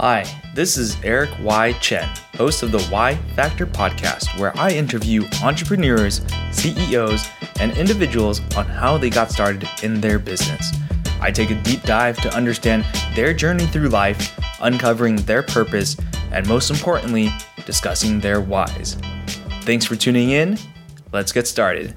Hi, 0.00 0.24
this 0.54 0.78
is 0.78 0.96
Eric 1.04 1.28
Y. 1.42 1.74
Chen, 1.74 2.08
host 2.34 2.62
of 2.62 2.72
the 2.72 2.88
Y 2.90 3.16
Factor 3.36 3.66
podcast, 3.66 4.40
where 4.40 4.56
I 4.56 4.70
interview 4.70 5.26
entrepreneurs, 5.44 6.22
CEOs, 6.52 7.28
and 7.60 7.76
individuals 7.76 8.40
on 8.56 8.64
how 8.64 8.96
they 8.96 9.10
got 9.10 9.30
started 9.30 9.68
in 9.82 10.00
their 10.00 10.18
business. 10.18 10.72
I 11.20 11.30
take 11.30 11.50
a 11.50 11.62
deep 11.64 11.82
dive 11.82 12.16
to 12.22 12.34
understand 12.34 12.86
their 13.14 13.34
journey 13.34 13.66
through 13.66 13.90
life, 13.90 14.40
uncovering 14.62 15.16
their 15.16 15.42
purpose, 15.42 15.98
and 16.32 16.48
most 16.48 16.70
importantly, 16.70 17.28
discussing 17.66 18.20
their 18.20 18.40
whys. 18.40 18.96
Thanks 19.64 19.84
for 19.84 19.96
tuning 19.96 20.30
in. 20.30 20.56
Let's 21.12 21.30
get 21.30 21.46
started. 21.46 21.94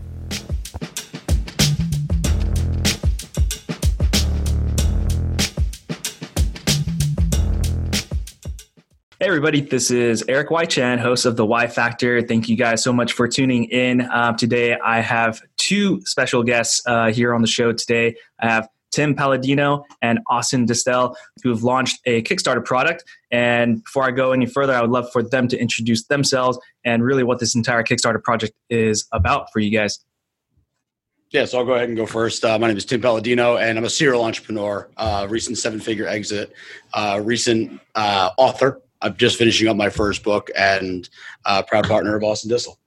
Everybody, 9.33 9.61
this 9.61 9.89
is 9.89 10.23
Eric 10.27 10.51
Y. 10.51 10.63
Chen, 10.63 10.99
host 10.99 11.25
of 11.25 11.35
The 11.37 11.43
Y 11.43 11.65
Factor. 11.65 12.21
Thank 12.21 12.47
you 12.47 12.55
guys 12.55 12.83
so 12.83 12.93
much 12.93 13.13
for 13.13 13.27
tuning 13.27 13.63
in. 13.63 14.01
Uh, 14.01 14.33
today, 14.33 14.77
I 14.77 14.99
have 14.99 15.41
two 15.57 16.01
special 16.05 16.43
guests 16.43 16.83
uh, 16.85 17.11
here 17.11 17.33
on 17.33 17.41
the 17.41 17.47
show 17.47 17.73
today. 17.73 18.15
I 18.39 18.47
have 18.47 18.69
Tim 18.91 19.15
Palladino 19.15 19.85
and 20.03 20.19
Austin 20.27 20.67
Distel, 20.67 21.15
who 21.41 21.49
have 21.49 21.63
launched 21.63 21.99
a 22.05 22.21
Kickstarter 22.21 22.63
product. 22.63 23.05
And 23.31 23.83
before 23.83 24.03
I 24.03 24.11
go 24.11 24.33
any 24.33 24.45
further, 24.45 24.71
I 24.71 24.81
would 24.81 24.91
love 24.91 25.11
for 25.11 25.23
them 25.23 25.47
to 25.47 25.57
introduce 25.57 26.05
themselves 26.05 26.59
and 26.85 27.03
really 27.03 27.23
what 27.23 27.39
this 27.39 27.55
entire 27.55 27.81
Kickstarter 27.81 28.23
project 28.23 28.53
is 28.69 29.07
about 29.11 29.51
for 29.51 29.61
you 29.61 29.75
guys. 29.75 29.97
Yeah, 31.31 31.45
so 31.45 31.57
I'll 31.57 31.65
go 31.65 31.73
ahead 31.73 31.87
and 31.87 31.97
go 31.97 32.05
first. 32.05 32.45
Uh, 32.45 32.59
my 32.59 32.67
name 32.67 32.77
is 32.77 32.85
Tim 32.85 33.01
Palladino, 33.01 33.57
and 33.57 33.79
I'm 33.79 33.83
a 33.83 33.89
serial 33.89 34.23
entrepreneur, 34.23 34.87
uh, 34.95 35.25
recent 35.27 35.57
seven 35.57 35.79
figure 35.79 36.05
exit, 36.05 36.53
uh, 36.93 37.19
recent 37.23 37.81
uh, 37.95 38.29
author 38.37 38.79
I'm 39.03 39.17
just 39.17 39.37
finishing 39.37 39.67
up 39.67 39.75
my 39.75 39.89
first 39.89 40.23
book 40.23 40.49
and 40.55 41.09
uh, 41.45 41.61
proud 41.63 41.87
partner 41.87 42.15
of 42.15 42.23
Austin 42.23 42.49
Distel. 42.49 42.77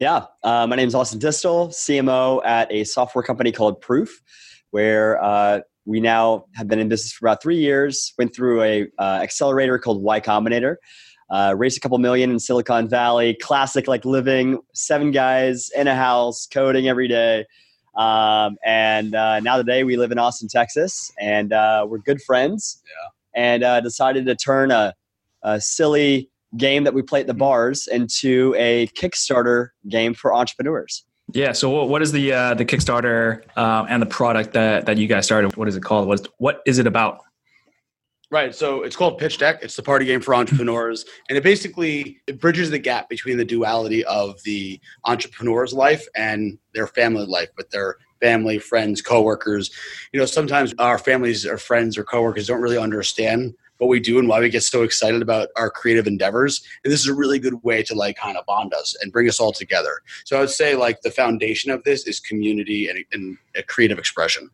Yeah, 0.00 0.26
uh, 0.42 0.66
my 0.66 0.74
name 0.74 0.88
is 0.88 0.96
Austin 0.96 1.20
Distel, 1.20 1.68
CMO 1.68 2.44
at 2.44 2.70
a 2.72 2.82
software 2.82 3.22
company 3.22 3.52
called 3.52 3.80
Proof, 3.80 4.20
where 4.72 5.22
uh, 5.22 5.60
we 5.84 6.00
now 6.00 6.46
have 6.56 6.66
been 6.66 6.80
in 6.80 6.88
business 6.88 7.12
for 7.12 7.26
about 7.26 7.40
three 7.40 7.58
years. 7.58 8.12
Went 8.18 8.34
through 8.34 8.62
a 8.62 8.88
uh, 8.98 9.20
accelerator 9.22 9.78
called 9.78 10.02
Y 10.02 10.18
Combinator, 10.18 10.76
uh, 11.30 11.54
raised 11.56 11.76
a 11.76 11.80
couple 11.80 11.98
million 11.98 12.32
in 12.32 12.40
Silicon 12.40 12.88
Valley. 12.88 13.34
Classic, 13.40 13.86
like 13.86 14.04
living 14.04 14.58
seven 14.74 15.12
guys 15.12 15.70
in 15.76 15.86
a 15.86 15.94
house, 15.94 16.48
coding 16.52 16.88
every 16.88 17.06
day. 17.06 17.44
Um, 17.96 18.56
and 18.64 19.14
uh, 19.14 19.38
now 19.38 19.56
today 19.56 19.84
we 19.84 19.96
live 19.96 20.10
in 20.10 20.18
Austin, 20.18 20.48
Texas, 20.48 21.12
and 21.20 21.50
we're 21.50 21.98
good 21.98 22.20
friends. 22.22 22.82
Yeah. 22.84 23.08
And 23.32 23.84
decided 23.84 24.26
to 24.26 24.34
turn 24.34 24.72
a 24.72 24.92
a 25.42 25.60
silly 25.60 26.30
game 26.56 26.84
that 26.84 26.94
we 26.94 27.02
play 27.02 27.20
at 27.20 27.26
the 27.26 27.34
bars 27.34 27.86
into 27.86 28.54
a 28.58 28.86
Kickstarter 28.88 29.68
game 29.88 30.14
for 30.14 30.34
entrepreneurs. 30.34 31.04
Yeah. 31.32 31.52
So, 31.52 31.84
what 31.84 32.02
is 32.02 32.12
the 32.12 32.32
uh, 32.32 32.54
the 32.54 32.64
Kickstarter 32.64 33.42
uh, 33.56 33.86
and 33.88 34.02
the 34.02 34.06
product 34.06 34.52
that 34.54 34.86
that 34.86 34.98
you 34.98 35.06
guys 35.06 35.26
started? 35.26 35.56
What 35.56 35.68
is 35.68 35.76
it 35.76 35.82
called? 35.82 36.08
What 36.08 36.20
is, 36.20 36.26
what 36.38 36.62
is 36.66 36.78
it 36.78 36.86
about? 36.86 37.20
Right. 38.32 38.54
So 38.54 38.84
it's 38.84 38.94
called 38.94 39.18
Pitch 39.18 39.38
Deck. 39.38 39.58
It's 39.60 39.74
the 39.74 39.82
party 39.82 40.04
game 40.04 40.20
for 40.20 40.36
entrepreneurs, 40.36 41.04
and 41.28 41.36
it 41.36 41.42
basically 41.42 42.20
it 42.28 42.40
bridges 42.40 42.70
the 42.70 42.78
gap 42.78 43.08
between 43.08 43.36
the 43.36 43.44
duality 43.44 44.04
of 44.04 44.40
the 44.44 44.80
entrepreneur's 45.04 45.72
life 45.72 46.06
and 46.14 46.56
their 46.72 46.86
family 46.86 47.26
life, 47.26 47.48
with 47.56 47.70
their 47.70 47.96
family, 48.20 48.58
friends, 48.60 49.02
coworkers. 49.02 49.72
You 50.12 50.20
know, 50.20 50.26
sometimes 50.26 50.74
our 50.78 50.98
families 50.98 51.44
or 51.44 51.58
friends 51.58 51.98
or 51.98 52.04
coworkers 52.04 52.46
don't 52.46 52.60
really 52.60 52.78
understand 52.78 53.54
what 53.80 53.88
we 53.88 53.98
do 53.98 54.18
and 54.18 54.28
why 54.28 54.38
we 54.38 54.50
get 54.50 54.62
so 54.62 54.82
excited 54.82 55.22
about 55.22 55.48
our 55.56 55.70
creative 55.70 56.06
endeavors. 56.06 56.62
And 56.84 56.92
this 56.92 57.00
is 57.00 57.06
a 57.06 57.14
really 57.14 57.38
good 57.38 57.62
way 57.64 57.82
to 57.84 57.94
like 57.94 58.16
kind 58.16 58.36
of 58.36 58.44
bond 58.44 58.74
us 58.74 58.94
and 59.00 59.10
bring 59.10 59.26
us 59.26 59.40
all 59.40 59.52
together. 59.52 60.02
So 60.26 60.36
I 60.36 60.40
would 60.40 60.50
say 60.50 60.76
like 60.76 61.00
the 61.00 61.10
foundation 61.10 61.70
of 61.70 61.82
this 61.84 62.06
is 62.06 62.20
community 62.20 62.88
and, 62.88 63.02
and 63.12 63.38
a 63.56 63.62
creative 63.62 63.98
expression. 63.98 64.50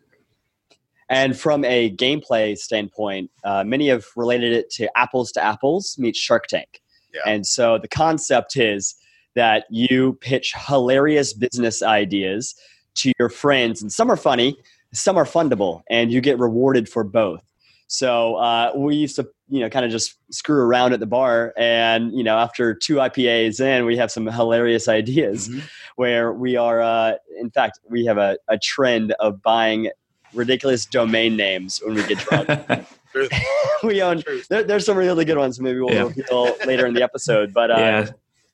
And 1.09 1.37
from 1.37 1.65
a 1.65 1.91
gameplay 1.91 2.57
standpoint, 2.57 3.31
uh, 3.43 3.65
many 3.65 3.89
have 3.89 4.07
related 4.15 4.53
it 4.53 4.71
to 4.71 4.89
apples 4.97 5.33
to 5.33 5.43
apples 5.43 5.97
meets 5.99 6.19
Shark 6.19 6.47
Tank. 6.47 6.81
Yeah. 7.13 7.23
And 7.27 7.45
so 7.45 7.79
the 7.79 7.89
concept 7.89 8.57
is 8.57 8.95
that 9.35 9.65
you 9.71 10.15
pitch 10.21 10.55
hilarious 10.69 11.33
business 11.33 11.83
ideas 11.83 12.55
to 12.97 13.13
your 13.19 13.29
friends, 13.29 13.83
and 13.83 13.93
some 13.93 14.11
are 14.11 14.17
funny, 14.17 14.57
some 14.93 15.17
are 15.17 15.25
fundable, 15.25 15.83
and 15.91 16.11
you 16.11 16.21
get 16.21 16.39
rewarded 16.39 16.89
for 16.89 17.05
both. 17.05 17.43
So 17.89 18.35
uh, 18.37 18.73
we 18.75 18.97
used 18.97 19.17
to, 19.17 19.29
you 19.49 19.61
know, 19.61 19.71
kind 19.71 19.85
of 19.85 19.91
just 19.91 20.17
screw 20.31 20.61
around 20.61 20.93
at 20.93 21.01
the 21.01 21.07
bar, 21.07 21.55
and 21.57 22.13
you 22.13 22.25
know, 22.25 22.37
after 22.37 22.75
two 22.75 22.97
IPAs 22.97 23.61
in, 23.61 23.85
we 23.85 23.97
have 23.97 24.11
some 24.11 24.27
hilarious 24.27 24.89
ideas 25.01 25.49
mm-hmm. 25.49 25.61
where 25.97 26.33
we 26.33 26.57
are. 26.57 26.81
Uh, 26.81 27.15
in 27.41 27.51
fact, 27.51 27.81
we 27.89 28.05
have 28.07 28.19
a, 28.19 28.39
a 28.49 28.59
trend 28.59 29.13
of 29.21 29.43
buying 29.43 29.91
ridiculous 30.35 30.85
domain 30.85 31.37
names 31.37 31.81
when 31.85 31.95
we 31.95 32.07
get 32.07 32.19
drunk. 32.19 32.49
we 33.83 34.03
own. 34.03 34.23
There, 34.49 34.63
there's 34.63 34.85
some 34.85 34.97
really 34.97 35.25
good 35.25 35.39
ones. 35.39 35.61
Maybe 35.61 35.81
we'll 35.81 35.93
yeah. 35.93 36.03
reveal 36.03 36.57
later 36.67 36.87
in 36.87 36.95
the 36.95 37.03
episode. 37.03 37.53
But 37.53 37.71
uh, 37.71 37.77
yeah. 37.79 38.07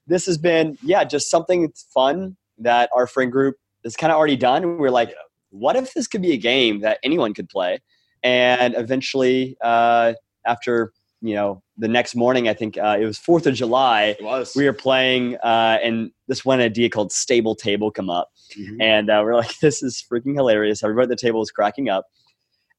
this 0.07 0.27
has 0.27 0.39
been, 0.39 0.79
yeah, 0.83 1.05
just 1.05 1.31
something 1.31 1.73
fun 1.93 2.37
that 2.59 2.91
our 2.95 3.07
friend 3.07 3.33
group 3.33 3.57
has 3.85 3.97
kind 3.97 4.13
of 4.13 4.19
already 4.19 4.37
done. 4.37 4.79
We're 4.79 4.91
like, 4.91 5.15
what 5.51 5.77
if 5.77 5.93
this 5.95 6.07
could 6.07 6.23
be 6.23 6.33
a 6.33 6.37
game 6.37 6.81
that 6.81 6.99
anyone 7.03 7.35
could 7.35 7.49
play? 7.49 7.81
And 8.23 8.75
eventually 8.77 9.57
uh, 9.63 10.13
after 10.47 10.93
you 11.21 11.35
know 11.35 11.63
the 11.77 11.89
next 11.89 12.17
morning 12.17 12.49
i 12.49 12.55
think 12.55 12.77
uh, 12.79 12.97
it 13.01 13.05
was 13.05 13.17
fourth 13.17 13.47
of 13.47 13.55
july 13.55 14.17
we 14.57 14.65
were 14.65 14.73
playing 14.73 15.37
uh, 15.37 15.79
and 15.83 16.11
this 16.33 16.47
one 16.47 16.61
idea 16.61 16.89
called 16.89 17.13
stable 17.13 17.55
table 17.55 17.91
come 17.91 18.09
up. 18.09 18.31
Mm-hmm. 18.59 18.81
and 18.81 19.11
uh, 19.11 19.21
we're 19.23 19.37
like 19.37 19.59
this 19.61 19.83
is 19.83 20.05
freaking 20.11 20.35
hilarious. 20.35 20.83
Everybody 20.83 21.05
at 21.05 21.09
the 21.11 21.17
table 21.17 21.43
is 21.43 21.51
cracking 21.51 21.89
up. 21.89 22.07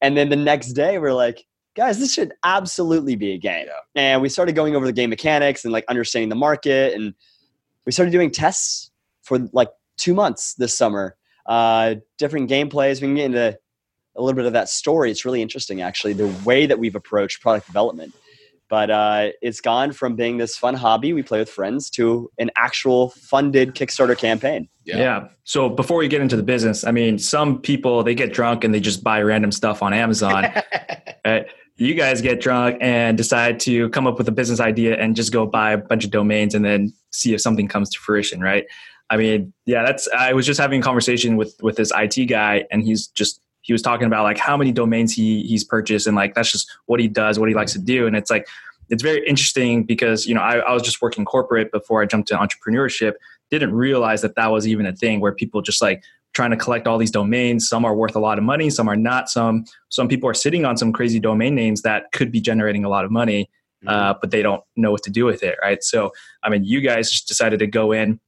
And 0.00 0.16
then 0.16 0.28
the 0.28 0.36
next 0.36 0.72
day 0.72 0.98
we're 0.98 1.12
like 1.12 1.44
guys 1.76 1.98
this 1.98 2.12
should 2.12 2.32
absolutely 2.44 3.14
be 3.16 3.32
a 3.32 3.38
game. 3.38 3.66
Yeah. 3.66 4.02
and 4.02 4.22
we 4.22 4.28
started 4.28 4.54
going 4.54 4.74
over 4.74 4.86
the 4.86 4.92
game 4.92 5.10
mechanics 5.10 5.64
and 5.64 5.72
like 5.72 5.84
understanding 5.88 6.28
the 6.30 6.36
market. 6.36 6.94
And 6.94 7.14
we 7.86 7.92
started 7.92 8.10
doing 8.10 8.30
tests 8.30 8.90
for 9.22 9.38
like 9.52 9.68
two 9.96 10.14
months 10.14 10.54
this 10.54 10.76
summer. 10.76 11.16
Uh, 11.46 11.96
different 12.18 12.50
gameplays. 12.50 12.94
We 12.94 13.08
can 13.08 13.14
get 13.14 13.26
into 13.26 13.58
a 14.16 14.22
little 14.22 14.36
bit 14.36 14.46
of 14.46 14.52
that 14.52 14.68
story. 14.68 15.10
It's 15.10 15.24
really 15.24 15.42
interesting, 15.42 15.82
actually, 15.82 16.12
the 16.12 16.32
way 16.44 16.66
that 16.66 16.78
we've 16.78 16.94
approached 16.94 17.40
product 17.40 17.66
development. 17.66 18.14
But 18.68 18.90
uh, 18.90 19.28
it's 19.42 19.60
gone 19.60 19.92
from 19.92 20.16
being 20.16 20.38
this 20.38 20.56
fun 20.56 20.74
hobby 20.74 21.12
we 21.12 21.22
play 21.22 21.38
with 21.38 21.50
friends 21.50 21.90
to 21.90 22.30
an 22.38 22.50
actual 22.56 23.10
funded 23.10 23.74
Kickstarter 23.74 24.16
campaign. 24.16 24.68
Yeah. 24.84 24.98
yeah. 24.98 25.28
So 25.44 25.68
before 25.68 25.98
we 25.98 26.08
get 26.08 26.22
into 26.22 26.36
the 26.36 26.42
business, 26.42 26.84
I 26.84 26.90
mean, 26.90 27.18
some 27.18 27.60
people 27.60 28.02
they 28.02 28.14
get 28.14 28.32
drunk 28.32 28.64
and 28.64 28.74
they 28.74 28.80
just 28.80 29.04
buy 29.04 29.20
random 29.22 29.52
stuff 29.52 29.82
on 29.82 29.92
Amazon. 29.92 30.52
right? 31.24 31.46
You 31.76 31.94
guys 31.94 32.22
get 32.22 32.40
drunk 32.40 32.78
and 32.80 33.18
decide 33.18 33.58
to 33.60 33.88
come 33.88 34.06
up 34.06 34.16
with 34.16 34.28
a 34.28 34.30
business 34.30 34.60
idea 34.60 34.96
and 34.96 35.16
just 35.16 35.32
go 35.32 35.44
buy 35.44 35.72
a 35.72 35.76
bunch 35.76 36.04
of 36.04 36.12
domains 36.12 36.54
and 36.54 36.64
then 36.64 36.92
see 37.10 37.34
if 37.34 37.40
something 37.40 37.66
comes 37.66 37.90
to 37.90 37.98
fruition, 37.98 38.40
right? 38.40 38.64
I 39.10 39.16
mean, 39.16 39.52
yeah, 39.66 39.84
that's. 39.84 40.08
I 40.16 40.34
was 40.34 40.46
just 40.46 40.60
having 40.60 40.80
a 40.80 40.82
conversation 40.84 41.36
with 41.36 41.56
with 41.62 41.74
this 41.74 41.90
IT 41.96 42.26
guy, 42.26 42.64
and 42.70 42.82
he's 42.82 43.08
just 43.08 43.40
he 43.64 43.72
was 43.72 43.82
talking 43.82 44.06
about 44.06 44.24
like 44.24 44.38
how 44.38 44.56
many 44.56 44.72
domains 44.72 45.12
he 45.12 45.42
he's 45.42 45.64
purchased 45.64 46.06
and 46.06 46.14
like 46.14 46.34
that's 46.34 46.52
just 46.52 46.70
what 46.84 47.00
he 47.00 47.08
does, 47.08 47.38
what 47.38 47.48
he 47.48 47.54
likes 47.54 47.72
to 47.72 47.78
do. 47.78 48.06
And 48.06 48.14
it's 48.14 48.30
like 48.30 48.46
it's 48.90 49.02
very 49.02 49.26
interesting 49.26 49.84
because 49.84 50.26
you 50.26 50.34
know 50.34 50.42
I, 50.42 50.58
I 50.58 50.72
was 50.72 50.82
just 50.82 51.00
working 51.00 51.24
corporate 51.24 51.72
before 51.72 52.02
I 52.02 52.06
jumped 52.06 52.28
to 52.28 52.36
entrepreneurship. 52.36 53.14
Didn't 53.50 53.72
realize 53.72 54.20
that 54.22 54.36
that 54.36 54.52
was 54.52 54.68
even 54.68 54.86
a 54.86 54.94
thing 54.94 55.20
where 55.20 55.32
people 55.32 55.62
just 55.62 55.80
like 55.80 56.04
trying 56.34 56.50
to 56.50 56.56
collect 56.56 56.86
all 56.86 56.98
these 56.98 57.10
domains. 57.10 57.66
Some 57.66 57.84
are 57.84 57.94
worth 57.94 58.14
a 58.16 58.18
lot 58.18 58.36
of 58.36 58.44
money, 58.44 58.68
some 58.68 58.88
are 58.88 58.96
not. 58.96 59.30
Some 59.30 59.64
some 59.88 60.08
people 60.08 60.28
are 60.28 60.34
sitting 60.34 60.66
on 60.66 60.76
some 60.76 60.92
crazy 60.92 61.18
domain 61.18 61.54
names 61.54 61.82
that 61.82 62.12
could 62.12 62.30
be 62.30 62.40
generating 62.40 62.84
a 62.84 62.90
lot 62.90 63.06
of 63.06 63.10
money, 63.10 63.48
mm-hmm. 63.82 63.88
uh, 63.88 64.14
but 64.20 64.30
they 64.30 64.42
don't 64.42 64.62
know 64.76 64.90
what 64.90 65.02
to 65.04 65.10
do 65.10 65.24
with 65.24 65.42
it, 65.42 65.56
right? 65.62 65.82
So 65.82 66.12
I 66.42 66.50
mean, 66.50 66.64
you 66.64 66.82
guys 66.82 67.10
just 67.10 67.28
decided 67.28 67.60
to 67.60 67.66
go 67.66 67.92
in. 67.92 68.20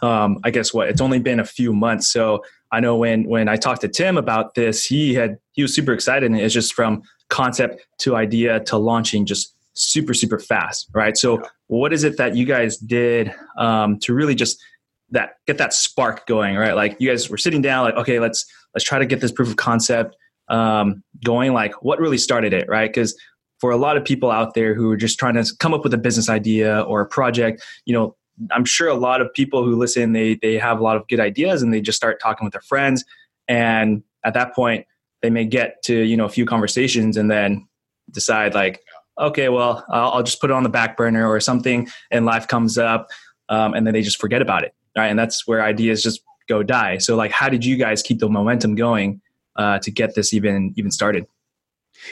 Um, 0.00 0.38
I 0.42 0.50
guess 0.50 0.72
what 0.72 0.88
it's 0.88 1.02
only 1.02 1.18
been 1.18 1.40
a 1.40 1.44
few 1.44 1.74
months, 1.74 2.08
so 2.08 2.42
I 2.72 2.80
know 2.80 2.96
when 2.96 3.24
when 3.24 3.48
I 3.48 3.56
talked 3.56 3.82
to 3.82 3.88
Tim 3.88 4.16
about 4.16 4.54
this, 4.54 4.84
he 4.84 5.14
had 5.14 5.38
he 5.52 5.62
was 5.62 5.74
super 5.74 5.92
excited, 5.92 6.30
and 6.30 6.40
it's 6.40 6.54
just 6.54 6.74
from 6.74 7.02
concept 7.28 7.86
to 7.98 8.16
idea 8.16 8.60
to 8.60 8.78
launching 8.78 9.26
just 9.26 9.54
super 9.74 10.14
super 10.14 10.38
fast, 10.38 10.88
right? 10.92 11.16
So, 11.16 11.40
yeah. 11.40 11.48
what 11.68 11.92
is 11.92 12.02
it 12.02 12.16
that 12.16 12.34
you 12.34 12.46
guys 12.46 12.78
did 12.78 13.32
um, 13.58 13.98
to 14.00 14.14
really 14.14 14.34
just 14.34 14.62
that 15.10 15.34
get 15.46 15.58
that 15.58 15.74
spark 15.74 16.26
going, 16.26 16.56
right? 16.56 16.74
Like 16.74 16.96
you 16.98 17.08
guys 17.08 17.28
were 17.28 17.36
sitting 17.36 17.62
down, 17.62 17.84
like 17.84 17.94
okay, 17.96 18.18
let's 18.18 18.46
let's 18.74 18.84
try 18.84 18.98
to 18.98 19.06
get 19.06 19.20
this 19.20 19.32
proof 19.32 19.50
of 19.50 19.56
concept 19.56 20.16
um, 20.48 21.02
going. 21.24 21.52
Like 21.52 21.82
what 21.82 22.00
really 22.00 22.18
started 22.18 22.54
it, 22.54 22.66
right? 22.68 22.90
Because 22.90 23.14
for 23.60 23.70
a 23.70 23.76
lot 23.76 23.96
of 23.96 24.04
people 24.04 24.30
out 24.30 24.54
there 24.54 24.74
who 24.74 24.90
are 24.90 24.96
just 24.96 25.18
trying 25.18 25.34
to 25.34 25.44
come 25.60 25.72
up 25.72 25.84
with 25.84 25.94
a 25.94 25.98
business 25.98 26.28
idea 26.28 26.80
or 26.80 27.00
a 27.00 27.06
project, 27.06 27.62
you 27.84 27.94
know, 27.94 28.16
I'm 28.50 28.64
sure 28.64 28.88
a 28.88 28.94
lot 28.94 29.20
of 29.20 29.32
people 29.34 29.64
who 29.64 29.76
listen, 29.76 30.12
they 30.12 30.36
they 30.36 30.58
have 30.58 30.80
a 30.80 30.82
lot 30.82 30.96
of 30.96 31.06
good 31.08 31.20
ideas 31.20 31.62
and 31.62 31.72
they 31.72 31.80
just 31.80 31.96
start 31.96 32.20
talking 32.20 32.44
with 32.44 32.52
their 32.52 32.62
friends. 32.62 33.04
And 33.48 34.02
at 34.24 34.34
that 34.34 34.54
point, 34.54 34.86
they 35.20 35.30
may 35.30 35.44
get 35.44 35.82
to, 35.84 35.94
you 35.94 36.16
know, 36.16 36.24
a 36.24 36.30
few 36.30 36.46
conversations 36.46 37.16
and 37.16 37.30
then 37.30 37.66
decide 38.10 38.54
like, 38.54 38.82
okay, 39.18 39.48
well, 39.48 39.84
I'll, 39.90 40.10
I'll 40.12 40.22
just 40.22 40.40
put 40.40 40.50
it 40.50 40.54
on 40.54 40.62
the 40.62 40.68
back 40.68 40.96
burner 40.96 41.28
or 41.28 41.40
something, 41.40 41.88
and 42.10 42.24
life 42.24 42.48
comes 42.48 42.78
up, 42.78 43.08
um, 43.48 43.74
and 43.74 43.86
then 43.86 43.94
they 43.94 44.02
just 44.02 44.20
forget 44.20 44.42
about 44.42 44.64
it, 44.64 44.74
right? 44.96 45.08
And 45.08 45.18
that's 45.18 45.46
where 45.46 45.62
ideas 45.62 46.02
just 46.02 46.22
go 46.48 46.62
die. 46.62 46.98
So, 46.98 47.16
like, 47.16 47.30
how 47.30 47.48
did 47.48 47.64
you 47.64 47.76
guys 47.76 48.02
keep 48.02 48.18
the 48.18 48.28
momentum 48.28 48.74
going 48.74 49.20
uh, 49.56 49.78
to 49.80 49.90
get 49.90 50.14
this 50.14 50.32
even 50.32 50.72
even 50.76 50.90
started? 50.90 51.26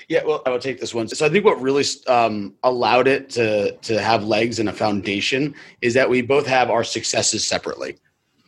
Yeah, 0.09 0.25
well, 0.25 0.43
I 0.47 0.51
would 0.51 0.61
take 0.61 0.81
this 0.81 0.95
one. 0.95 1.09
So 1.09 1.27
I 1.27 1.29
think 1.29 1.45
what 1.45 1.61
really 1.61 1.85
um, 2.07 2.55
allowed 2.63 3.09
it 3.09 3.31
to 3.31 3.73
to 3.73 4.01
have 4.01 4.25
legs 4.25 4.59
and 4.59 4.69
a 4.69 4.73
foundation 4.73 5.55
is 5.81 5.95
that 5.95 6.09
we 6.09 6.23
both 6.23 6.47
have 6.47 6.71
our 6.71 6.85
successes 6.85 7.47
separately, 7.47 7.99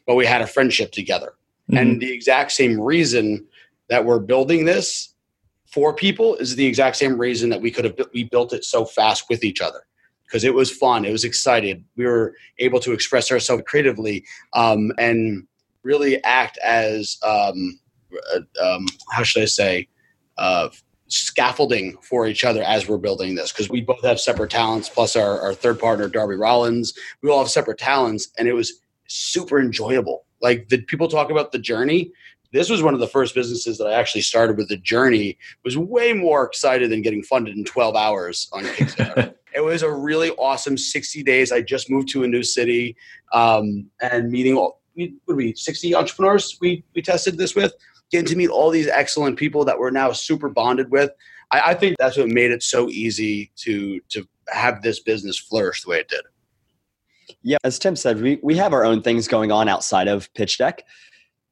but 0.06 0.14
we 0.14 0.26
had 0.26 0.42
a 0.42 0.46
friendship 0.46 0.92
together. 0.92 1.34
Mm-hmm. 1.70 1.76
And 1.76 2.00
the 2.00 2.12
exact 2.12 2.52
same 2.52 2.80
reason 2.80 3.46
that 3.88 4.04
we're 4.04 4.20
building 4.20 4.64
this 4.64 5.14
for 5.66 5.94
people 5.94 6.36
is 6.36 6.54
the 6.54 6.66
exact 6.66 6.96
same 6.96 7.18
reason 7.18 7.48
that 7.50 7.60
we 7.60 7.70
could 7.70 7.84
have 7.84 7.98
we 8.12 8.24
built 8.24 8.52
it 8.52 8.64
so 8.64 8.84
fast 8.84 9.24
with 9.28 9.42
each 9.42 9.60
other 9.60 9.86
because 10.32 10.44
it 10.44 10.54
was 10.54 10.70
fun, 10.70 11.04
it 11.04 11.12
was 11.12 11.24
excited. 11.24 11.84
We 11.96 12.06
were 12.06 12.34
able 12.58 12.80
to 12.80 12.92
express 12.92 13.30
ourselves 13.30 13.64
creatively 13.66 14.24
um, 14.54 14.90
and 14.98 15.46
really 15.82 16.22
act 16.24 16.58
as 16.64 17.18
um, 17.22 17.78
uh, 18.34 18.64
um, 18.64 18.86
how 19.10 19.24
should 19.24 19.42
I 19.42 19.46
say. 19.46 19.88
Uh, 20.38 20.68
scaffolding 21.12 21.96
for 22.00 22.26
each 22.26 22.44
other 22.44 22.62
as 22.62 22.88
we're 22.88 22.96
building 22.96 23.34
this 23.34 23.52
because 23.52 23.68
we 23.68 23.82
both 23.82 24.02
have 24.02 24.18
separate 24.18 24.50
talents 24.50 24.88
plus 24.88 25.14
our, 25.14 25.40
our 25.40 25.52
third 25.52 25.78
partner 25.78 26.08
darby 26.08 26.36
rollins. 26.36 26.94
We 27.22 27.30
all 27.30 27.40
have 27.40 27.50
separate 27.50 27.78
talents 27.78 28.28
and 28.38 28.48
it 28.48 28.54
was 28.54 28.80
super 29.08 29.60
enjoyable. 29.60 30.24
Like 30.40 30.68
the 30.68 30.80
people 30.82 31.08
talk 31.08 31.30
about 31.30 31.52
the 31.52 31.58
journey. 31.58 32.12
This 32.52 32.70
was 32.70 32.82
one 32.82 32.94
of 32.94 33.00
the 33.00 33.08
first 33.08 33.34
businesses 33.34 33.78
that 33.78 33.86
i 33.86 33.92
actually 33.92 34.20
started 34.22 34.56
with 34.56 34.68
the 34.68 34.76
journey 34.76 35.38
was 35.64 35.76
way 35.76 36.12
more 36.12 36.44
excited 36.44 36.90
than 36.90 37.02
getting 37.02 37.22
funded 37.22 37.56
in 37.56 37.64
12 37.64 37.94
hours 37.94 38.48
on 38.52 38.64
kickstarter. 38.64 39.34
It 39.54 39.60
was 39.60 39.82
a 39.82 39.92
really 39.92 40.30
awesome 40.30 40.78
60 40.78 41.22
days. 41.24 41.52
I 41.52 41.60
just 41.60 41.90
moved 41.90 42.08
to 42.12 42.24
a 42.24 42.26
new 42.26 42.42
city 42.42 42.96
um, 43.34 43.84
and 44.00 44.30
meeting 44.30 44.56
all 44.56 44.80
we 44.96 45.14
would 45.26 45.36
be 45.36 45.54
60 45.54 45.94
entrepreneurs 45.94 46.58
we 46.60 46.84
we 46.94 47.02
tested 47.02 47.38
this 47.38 47.54
with 47.54 47.74
getting 48.12 48.26
to 48.26 48.36
meet 48.36 48.50
all 48.50 48.70
these 48.70 48.86
excellent 48.86 49.38
people 49.38 49.64
that 49.64 49.78
we're 49.78 49.90
now 49.90 50.12
super 50.12 50.48
bonded 50.48 50.90
with. 50.90 51.10
I, 51.50 51.70
I 51.70 51.74
think 51.74 51.96
that's 51.98 52.16
what 52.16 52.28
made 52.28 52.52
it 52.52 52.62
so 52.62 52.88
easy 52.88 53.50
to 53.56 54.00
to 54.10 54.28
have 54.48 54.82
this 54.82 55.00
business 55.00 55.38
flourish 55.38 55.82
the 55.82 55.90
way 55.90 55.98
it 55.98 56.08
did. 56.08 56.22
Yeah, 57.42 57.58
as 57.64 57.78
Tim 57.78 57.96
said, 57.96 58.20
we, 58.20 58.38
we 58.42 58.56
have 58.56 58.72
our 58.72 58.84
own 58.84 59.02
things 59.02 59.26
going 59.26 59.50
on 59.50 59.68
outside 59.68 60.06
of 60.06 60.32
Pitch 60.34 60.58
Deck. 60.58 60.84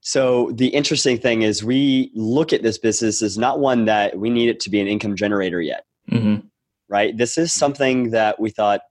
So 0.02 0.52
the 0.52 0.68
interesting 0.68 1.18
thing 1.18 1.42
is 1.42 1.64
we 1.64 2.12
look 2.14 2.52
at 2.52 2.62
this 2.62 2.78
business 2.78 3.22
as 3.22 3.36
not 3.36 3.58
one 3.58 3.86
that 3.86 4.18
we 4.18 4.30
need 4.30 4.48
it 4.48 4.60
to 4.60 4.70
be 4.70 4.80
an 4.80 4.86
income 4.86 5.16
generator 5.16 5.60
yet. 5.60 5.84
Mm-hmm. 6.10 6.46
Right? 6.88 7.16
This 7.16 7.38
is 7.38 7.52
something 7.52 8.10
that 8.10 8.40
we 8.40 8.50
thought, 8.50 8.82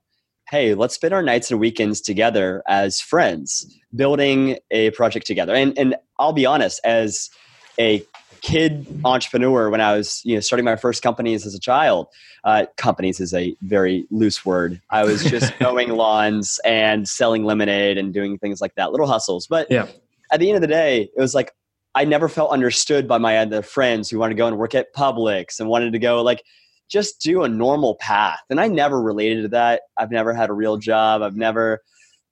hey, 0.48 0.74
let's 0.74 0.94
spend 0.94 1.14
our 1.14 1.22
nights 1.22 1.50
and 1.50 1.60
weekends 1.60 2.00
together 2.00 2.62
as 2.66 3.00
friends, 3.00 3.66
building 3.94 4.58
a 4.70 4.90
project 4.90 5.26
together. 5.26 5.54
And 5.54 5.76
and 5.78 5.96
I'll 6.18 6.32
be 6.32 6.46
honest, 6.46 6.80
as 6.84 7.30
a 7.78 8.04
kid 8.40 8.86
entrepreneur 9.04 9.68
when 9.68 9.82
I 9.82 9.94
was 9.94 10.22
you 10.24 10.34
know 10.34 10.40
starting 10.40 10.64
my 10.64 10.76
first 10.76 11.02
companies 11.02 11.46
as 11.46 11.54
a 11.54 11.60
child. 11.60 12.08
Uh, 12.42 12.66
companies 12.76 13.20
is 13.20 13.34
a 13.34 13.54
very 13.62 14.06
loose 14.10 14.46
word. 14.46 14.80
I 14.90 15.04
was 15.04 15.22
just 15.24 15.52
mowing 15.60 15.90
lawns 15.90 16.58
and 16.64 17.06
selling 17.08 17.44
lemonade 17.44 17.98
and 17.98 18.14
doing 18.14 18.38
things 18.38 18.60
like 18.60 18.74
that, 18.76 18.92
little 18.92 19.06
hustles. 19.06 19.46
But 19.46 19.66
yeah. 19.70 19.86
at 20.32 20.40
the 20.40 20.48
end 20.48 20.56
of 20.56 20.62
the 20.62 20.68
day, 20.68 21.10
it 21.14 21.20
was 21.20 21.34
like 21.34 21.52
I 21.94 22.04
never 22.04 22.28
felt 22.28 22.50
understood 22.50 23.08
by 23.08 23.18
my 23.18 23.38
other 23.38 23.62
friends 23.62 24.08
who 24.08 24.18
wanted 24.18 24.34
to 24.34 24.38
go 24.38 24.46
and 24.46 24.56
work 24.56 24.74
at 24.74 24.94
Publix 24.94 25.58
and 25.58 25.68
wanted 25.68 25.92
to 25.92 25.98
go 25.98 26.22
like 26.22 26.42
just 26.88 27.20
do 27.20 27.42
a 27.42 27.48
normal 27.48 27.96
path. 27.96 28.40
And 28.50 28.60
I 28.60 28.66
never 28.66 29.00
related 29.00 29.42
to 29.42 29.48
that. 29.48 29.82
I've 29.96 30.10
never 30.10 30.34
had 30.34 30.50
a 30.50 30.52
real 30.52 30.76
job. 30.76 31.22
I've 31.22 31.36
never 31.36 31.80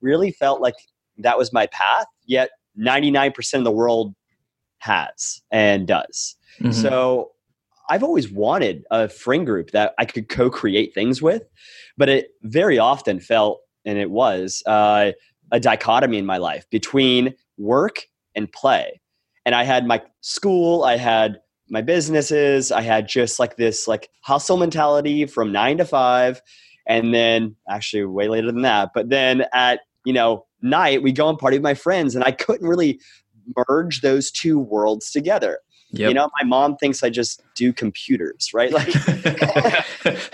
really 0.01 0.31
felt 0.31 0.61
like 0.61 0.75
that 1.19 1.37
was 1.37 1.53
my 1.53 1.67
path. 1.67 2.05
Yet 2.25 2.49
99% 2.77 3.53
of 3.55 3.63
the 3.63 3.71
world 3.71 4.13
has 4.79 5.41
and 5.51 5.87
does. 5.87 6.35
Mm-hmm. 6.59 6.71
So 6.71 7.31
I've 7.89 8.03
always 8.03 8.31
wanted 8.31 8.83
a 8.91 9.09
friend 9.09 9.45
group 9.45 9.71
that 9.71 9.93
I 9.97 10.05
could 10.05 10.29
co 10.29 10.49
create 10.49 10.93
things 10.93 11.21
with, 11.21 11.43
but 11.97 12.09
it 12.09 12.29
very 12.43 12.77
often 12.77 13.19
felt, 13.19 13.61
and 13.85 13.97
it 13.97 14.11
was, 14.11 14.61
uh, 14.65 15.11
a 15.51 15.59
dichotomy 15.59 16.17
in 16.17 16.25
my 16.25 16.37
life 16.37 16.69
between 16.69 17.33
work 17.57 18.05
and 18.35 18.51
play. 18.51 19.01
And 19.45 19.55
I 19.55 19.63
had 19.63 19.87
my 19.87 20.01
school, 20.21 20.83
I 20.83 20.97
had 20.97 21.39
my 21.69 21.81
businesses, 21.81 22.71
I 22.71 22.81
had 22.81 23.07
just 23.07 23.39
like 23.39 23.57
this 23.57 23.87
like 23.87 24.09
hustle 24.21 24.57
mentality 24.57 25.25
from 25.25 25.51
nine 25.51 25.77
to 25.77 25.85
five. 25.85 26.41
And 26.87 27.13
then 27.13 27.55
actually 27.69 28.05
way 28.05 28.27
later 28.27 28.47
than 28.47 28.63
that. 28.63 28.89
But 28.95 29.09
then 29.09 29.45
at, 29.53 29.81
you 30.05 30.13
know, 30.13 30.45
night 30.61 31.03
we 31.03 31.11
go 31.11 31.29
and 31.29 31.37
party 31.37 31.57
with 31.57 31.63
my 31.63 31.75
friends 31.75 32.15
and 32.15 32.23
I 32.23 32.31
couldn't 32.31 32.67
really 32.67 32.99
merge 33.67 34.01
those 34.01 34.31
two 34.31 34.59
worlds 34.59 35.11
together. 35.11 35.59
Yep. 35.91 36.09
You 36.09 36.13
know, 36.13 36.29
my 36.39 36.45
mom 36.45 36.77
thinks 36.77 37.01
I 37.03 37.09
just 37.09 37.41
do 37.55 37.73
computers, 37.73 38.51
right? 38.53 38.71
Like, 38.71 38.93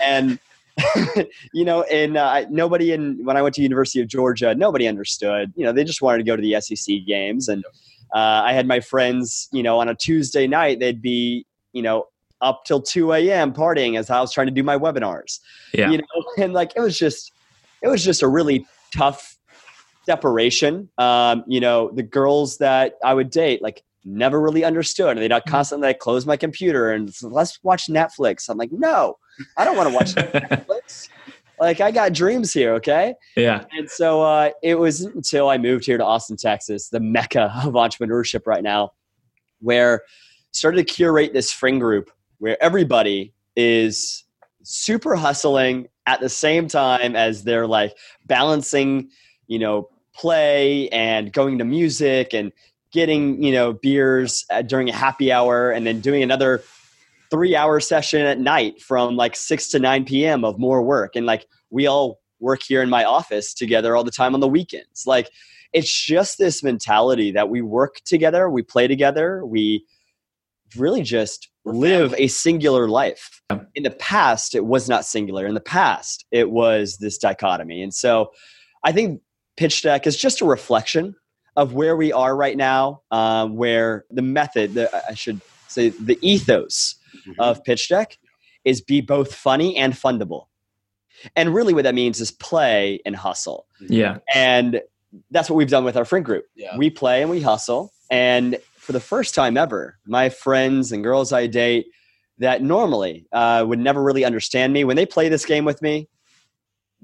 and 0.00 0.38
you 1.52 1.64
know, 1.64 1.82
and 1.84 2.16
uh, 2.16 2.44
nobody 2.50 2.92
in 2.92 3.24
when 3.24 3.36
I 3.36 3.42
went 3.42 3.54
to 3.54 3.62
University 3.62 4.00
of 4.00 4.08
Georgia, 4.08 4.54
nobody 4.54 4.86
understood. 4.86 5.52
You 5.56 5.64
know, 5.64 5.72
they 5.72 5.84
just 5.84 6.02
wanted 6.02 6.18
to 6.18 6.24
go 6.24 6.36
to 6.36 6.42
the 6.42 6.60
SEC 6.60 6.96
games, 7.06 7.48
and 7.48 7.64
uh, 8.14 8.42
I 8.44 8.52
had 8.52 8.66
my 8.66 8.80
friends. 8.80 9.48
You 9.52 9.62
know, 9.62 9.78
on 9.80 9.88
a 9.88 9.94
Tuesday 9.94 10.46
night, 10.46 10.80
they'd 10.80 11.00
be 11.00 11.46
you 11.72 11.82
know 11.82 12.08
up 12.42 12.64
till 12.66 12.82
two 12.82 13.12
a.m. 13.12 13.52
partying 13.52 13.98
as 13.98 14.10
I 14.10 14.20
was 14.20 14.32
trying 14.32 14.48
to 14.48 14.52
do 14.52 14.62
my 14.62 14.76
webinars. 14.76 15.40
Yeah, 15.72 15.90
you 15.90 15.98
know, 15.98 16.24
and 16.38 16.52
like 16.52 16.72
it 16.76 16.80
was 16.80 16.98
just 16.98 17.32
it 17.82 17.88
was 17.88 18.04
just 18.04 18.22
a 18.22 18.28
really 18.28 18.66
tough 18.94 19.35
separation. 20.06 20.88
Um, 20.98 21.44
you 21.46 21.60
know, 21.60 21.90
the 21.92 22.02
girls 22.02 22.58
that 22.58 22.94
I 23.04 23.12
would 23.12 23.30
date, 23.30 23.60
like, 23.62 23.82
never 24.04 24.40
really 24.40 24.64
understood. 24.64 25.16
And 25.16 25.18
they'd 25.18 25.30
mm-hmm. 25.30 25.50
constantly 25.50 25.88
like, 25.88 25.98
close 25.98 26.24
my 26.24 26.36
computer 26.36 26.92
and 26.92 27.12
let's 27.22 27.62
watch 27.62 27.88
Netflix. 27.88 28.48
I'm 28.48 28.56
like, 28.56 28.72
no, 28.72 29.18
I 29.56 29.64
don't 29.64 29.76
want 29.76 29.88
to 29.90 29.94
watch 29.94 30.14
Netflix. 30.32 31.08
Like, 31.58 31.80
I 31.80 31.90
got 31.90 32.12
dreams 32.12 32.52
here, 32.52 32.74
okay? 32.74 33.14
Yeah. 33.36 33.64
And 33.72 33.90
so 33.90 34.22
uh, 34.22 34.50
it 34.62 34.76
was 34.76 35.02
until 35.02 35.48
I 35.48 35.58
moved 35.58 35.86
here 35.86 35.98
to 35.98 36.04
Austin, 36.04 36.36
Texas, 36.36 36.88
the 36.88 37.00
mecca 37.00 37.52
of 37.64 37.74
entrepreneurship 37.74 38.46
right 38.46 38.62
now, 38.62 38.92
where 39.60 40.02
started 40.52 40.86
to 40.86 40.94
curate 40.94 41.32
this 41.32 41.52
friend 41.52 41.80
group 41.80 42.10
where 42.38 42.62
everybody 42.62 43.32
is 43.56 44.24
super 44.62 45.16
hustling 45.16 45.88
at 46.06 46.20
the 46.20 46.28
same 46.28 46.68
time 46.68 47.16
as 47.16 47.42
they're 47.44 47.66
like 47.66 47.96
balancing, 48.26 49.10
you 49.46 49.58
know, 49.58 49.88
play 50.16 50.88
and 50.88 51.32
going 51.32 51.58
to 51.58 51.64
music 51.64 52.32
and 52.32 52.52
getting 52.92 53.42
you 53.42 53.52
know 53.52 53.74
beers 53.74 54.44
during 54.66 54.88
a 54.88 54.92
happy 54.94 55.30
hour 55.30 55.70
and 55.70 55.86
then 55.86 56.00
doing 56.00 56.22
another 56.22 56.62
three 57.30 57.54
hour 57.56 57.80
session 57.80 58.22
at 58.22 58.38
night 58.38 58.80
from 58.80 59.16
like 59.16 59.36
6 59.36 59.68
to 59.68 59.78
9 59.78 60.04
p.m 60.04 60.44
of 60.44 60.58
more 60.58 60.82
work. 60.82 61.16
And 61.16 61.26
like 61.26 61.46
we 61.70 61.86
all 61.86 62.20
work 62.40 62.62
here 62.62 62.82
in 62.82 62.90
my 62.90 63.04
office 63.04 63.52
together 63.52 63.96
all 63.96 64.04
the 64.04 64.10
time 64.10 64.34
on 64.34 64.40
the 64.40 64.48
weekends. 64.48 65.06
Like 65.06 65.30
it's 65.72 65.92
just 65.92 66.38
this 66.38 66.62
mentality 66.62 67.32
that 67.32 67.48
we 67.48 67.60
work 67.60 68.00
together 68.04 68.48
we 68.48 68.62
play 68.62 68.86
together 68.86 69.44
we 69.44 69.84
really 70.76 71.02
just 71.02 71.50
live 71.64 72.14
a 72.16 72.28
singular 72.28 72.88
life. 72.88 73.42
In 73.74 73.82
the 73.82 73.90
past 73.90 74.54
it 74.54 74.64
was 74.64 74.88
not 74.88 75.04
singular. 75.04 75.46
In 75.46 75.54
the 75.54 75.60
past 75.60 76.24
it 76.30 76.50
was 76.50 76.98
this 76.98 77.18
dichotomy. 77.18 77.82
And 77.82 77.92
so 77.92 78.30
i 78.84 78.92
think 78.92 79.20
pitch 79.56 79.82
deck 79.82 80.06
is 80.06 80.16
just 80.16 80.40
a 80.40 80.44
reflection 80.44 81.14
of 81.56 81.72
where 81.72 81.96
we 81.96 82.12
are 82.12 82.36
right 82.36 82.56
now, 82.56 83.02
um, 83.10 83.56
where 83.56 84.04
the 84.10 84.22
method, 84.22 84.74
the, 84.74 85.04
I 85.08 85.14
should 85.14 85.40
say, 85.68 85.88
the 85.88 86.18
ethos 86.20 86.96
mm-hmm. 87.16 87.40
of 87.40 87.64
pitch 87.64 87.88
deck 87.88 88.18
is 88.64 88.80
be 88.80 89.00
both 89.00 89.34
funny 89.34 89.76
and 89.76 89.94
fundable. 89.94 90.46
And 91.34 91.54
really, 91.54 91.72
what 91.72 91.84
that 91.84 91.94
means 91.94 92.20
is 92.20 92.30
play 92.30 93.00
and 93.06 93.16
hustle. 93.16 93.66
Yeah. 93.80 94.18
And 94.34 94.82
that's 95.30 95.48
what 95.48 95.56
we've 95.56 95.70
done 95.70 95.84
with 95.84 95.96
our 95.96 96.04
friend 96.04 96.24
group. 96.24 96.44
Yeah. 96.54 96.76
We 96.76 96.90
play 96.90 97.22
and 97.22 97.30
we 97.30 97.40
hustle. 97.40 97.92
And 98.10 98.58
for 98.76 98.92
the 98.92 99.00
first 99.00 99.34
time 99.34 99.56
ever, 99.56 99.98
my 100.06 100.28
friends 100.28 100.92
and 100.92 101.02
girls 101.02 101.32
I 101.32 101.46
date 101.46 101.86
that 102.38 102.62
normally 102.62 103.26
uh, 103.32 103.64
would 103.66 103.78
never 103.78 104.02
really 104.02 104.24
understand 104.24 104.74
me, 104.74 104.84
when 104.84 104.96
they 104.96 105.06
play 105.06 105.30
this 105.30 105.46
game 105.46 105.64
with 105.64 105.80
me, 105.80 106.06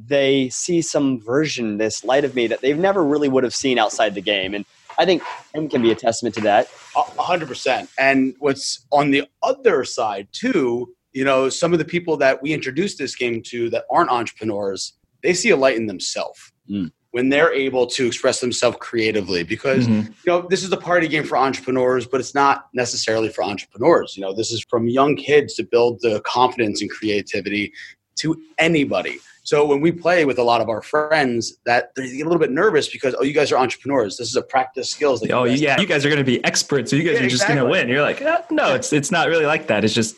they 0.06 0.48
see 0.48 0.82
some 0.82 1.20
version, 1.20 1.78
this 1.78 2.04
light 2.04 2.24
of 2.24 2.34
me 2.34 2.46
that 2.46 2.60
they've 2.60 2.78
never 2.78 3.04
really 3.04 3.28
would 3.28 3.44
have 3.44 3.54
seen 3.54 3.78
outside 3.78 4.14
the 4.14 4.20
game. 4.20 4.54
And 4.54 4.64
I 4.98 5.04
think 5.04 5.22
Tim 5.54 5.68
can 5.68 5.82
be 5.82 5.90
a 5.90 5.94
testament 5.94 6.34
to 6.36 6.40
that. 6.42 6.68
A 6.96 7.22
hundred 7.22 7.48
percent. 7.48 7.88
And 7.98 8.34
what's 8.38 8.86
on 8.90 9.10
the 9.10 9.24
other 9.42 9.84
side 9.84 10.28
too, 10.32 10.92
you 11.12 11.24
know, 11.24 11.48
some 11.48 11.72
of 11.72 11.78
the 11.78 11.84
people 11.84 12.16
that 12.18 12.42
we 12.42 12.52
introduced 12.52 12.98
this 12.98 13.14
game 13.14 13.42
to 13.46 13.70
that 13.70 13.84
aren't 13.90 14.10
entrepreneurs, 14.10 14.94
they 15.22 15.34
see 15.34 15.50
a 15.50 15.56
light 15.56 15.76
in 15.76 15.86
themselves. 15.86 16.52
Mm. 16.70 16.90
When 17.10 17.28
they're 17.28 17.52
able 17.52 17.86
to 17.88 18.06
express 18.06 18.40
themselves 18.40 18.78
creatively, 18.80 19.42
because 19.42 19.86
mm-hmm. 19.86 20.06
you 20.06 20.26
know 20.26 20.46
this 20.48 20.62
is 20.62 20.72
a 20.72 20.78
party 20.78 21.08
game 21.08 21.24
for 21.24 21.36
entrepreneurs, 21.36 22.06
but 22.06 22.20
it's 22.20 22.34
not 22.34 22.68
necessarily 22.72 23.28
for 23.28 23.44
entrepreneurs. 23.44 24.16
You 24.16 24.22
know, 24.22 24.32
this 24.32 24.50
is 24.50 24.64
from 24.70 24.88
young 24.88 25.16
kids 25.16 25.52
to 25.56 25.62
build 25.62 26.00
the 26.00 26.22
confidence 26.24 26.80
and 26.80 26.90
creativity 26.90 27.74
to 28.16 28.40
anybody. 28.56 29.18
So 29.44 29.66
when 29.66 29.80
we 29.80 29.90
play 29.90 30.24
with 30.24 30.38
a 30.38 30.42
lot 30.42 30.60
of 30.60 30.68
our 30.68 30.82
friends, 30.82 31.54
that 31.66 31.94
they 31.96 32.16
get 32.16 32.22
a 32.22 32.28
little 32.28 32.38
bit 32.38 32.52
nervous 32.52 32.88
because 32.88 33.14
oh, 33.18 33.24
you 33.24 33.32
guys 33.32 33.50
are 33.50 33.58
entrepreneurs. 33.58 34.16
This 34.16 34.28
is 34.28 34.36
a 34.36 34.42
practice 34.42 34.90
skills. 34.90 35.20
That 35.20 35.32
oh 35.32 35.44
you 35.44 35.56
yeah, 35.56 35.80
you 35.80 35.86
guys 35.86 36.04
are 36.06 36.08
going 36.08 36.18
to 36.18 36.24
be 36.24 36.44
experts, 36.44 36.90
so 36.90 36.96
you 36.96 37.02
guys 37.02 37.18
yeah, 37.18 37.26
are 37.26 37.28
just 37.28 37.42
exactly. 37.42 37.56
going 37.56 37.66
to 37.66 37.70
win. 37.70 37.88
You're 37.88 38.02
like, 38.02 38.22
oh, 38.22 38.44
no, 38.50 38.74
it's 38.74 38.92
it's 38.92 39.10
not 39.10 39.28
really 39.28 39.46
like 39.46 39.66
that. 39.66 39.84
It's 39.84 39.94
just 39.94 40.16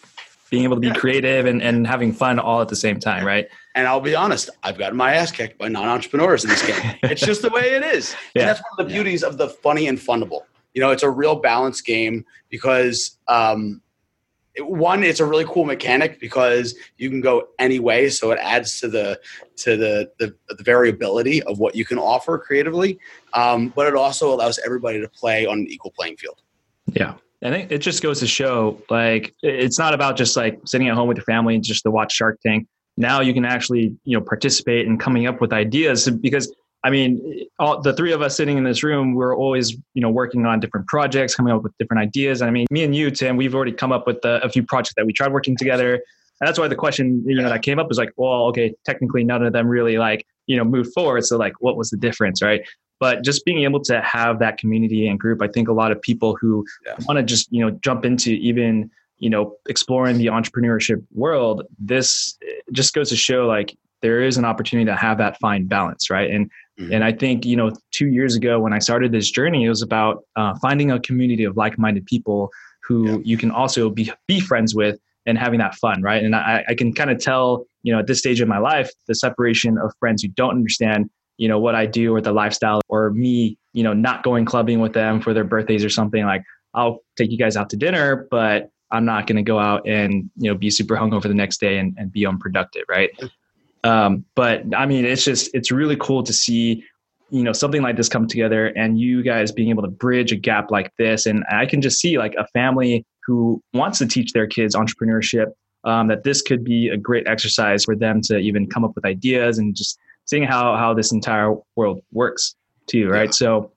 being 0.50 0.64
able 0.64 0.76
to 0.76 0.80
be 0.80 0.86
yeah. 0.86 0.94
creative 0.94 1.46
and, 1.46 1.60
and 1.62 1.86
having 1.86 2.12
fun 2.12 2.38
all 2.38 2.60
at 2.60 2.68
the 2.68 2.76
same 2.76 3.00
time, 3.00 3.24
right? 3.26 3.48
And 3.74 3.88
I'll 3.88 4.00
be 4.00 4.14
honest, 4.14 4.50
I've 4.62 4.78
gotten 4.78 4.96
my 4.96 5.14
ass 5.14 5.32
kicked 5.32 5.58
by 5.58 5.66
non-entrepreneurs 5.66 6.44
in 6.44 6.50
this 6.50 6.64
game. 6.64 6.94
it's 7.02 7.22
just 7.22 7.42
the 7.42 7.50
way 7.50 7.74
it 7.74 7.82
is. 7.82 8.14
Yeah. 8.34 8.42
And 8.42 8.48
that's 8.50 8.60
one 8.60 8.78
of 8.78 8.86
the 8.86 8.92
beauties 8.92 9.24
of 9.24 9.36
the 9.36 9.48
funny 9.48 9.88
and 9.88 9.98
fundable. 9.98 10.42
You 10.74 10.80
know, 10.80 10.90
it's 10.90 11.02
a 11.02 11.10
real 11.10 11.36
balanced 11.36 11.84
game 11.84 12.24
because 12.50 13.18
um, 13.26 13.80
one 14.58 15.02
it's 15.02 15.20
a 15.20 15.24
really 15.24 15.44
cool 15.46 15.64
mechanic 15.64 16.20
because 16.20 16.76
you 16.96 17.10
can 17.10 17.20
go 17.20 17.48
any 17.58 17.80
way 17.80 18.08
so 18.08 18.30
it 18.30 18.38
adds 18.40 18.78
to 18.80 18.88
the 18.88 19.20
to 19.56 19.76
the 19.76 20.10
the, 20.18 20.34
the 20.48 20.62
variability 20.62 21.42
of 21.42 21.58
what 21.58 21.74
you 21.74 21.84
can 21.84 21.98
offer 21.98 22.38
creatively. 22.38 22.98
Um, 23.32 23.68
but 23.74 23.86
it 23.86 23.94
also 23.94 24.32
allows 24.32 24.58
everybody 24.64 25.00
to 25.00 25.08
play 25.08 25.46
on 25.46 25.60
an 25.60 25.66
equal 25.68 25.90
playing 25.90 26.16
field. 26.16 26.40
Yeah. 26.86 27.14
I 27.42 27.50
think 27.50 27.70
it 27.70 27.78
just 27.78 28.02
goes 28.02 28.20
to 28.20 28.26
show 28.26 28.80
like 28.88 29.34
it's 29.42 29.78
not 29.78 29.92
about 29.92 30.16
just 30.16 30.34
like 30.34 30.58
sitting 30.64 30.88
at 30.88 30.94
home 30.94 31.08
with 31.08 31.18
your 31.18 31.24
family 31.24 31.54
and 31.54 31.62
just 31.62 31.82
to 31.82 31.90
watch 31.90 32.12
Shark 32.12 32.40
Tank. 32.40 32.66
Now 32.96 33.20
you 33.20 33.34
can 33.34 33.44
actually 33.44 33.94
you 34.04 34.16
know 34.18 34.24
participate 34.24 34.86
in 34.86 34.98
coming 34.98 35.26
up 35.26 35.40
with 35.40 35.52
ideas 35.52 36.08
because 36.08 36.54
I 36.84 36.90
mean, 36.90 37.46
all, 37.58 37.80
the 37.80 37.94
three 37.94 38.12
of 38.12 38.20
us 38.20 38.36
sitting 38.36 38.58
in 38.58 38.64
this 38.64 38.82
room, 38.82 39.14
we're 39.14 39.34
always, 39.34 39.74
you 39.94 40.02
know, 40.02 40.10
working 40.10 40.44
on 40.44 40.60
different 40.60 40.86
projects, 40.86 41.34
coming 41.34 41.52
up 41.52 41.62
with 41.62 41.72
different 41.78 42.02
ideas. 42.02 42.42
I 42.42 42.50
mean, 42.50 42.66
me 42.70 42.84
and 42.84 42.94
you, 42.94 43.10
Tim, 43.10 43.38
we've 43.38 43.54
already 43.54 43.72
come 43.72 43.90
up 43.90 44.06
with 44.06 44.22
a, 44.24 44.42
a 44.42 44.50
few 44.50 44.62
projects 44.62 44.94
that 44.96 45.06
we 45.06 45.14
tried 45.14 45.32
working 45.32 45.56
together. 45.56 45.94
And 45.94 46.48
that's 46.48 46.58
why 46.58 46.68
the 46.68 46.76
question, 46.76 47.24
you 47.26 47.40
know, 47.40 47.48
that 47.48 47.62
came 47.62 47.78
up 47.78 47.88
was 47.88 47.96
like, 47.96 48.12
well, 48.16 48.44
okay, 48.48 48.74
technically 48.84 49.24
none 49.24 49.42
of 49.42 49.54
them 49.54 49.66
really 49.66 49.96
like, 49.96 50.26
you 50.46 50.58
know, 50.58 50.64
moved 50.64 50.92
forward. 50.92 51.24
So 51.24 51.38
like, 51.38 51.54
what 51.60 51.76
was 51.78 51.88
the 51.88 51.96
difference, 51.96 52.42
right? 52.42 52.60
But 53.00 53.24
just 53.24 53.46
being 53.46 53.62
able 53.64 53.80
to 53.84 54.02
have 54.02 54.38
that 54.40 54.58
community 54.58 55.08
and 55.08 55.18
group, 55.18 55.40
I 55.40 55.48
think 55.48 55.68
a 55.68 55.72
lot 55.72 55.90
of 55.90 56.02
people 56.02 56.36
who 56.38 56.66
yeah. 56.84 56.96
want 57.06 57.16
to 57.16 57.22
just, 57.22 57.50
you 57.50 57.64
know, 57.64 57.70
jump 57.82 58.04
into 58.04 58.32
even, 58.32 58.90
you 59.18 59.30
know, 59.30 59.56
exploring 59.68 60.18
the 60.18 60.26
entrepreneurship 60.26 61.02
world, 61.12 61.62
this 61.78 62.36
just 62.72 62.92
goes 62.92 63.08
to 63.08 63.16
show 63.16 63.46
like 63.46 63.74
there 64.02 64.22
is 64.22 64.36
an 64.36 64.44
opportunity 64.44 64.84
to 64.84 64.96
have 64.96 65.16
that 65.16 65.38
fine 65.40 65.66
balance, 65.66 66.10
right? 66.10 66.30
And 66.30 66.50
Mm-hmm. 66.78 66.92
And 66.92 67.04
I 67.04 67.12
think, 67.12 67.44
you 67.44 67.56
know, 67.56 67.72
two 67.92 68.08
years 68.08 68.34
ago 68.34 68.58
when 68.58 68.72
I 68.72 68.78
started 68.78 69.12
this 69.12 69.30
journey, 69.30 69.64
it 69.64 69.68
was 69.68 69.82
about 69.82 70.24
uh, 70.36 70.54
finding 70.60 70.90
a 70.90 70.98
community 71.00 71.44
of 71.44 71.56
like 71.56 71.78
minded 71.78 72.04
people 72.06 72.50
who 72.82 73.06
yeah. 73.06 73.18
you 73.24 73.36
can 73.36 73.50
also 73.50 73.90
be, 73.90 74.10
be 74.26 74.40
friends 74.40 74.74
with 74.74 74.98
and 75.26 75.38
having 75.38 75.58
that 75.58 75.74
fun, 75.76 76.02
right? 76.02 76.22
And 76.22 76.34
I, 76.34 76.64
I 76.68 76.74
can 76.74 76.92
kind 76.92 77.10
of 77.10 77.18
tell, 77.18 77.64
you 77.82 77.92
know, 77.92 78.00
at 78.00 78.06
this 78.06 78.18
stage 78.18 78.40
of 78.40 78.48
my 78.48 78.58
life, 78.58 78.90
the 79.06 79.14
separation 79.14 79.78
of 79.78 79.92
friends 79.98 80.22
who 80.22 80.28
don't 80.28 80.50
understand, 80.50 81.08
you 81.38 81.48
know, 81.48 81.58
what 81.58 81.74
I 81.74 81.86
do 81.86 82.14
or 82.14 82.20
the 82.20 82.32
lifestyle 82.32 82.80
or 82.88 83.10
me, 83.10 83.56
you 83.72 83.82
know, 83.82 83.92
not 83.92 84.22
going 84.22 84.44
clubbing 84.44 84.80
with 84.80 84.92
them 84.92 85.20
for 85.20 85.32
their 85.32 85.44
birthdays 85.44 85.84
or 85.84 85.90
something 85.90 86.24
like, 86.24 86.42
I'll 86.74 87.00
take 87.16 87.30
you 87.30 87.38
guys 87.38 87.56
out 87.56 87.70
to 87.70 87.76
dinner, 87.76 88.26
but 88.30 88.70
I'm 88.90 89.04
not 89.04 89.26
going 89.26 89.36
to 89.36 89.42
go 89.42 89.58
out 89.58 89.86
and, 89.88 90.30
you 90.36 90.50
know, 90.50 90.56
be 90.56 90.70
super 90.70 90.96
hungover 90.96 91.22
the 91.22 91.34
next 91.34 91.58
day 91.58 91.78
and, 91.78 91.94
and 91.96 92.12
be 92.12 92.26
unproductive, 92.26 92.84
right? 92.88 93.10
Um, 93.84 94.24
but 94.34 94.62
I 94.74 94.86
mean, 94.86 95.04
it's 95.04 95.24
just 95.24 95.50
it's 95.54 95.70
really 95.70 95.96
cool 95.96 96.22
to 96.24 96.32
see 96.32 96.82
you 97.30 97.42
know 97.42 97.52
something 97.52 97.82
like 97.82 97.96
this 97.96 98.08
come 98.08 98.26
together 98.26 98.66
and 98.76 98.98
you 98.98 99.22
guys 99.22 99.50
being 99.50 99.70
able 99.70 99.82
to 99.82 99.88
bridge 99.88 100.32
a 100.32 100.36
gap 100.36 100.70
like 100.70 100.92
this. 100.98 101.26
And 101.26 101.44
i 101.50 101.66
can 101.66 101.80
just 101.80 102.00
see 102.00 102.18
like 102.18 102.34
a 102.38 102.46
family 102.48 103.04
who 103.26 103.62
wants 103.72 103.98
to 103.98 104.06
teach 104.06 104.32
their 104.32 104.46
kids 104.46 104.74
entrepreneurship 104.74 105.46
um, 105.84 106.08
that 106.08 106.24
this 106.24 106.42
could 106.42 106.64
be 106.64 106.88
a 106.88 106.96
great 106.96 107.26
exercise 107.26 107.84
for 107.84 107.96
them 107.96 108.20
to 108.22 108.38
even 108.38 108.68
come 108.68 108.84
up 108.84 108.94
with 108.94 109.04
ideas 109.04 109.58
and 109.58 109.74
just 109.74 109.98
seeing 110.26 110.44
how 110.44 110.76
how 110.76 110.94
this 110.94 111.12
entire 111.12 111.54
world 111.76 112.00
works 112.12 112.54
too 112.86 113.08
right? 113.08 113.28
Yeah. 113.28 113.32
so 113.32 113.72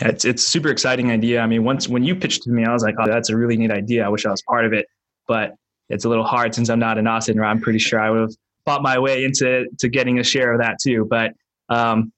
it's 0.00 0.24
it's 0.24 0.42
super 0.42 0.68
exciting 0.68 1.10
idea. 1.10 1.40
I 1.40 1.46
mean 1.46 1.64
once 1.64 1.88
when 1.88 2.04
you 2.04 2.14
pitched 2.14 2.42
to 2.44 2.50
me 2.50 2.64
i 2.64 2.72
was 2.72 2.82
like 2.82 2.96
oh 2.98 3.06
that's 3.06 3.30
a 3.30 3.36
really 3.36 3.56
neat 3.56 3.70
idea. 3.70 4.04
I 4.04 4.08
wish 4.08 4.26
i 4.26 4.30
was 4.30 4.42
part 4.42 4.64
of 4.64 4.72
it. 4.72 4.86
But 5.26 5.54
it's 5.88 6.04
a 6.04 6.08
little 6.08 6.24
hard 6.24 6.54
since 6.54 6.70
i'm 6.70 6.78
not 6.78 6.98
in 6.98 7.06
austin 7.06 7.38
i'm 7.40 7.60
pretty 7.60 7.78
sure 7.78 8.00
i 8.00 8.08
would 8.10 8.20
have 8.20 8.34
fought 8.64 8.82
my 8.82 8.98
way 8.98 9.24
into 9.24 9.66
to 9.78 9.88
getting 9.88 10.18
a 10.18 10.24
share 10.24 10.52
of 10.52 10.60
that 10.60 10.78
too. 10.82 11.06
But 11.08 11.34
um, 11.68 12.12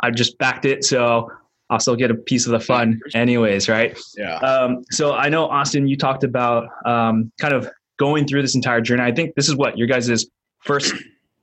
I 0.00 0.10
just 0.10 0.38
backed 0.38 0.64
it, 0.64 0.84
so 0.84 1.30
I'll 1.70 1.80
still 1.80 1.96
get 1.96 2.10
a 2.10 2.14
piece 2.14 2.46
of 2.46 2.52
the 2.52 2.60
fun, 2.60 3.00
anyways, 3.14 3.68
right? 3.68 3.98
Yeah. 4.16 4.36
Um, 4.36 4.84
so 4.90 5.14
I 5.14 5.28
know 5.28 5.46
Austin, 5.46 5.88
you 5.88 5.96
talked 5.96 6.24
about 6.24 6.68
um, 6.84 7.32
kind 7.40 7.54
of 7.54 7.68
going 7.98 8.26
through 8.26 8.42
this 8.42 8.54
entire 8.54 8.80
journey. 8.80 9.02
I 9.02 9.12
think 9.12 9.34
this 9.34 9.48
is 9.48 9.56
what 9.56 9.78
your 9.78 9.86
guys' 9.86 10.26
first 10.60 10.94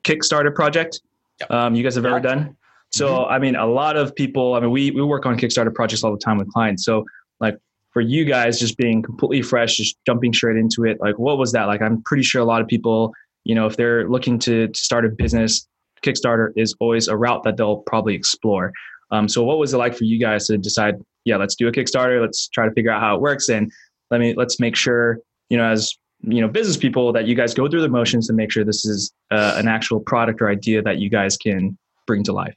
Kickstarter 0.04 0.54
project 0.54 1.02
um, 1.50 1.76
you 1.76 1.84
guys 1.84 1.96
have 1.96 2.06
ever 2.06 2.20
done. 2.20 2.56
So 2.92 3.10
mm-hmm. 3.10 3.34
I 3.34 3.40
mean, 3.40 3.56
a 3.56 3.66
lot 3.66 3.98
of 3.98 4.14
people. 4.16 4.54
I 4.54 4.60
mean, 4.60 4.72
we 4.72 4.92
we 4.92 5.02
work 5.02 5.26
on 5.26 5.38
Kickstarter 5.38 5.74
projects 5.74 6.04
all 6.04 6.12
the 6.12 6.20
time 6.20 6.38
with 6.38 6.52
clients. 6.52 6.86
So 6.86 7.06
like 7.40 7.58
for 7.92 8.02
you 8.02 8.26
guys, 8.26 8.60
just 8.60 8.78
being 8.78 9.02
completely 9.02 9.42
fresh, 9.42 9.78
just 9.78 9.98
jumping 10.06 10.34
straight 10.34 10.58
into 10.58 10.86
it. 10.86 11.00
Like, 11.00 11.18
what 11.18 11.38
was 11.38 11.52
that 11.54 11.66
like? 11.66 11.82
I'm 11.82 12.02
pretty 12.04 12.24
sure 12.24 12.42
a 12.42 12.46
lot 12.46 12.62
of 12.62 12.68
people 12.68 13.14
you 13.44 13.56
know 13.56 13.66
if 13.66 13.78
they're 13.78 14.08
looking 14.10 14.40
to, 14.40 14.70
start 14.74 15.06
a 15.06 15.10
business 15.10 15.68
kickstarter 16.04 16.52
is 16.56 16.76
always 16.80 17.08
a 17.08 17.16
route 17.16 17.44
that 17.44 17.58
they'll 17.58 17.78
probably 17.78 18.16
explore. 18.16 18.74
Um, 19.12 19.30
so 19.30 19.44
what 19.44 19.60
was 19.60 19.74
it 19.74 19.78
like 19.78 19.96
for 19.96 20.06
you 20.06 20.20
guys 20.20 20.48
to 20.48 20.58
decide 20.58 20.96
yeah 21.26 21.38
let's 21.38 21.56
do 21.56 21.68
a 21.68 21.72
kickstarter 21.72 22.22
let's 22.22 22.48
try 22.48 22.66
to 22.66 22.72
figure 22.72 22.92
out 22.92 23.02
how 23.02 23.16
it 23.16 23.22
works 23.22 23.50
and 23.50 23.72
let 24.10 24.20
me 24.20 24.34
let's 24.36 24.60
make 24.60 24.76
sure 24.76 25.20
you 25.50 25.58
know 25.58 25.66
as 25.66 25.94
you 26.22 26.42
know 26.42 26.48
business 26.48 26.78
people 26.78 27.12
that 27.14 27.28
you 27.28 27.36
guys 27.36 27.54
go 27.54 27.68
through 27.68 27.82
the 27.82 27.90
motions 27.90 28.28
to 28.28 28.34
make 28.34 28.52
sure 28.52 28.64
this 28.64 28.86
is 28.86 29.12
uh, 29.32 29.56
an 29.58 29.68
actual 29.68 30.00
product 30.00 30.42
or 30.42 30.50
idea 30.50 30.82
that 30.82 30.98
you 30.98 31.10
guys 31.10 31.38
can 31.38 31.78
bring 32.08 32.24
to 32.24 32.34
life? 32.34 32.56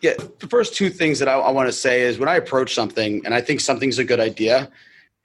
Yeah 0.00 0.14
the 0.38 0.46
first 0.48 0.74
two 0.74 0.90
things 0.90 1.18
that 1.18 1.28
I, 1.28 1.34
I 1.34 1.50
want 1.50 1.68
to 1.68 1.72
say 1.72 2.02
is 2.02 2.18
when 2.18 2.28
i 2.28 2.36
approach 2.36 2.74
something 2.74 3.22
and 3.24 3.34
i 3.34 3.40
think 3.40 3.60
something's 3.60 3.98
a 3.98 4.04
good 4.04 4.20
idea 4.20 4.70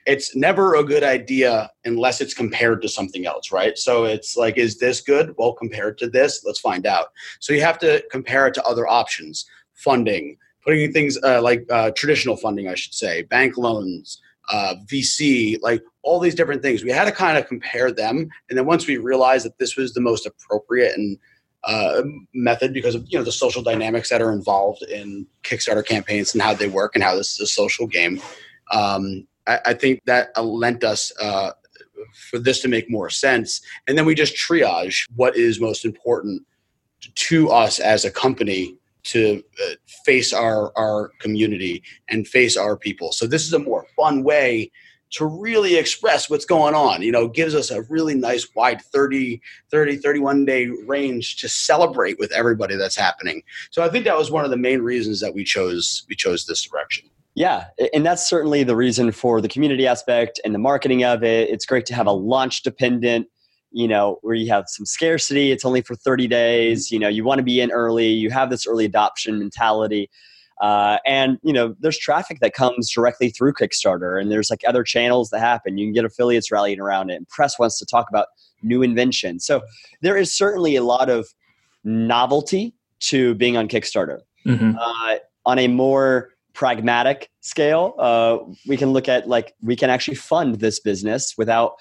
it's 0.06 0.34
never 0.34 0.74
a 0.74 0.84
good 0.84 1.02
idea 1.02 1.70
unless 1.84 2.20
it's 2.20 2.34
compared 2.34 2.82
to 2.82 2.88
something 2.88 3.26
else, 3.26 3.52
right? 3.52 3.76
So 3.76 4.04
it's 4.04 4.36
like, 4.36 4.56
is 4.56 4.78
this 4.78 5.00
good? 5.00 5.34
Well, 5.36 5.52
compared 5.52 5.98
to 5.98 6.08
this, 6.08 6.42
let's 6.44 6.60
find 6.60 6.86
out. 6.86 7.08
So 7.38 7.52
you 7.52 7.60
have 7.62 7.78
to 7.80 8.02
compare 8.10 8.46
it 8.46 8.54
to 8.54 8.64
other 8.64 8.88
options, 8.88 9.44
funding, 9.74 10.36
putting 10.64 10.92
things 10.92 11.18
uh, 11.22 11.42
like 11.42 11.64
uh, 11.70 11.90
traditional 11.96 12.36
funding, 12.36 12.68
I 12.68 12.74
should 12.74 12.94
say, 12.94 13.22
bank 13.22 13.56
loans, 13.56 14.20
uh, 14.50 14.74
VC, 14.86 15.58
like 15.62 15.82
all 16.02 16.18
these 16.18 16.34
different 16.34 16.62
things. 16.62 16.82
We 16.82 16.90
had 16.90 17.04
to 17.04 17.12
kind 17.12 17.38
of 17.38 17.46
compare 17.46 17.92
them, 17.92 18.28
and 18.48 18.58
then 18.58 18.66
once 18.66 18.86
we 18.86 18.96
realized 18.96 19.44
that 19.46 19.58
this 19.58 19.76
was 19.76 19.92
the 19.92 20.00
most 20.00 20.26
appropriate 20.26 20.96
and 20.96 21.18
uh, 21.64 22.02
method 22.34 22.72
because 22.72 22.94
of 22.94 23.04
you 23.08 23.18
know 23.18 23.24
the 23.24 23.32
social 23.32 23.62
dynamics 23.62 24.08
that 24.08 24.22
are 24.22 24.32
involved 24.32 24.82
in 24.82 25.26
Kickstarter 25.44 25.86
campaigns 25.86 26.32
and 26.32 26.42
how 26.42 26.54
they 26.54 26.68
work 26.68 26.94
and 26.94 27.04
how 27.04 27.14
this 27.14 27.32
is 27.32 27.40
a 27.40 27.46
social 27.46 27.86
game. 27.86 28.20
Um, 28.72 29.26
I, 29.46 29.60
I 29.66 29.74
think 29.74 30.00
that 30.06 30.30
lent 30.42 30.84
us 30.84 31.12
uh, 31.20 31.52
for 32.30 32.38
this 32.38 32.60
to 32.60 32.68
make 32.68 32.90
more 32.90 33.10
sense. 33.10 33.60
And 33.86 33.96
then 33.96 34.04
we 34.04 34.14
just 34.14 34.34
triage 34.34 35.08
what 35.16 35.36
is 35.36 35.60
most 35.60 35.84
important 35.84 36.42
to 37.14 37.50
us 37.50 37.78
as 37.78 38.04
a 38.04 38.10
company 38.10 38.76
to 39.02 39.42
uh, 39.64 39.72
face 40.04 40.32
our 40.32 40.76
our 40.76 41.10
community 41.20 41.82
and 42.08 42.28
face 42.28 42.56
our 42.56 42.76
people. 42.76 43.12
So 43.12 43.26
this 43.26 43.46
is 43.46 43.52
a 43.52 43.58
more 43.58 43.86
fun 43.96 44.22
way 44.22 44.70
to 45.12 45.26
really 45.26 45.76
express 45.76 46.30
what's 46.30 46.44
going 46.44 46.74
on. 46.74 47.02
You 47.02 47.10
know, 47.10 47.26
gives 47.26 47.54
us 47.54 47.70
a 47.70 47.82
really 47.82 48.14
nice 48.14 48.46
wide 48.54 48.80
30 48.80 49.40
30 49.70 49.96
31 49.96 50.44
day 50.44 50.66
range 50.86 51.36
to 51.38 51.48
celebrate 51.48 52.18
with 52.18 52.32
everybody 52.32 52.76
that's 52.76 52.96
happening. 52.96 53.42
So 53.70 53.82
I 53.82 53.88
think 53.88 54.04
that 54.04 54.18
was 54.18 54.30
one 54.30 54.44
of 54.44 54.50
the 54.50 54.56
main 54.56 54.82
reasons 54.82 55.20
that 55.20 55.34
we 55.34 55.44
chose 55.44 56.04
we 56.08 56.14
chose 56.14 56.44
this 56.44 56.62
direction. 56.62 57.08
Yeah, 57.34 57.66
and 57.94 58.04
that's 58.04 58.28
certainly 58.28 58.64
the 58.64 58.76
reason 58.76 59.12
for 59.12 59.40
the 59.40 59.48
community 59.48 59.86
aspect 59.86 60.40
and 60.44 60.54
the 60.54 60.58
marketing 60.58 61.04
of 61.04 61.22
it. 61.22 61.48
It's 61.48 61.64
great 61.64 61.86
to 61.86 61.94
have 61.94 62.06
a 62.06 62.12
launch 62.12 62.62
dependent, 62.62 63.28
you 63.70 63.86
know, 63.86 64.18
where 64.22 64.34
you 64.34 64.50
have 64.50 64.64
some 64.66 64.84
scarcity. 64.84 65.52
It's 65.52 65.64
only 65.64 65.80
for 65.80 65.94
30 65.94 66.26
days. 66.26 66.90
You 66.90 66.98
know, 66.98 67.08
you 67.08 67.24
want 67.24 67.38
to 67.38 67.44
be 67.44 67.60
in 67.60 67.70
early. 67.70 68.08
You 68.08 68.30
have 68.30 68.50
this 68.50 68.66
early 68.66 68.84
adoption 68.84 69.38
mentality. 69.38 70.10
Uh, 70.60 70.98
and 71.06 71.38
you 71.42 71.54
know 71.54 71.74
there's 71.80 71.96
traffic 71.96 72.38
that 72.40 72.52
comes 72.52 72.90
directly 72.90 73.30
through 73.30 73.54
kickstarter 73.54 74.20
and 74.20 74.30
there's 74.30 74.50
like 74.50 74.60
other 74.68 74.82
channels 74.82 75.30
that 75.30 75.40
happen 75.40 75.78
you 75.78 75.86
can 75.86 75.94
get 75.94 76.04
affiliates 76.04 76.52
rallying 76.52 76.78
around 76.78 77.08
it 77.08 77.14
and 77.14 77.26
press 77.28 77.58
wants 77.58 77.78
to 77.78 77.86
talk 77.86 78.10
about 78.10 78.26
new 78.62 78.82
invention 78.82 79.40
so 79.40 79.62
there 80.02 80.18
is 80.18 80.30
certainly 80.30 80.76
a 80.76 80.82
lot 80.82 81.08
of 81.08 81.28
novelty 81.82 82.74
to 82.98 83.34
being 83.36 83.56
on 83.56 83.68
kickstarter 83.68 84.18
mm-hmm. 84.46 84.76
uh, 84.78 85.16
on 85.46 85.58
a 85.58 85.66
more 85.66 86.28
pragmatic 86.60 87.30
scale, 87.40 87.94
uh, 87.98 88.36
we 88.68 88.76
can 88.76 88.92
look 88.92 89.08
at 89.08 89.26
like 89.26 89.54
we 89.62 89.74
can 89.74 89.88
actually 89.88 90.14
fund 90.14 90.56
this 90.56 90.78
business 90.78 91.34
without 91.38 91.76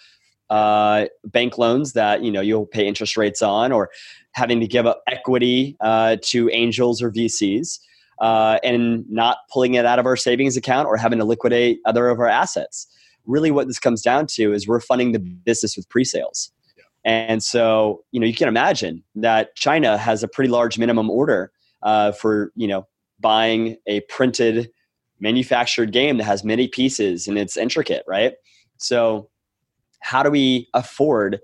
uh, 0.49 1.07
bank 1.25 1.57
loans 1.57 1.91
that 1.91 2.23
you 2.23 2.31
know 2.31 2.39
you'll 2.39 2.65
pay 2.65 2.87
interest 2.87 3.17
rates 3.17 3.41
on, 3.41 3.73
or 3.73 3.89
having 4.31 4.61
to 4.61 4.67
give 4.67 4.85
up 4.85 5.03
equity 5.05 5.75
uh, 5.81 6.15
to 6.21 6.49
angels 6.53 7.01
or 7.01 7.11
VCs, 7.11 7.77
uh, 8.21 8.57
and 8.63 9.03
not 9.09 9.39
pulling 9.51 9.73
it 9.73 9.85
out 9.85 9.99
of 9.99 10.05
our 10.05 10.15
savings 10.15 10.55
account 10.55 10.87
or 10.87 10.95
having 10.95 11.19
to 11.19 11.25
liquidate 11.25 11.81
other 11.83 12.07
of 12.07 12.17
our 12.17 12.29
assets. 12.29 12.87
Really, 13.25 13.51
what 13.51 13.67
this 13.67 13.79
comes 13.79 14.01
down 14.01 14.27
to 14.27 14.53
is 14.53 14.65
we're 14.65 14.79
funding 14.79 15.11
the 15.11 15.19
business 15.19 15.75
with 15.75 15.89
pre-sales. 15.89 16.53
And 17.03 17.43
so, 17.43 18.05
you 18.11 18.19
know, 18.21 18.25
you 18.25 18.33
can 18.33 18.47
imagine 18.47 19.03
that 19.15 19.55
China 19.55 19.97
has 19.97 20.23
a 20.23 20.27
pretty 20.29 20.49
large 20.49 20.77
minimum 20.77 21.09
order 21.09 21.51
uh, 21.83 22.13
for, 22.13 22.53
you 22.55 22.67
know, 22.67 22.87
buying 23.19 23.77
a 23.87 24.01
printed 24.01 24.71
manufactured 25.19 25.91
game 25.91 26.17
that 26.17 26.23
has 26.23 26.43
many 26.43 26.67
pieces 26.67 27.27
and 27.27 27.37
it's 27.37 27.57
intricate, 27.57 28.03
right? 28.07 28.33
So, 28.77 29.29
how 30.01 30.23
do 30.23 30.29
we 30.29 30.69
afford 30.73 31.39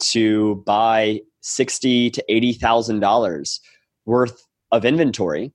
to 0.00 0.62
buy 0.66 1.20
sixty 1.40 2.10
to 2.10 2.24
eighty 2.28 2.52
thousand 2.52 3.00
dollars 3.00 3.60
worth 4.06 4.46
of 4.72 4.84
inventory 4.84 5.52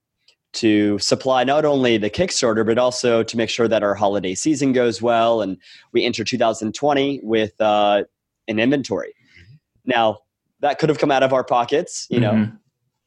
to 0.55 0.97
supply 0.99 1.43
not 1.43 1.65
only 1.65 1.97
the 1.97 2.09
Kickstarter, 2.09 2.65
but 2.65 2.77
also 2.77 3.23
to 3.23 3.37
make 3.37 3.49
sure 3.49 3.67
that 3.67 3.83
our 3.83 3.93
holiday 3.93 4.33
season 4.33 4.71
goes 4.71 5.01
well 5.01 5.41
and 5.41 5.57
we 5.91 6.05
enter 6.05 6.23
2020 6.23 7.19
with 7.23 7.59
uh, 7.59 8.03
an 8.47 8.59
inventory. 8.59 9.09
Mm-hmm. 9.09 9.55
Now, 9.85 10.19
that 10.61 10.79
could 10.79 10.89
have 10.89 10.97
come 10.97 11.11
out 11.11 11.23
of 11.23 11.33
our 11.33 11.43
pockets, 11.43 12.07
you 12.09 12.21
know, 12.21 12.31
mm-hmm. 12.31 12.55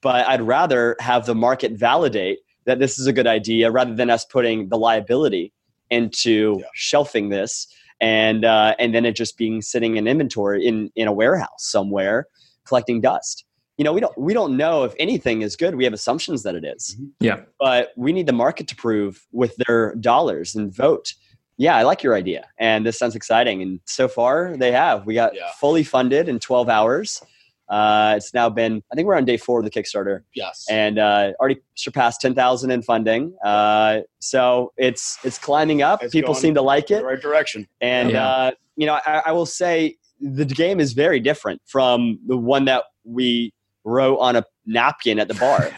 but 0.02 0.26
I'd 0.28 0.42
rather 0.42 0.94
have 1.00 1.24
the 1.24 1.34
market 1.34 1.72
validate 1.72 2.40
that 2.68 2.78
this 2.78 2.98
is 2.98 3.06
a 3.06 3.14
good 3.14 3.26
idea 3.26 3.70
rather 3.70 3.94
than 3.94 4.10
us 4.10 4.26
putting 4.26 4.68
the 4.68 4.76
liability 4.76 5.54
into 5.88 6.58
yeah. 6.60 6.66
shelving 6.74 7.30
this 7.30 7.66
and 7.98 8.44
uh, 8.44 8.76
and 8.78 8.94
then 8.94 9.06
it 9.06 9.16
just 9.16 9.38
being 9.38 9.62
sitting 9.62 9.96
in 9.96 10.06
inventory 10.06 10.64
in 10.64 10.92
in 10.94 11.08
a 11.08 11.12
warehouse 11.12 11.48
somewhere 11.58 12.28
collecting 12.64 13.00
dust. 13.00 13.44
You 13.78 13.84
know 13.84 13.92
we 13.94 14.00
don't 14.00 14.16
we 14.18 14.34
don't 14.34 14.56
know 14.56 14.84
if 14.84 14.94
anything 14.98 15.40
is 15.40 15.56
good. 15.56 15.76
We 15.76 15.84
have 15.84 15.94
assumptions 15.94 16.42
that 16.42 16.54
it 16.54 16.64
is. 16.64 16.94
Mm-hmm. 16.94 17.06
yeah. 17.20 17.40
But 17.58 17.92
we 17.96 18.12
need 18.12 18.26
the 18.26 18.34
market 18.34 18.68
to 18.68 18.76
prove 18.76 19.26
with 19.32 19.56
their 19.66 19.94
dollars 19.96 20.54
and 20.54 20.72
vote 20.72 21.14
yeah 21.60 21.76
i 21.76 21.82
like 21.82 22.04
your 22.04 22.14
idea 22.14 22.46
and 22.60 22.86
this 22.86 22.98
sounds 22.98 23.16
exciting. 23.16 23.62
And 23.62 23.80
so 23.86 24.08
far 24.08 24.56
they 24.58 24.72
have. 24.72 25.06
We 25.06 25.14
got 25.14 25.34
yeah. 25.34 25.50
fully 25.58 25.84
funded 25.84 26.28
in 26.28 26.38
12 26.38 26.68
hours 26.68 27.22
uh, 27.68 28.14
it's 28.16 28.32
now 28.34 28.48
been 28.48 28.82
i 28.92 28.94
think 28.94 29.06
we're 29.06 29.16
on 29.16 29.24
day 29.24 29.36
four 29.36 29.58
of 29.58 29.64
the 29.64 29.70
kickstarter 29.70 30.22
yes 30.34 30.64
and 30.70 30.98
uh, 30.98 31.32
already 31.40 31.60
surpassed 31.74 32.20
10000 32.20 32.70
in 32.70 32.82
funding 32.82 33.36
uh, 33.44 34.00
so 34.20 34.72
it's 34.76 35.18
it's 35.24 35.38
climbing 35.38 35.82
up 35.82 36.02
it's 36.02 36.12
people 36.12 36.34
seem 36.34 36.54
to 36.54 36.62
like 36.62 36.90
it 36.90 37.04
right 37.04 37.20
direction 37.20 37.66
and 37.80 38.10
yeah. 38.10 38.26
Uh, 38.26 38.50
you 38.76 38.86
know 38.86 38.98
I, 39.04 39.22
I 39.26 39.32
will 39.32 39.46
say 39.46 39.96
the 40.20 40.44
game 40.44 40.80
is 40.80 40.92
very 40.92 41.20
different 41.20 41.60
from 41.66 42.18
the 42.26 42.36
one 42.36 42.64
that 42.64 42.84
we 43.04 43.52
wrote 43.84 44.18
on 44.18 44.36
a 44.36 44.44
napkin 44.66 45.18
at 45.18 45.28
the 45.28 45.34
bar. 45.34 45.70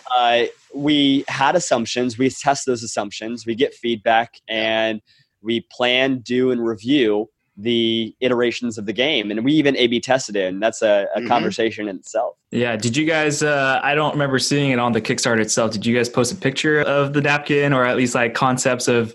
uh, 0.14 0.44
we 0.74 1.24
had 1.28 1.56
assumptions. 1.56 2.18
We 2.18 2.30
test 2.30 2.66
those 2.66 2.82
assumptions. 2.82 3.46
We 3.46 3.54
get 3.54 3.74
feedback, 3.74 4.40
and 4.48 5.00
we 5.42 5.66
plan, 5.70 6.18
do, 6.18 6.50
and 6.50 6.64
review 6.64 7.28
the 7.56 8.14
iterations 8.20 8.76
of 8.76 8.86
the 8.86 8.92
game 8.92 9.30
and 9.30 9.44
we 9.44 9.52
even 9.52 9.76
a 9.76 9.86
b 9.86 9.98
tested 9.98 10.36
it 10.36 10.46
and 10.48 10.62
that's 10.62 10.82
a, 10.82 11.06
a 11.14 11.18
mm-hmm. 11.18 11.28
conversation 11.28 11.88
in 11.88 11.96
itself 11.96 12.36
yeah 12.50 12.76
did 12.76 12.96
you 12.96 13.06
guys 13.06 13.42
uh, 13.42 13.80
i 13.82 13.94
don't 13.94 14.12
remember 14.12 14.38
seeing 14.38 14.70
it 14.70 14.78
on 14.78 14.92
the 14.92 15.00
kickstarter 15.00 15.40
itself 15.40 15.72
did 15.72 15.86
you 15.86 15.96
guys 15.96 16.08
post 16.08 16.32
a 16.32 16.36
picture 16.36 16.82
of 16.82 17.12
the 17.12 17.20
napkin 17.20 17.72
or 17.72 17.84
at 17.84 17.96
least 17.96 18.14
like 18.14 18.34
concepts 18.34 18.88
of 18.88 19.14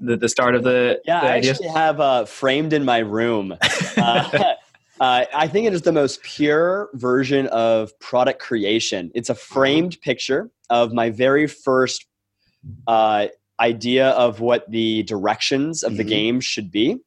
the, 0.00 0.16
the 0.16 0.28
start 0.28 0.54
of 0.54 0.64
the 0.64 1.00
yeah 1.04 1.20
the 1.20 1.26
i 1.26 1.36
actually 1.36 1.68
have 1.68 2.00
uh, 2.00 2.24
framed 2.24 2.72
in 2.72 2.84
my 2.84 2.98
room 2.98 3.56
uh, 3.96 4.44
uh, 5.00 5.24
I 5.34 5.48
think 5.48 5.66
it 5.66 5.72
is 5.72 5.82
the 5.82 5.92
most 5.92 6.22
pure 6.22 6.90
version 6.92 7.46
of 7.46 7.98
product 8.00 8.38
creation. 8.38 9.10
It's 9.14 9.30
a 9.30 9.34
framed 9.34 9.98
picture 10.02 10.50
of 10.68 10.92
my 10.92 11.08
very 11.08 11.46
first 11.46 12.04
uh, 12.86 13.28
idea 13.58 14.10
of 14.10 14.40
what 14.40 14.70
the 14.70 15.02
directions 15.04 15.82
of 15.82 15.96
the 15.96 16.02
mm-hmm. 16.02 16.08
game 16.08 16.40
should 16.40 16.70
be, 16.70 16.98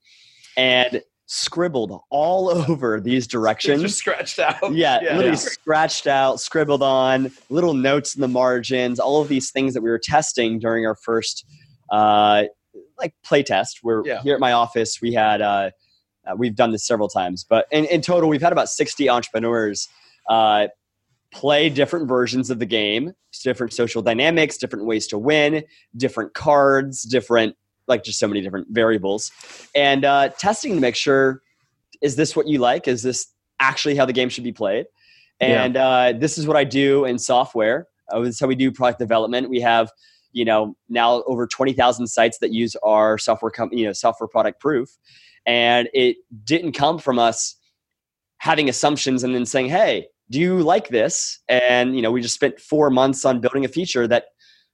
and 0.58 1.02
scribbled 1.26 2.00
all 2.10 2.50
over 2.70 3.00
these 3.00 3.28
directions. 3.28 3.82
Just 3.82 3.98
scratched 3.98 4.40
out. 4.40 4.56
Yeah, 4.74 5.00
yeah. 5.02 5.16
literally 5.16 5.30
yeah. 5.30 5.36
scratched 5.36 6.08
out, 6.08 6.40
scribbled 6.40 6.84
on, 6.84 7.32
little 7.50 7.74
notes 7.74 8.16
in 8.16 8.22
the 8.22 8.28
margins, 8.28 9.00
all 9.00 9.22
of 9.22 9.28
these 9.28 9.52
things 9.52 9.74
that 9.74 9.82
we 9.82 9.89
were 9.89 10.00
testing 10.00 10.60
during 10.60 10.86
our 10.86 10.96
first 10.96 11.46
uh, 11.92 12.44
like 12.98 13.13
play 13.24 13.44
test. 13.44 13.80
Where 13.82 14.04
yeah. 14.06 14.22
here 14.22 14.36
at 14.36 14.39
my 14.39 14.54
office 14.54 15.02
we 15.02 15.13
had 15.13 15.42
uh, 15.42 15.72
uh, 16.26 16.36
we've 16.38 16.56
done 16.56 16.72
this 16.72 16.86
several 16.86 17.10
times, 17.10 17.46
but 17.48 17.68
in, 17.72 17.86
in 17.86 18.02
total, 18.02 18.30
we've 18.30 18.42
had 18.42 18.54
about 18.54 18.70
60 18.70 19.10
entrepreneurs 19.10 19.89
uh, 20.30 20.68
play 21.32 21.70
different 21.70 22.08
versions 22.08 22.50
of 22.50 22.60
the 22.60 22.66
game, 22.66 23.12
different 23.44 23.74
social 23.74 24.02
dynamics, 24.02 24.58
different 24.58 24.86
ways 24.86 25.08
to 25.08 25.18
win, 25.18 25.63
different 25.98 26.34
cards, 26.34 27.04
different, 27.04 27.56
like 27.88 28.04
just 28.04 28.19
so 28.19 28.28
many 28.28 28.41
different 28.41 28.67
variables, 28.69 29.32
and 29.76 30.06
uh, 30.06 30.30
testing 30.30 30.76
to 30.76 30.80
make 30.80 30.96
sure 30.96 31.41
is 32.02 32.15
this 32.15 32.36
what 32.36 32.48
you 32.48 32.60
like? 32.60 32.88
Is 32.88 33.04
this 33.04 33.28
actually 33.60 33.96
how 33.96 34.06
the 34.06 34.13
game 34.13 34.30
should 34.30 34.43
be 34.43 34.52
played? 34.52 34.86
And 35.39 35.76
yeah. 35.76 35.88
uh, 35.88 36.13
this 36.13 36.38
is 36.38 36.48
what 36.48 36.58
I 36.58 36.63
do 36.63 37.06
in 37.06 37.17
software. 37.17 37.88
Uh, 38.12 38.19
this 38.19 38.36
is 38.36 38.39
how 38.39 38.48
we 38.48 38.56
do 38.56 38.72
product 38.72 39.00
development. 39.00 39.50
We 39.50 39.62
have, 39.62 39.89
you 40.32 40.46
know, 40.46 40.76
now 40.89 41.24
over 41.24 41.48
twenty 41.48 41.74
thousand 41.74 42.08
sites 42.08 42.38
that 42.39 42.52
use 42.52 42.76
our 42.84 43.17
software, 43.17 43.52
com- 43.52 43.72
you 43.72 43.86
know, 43.86 43.93
software 43.93 44.28
product 44.28 44.60
proof, 44.60 44.89
and 45.46 45.89
it 45.93 46.17
didn't 46.43 46.74
come 46.74 47.00
from 47.00 47.19
us 47.19 47.56
having 48.38 48.67
assumptions 48.69 49.24
and 49.24 49.34
then 49.34 49.46
saying, 49.46 49.69
hey, 49.69 50.08
do 50.30 50.39
you 50.39 50.62
like 50.62 50.89
this? 50.89 51.39
And 51.48 51.96
you 51.96 52.02
know, 52.02 52.12
we 52.12 52.22
just 52.22 52.36
spent 52.36 52.60
four 52.60 52.89
months 52.89 53.26
on 53.26 53.39
building 53.39 53.63
a 53.63 53.69
feature 53.69 54.08
that 54.08 54.26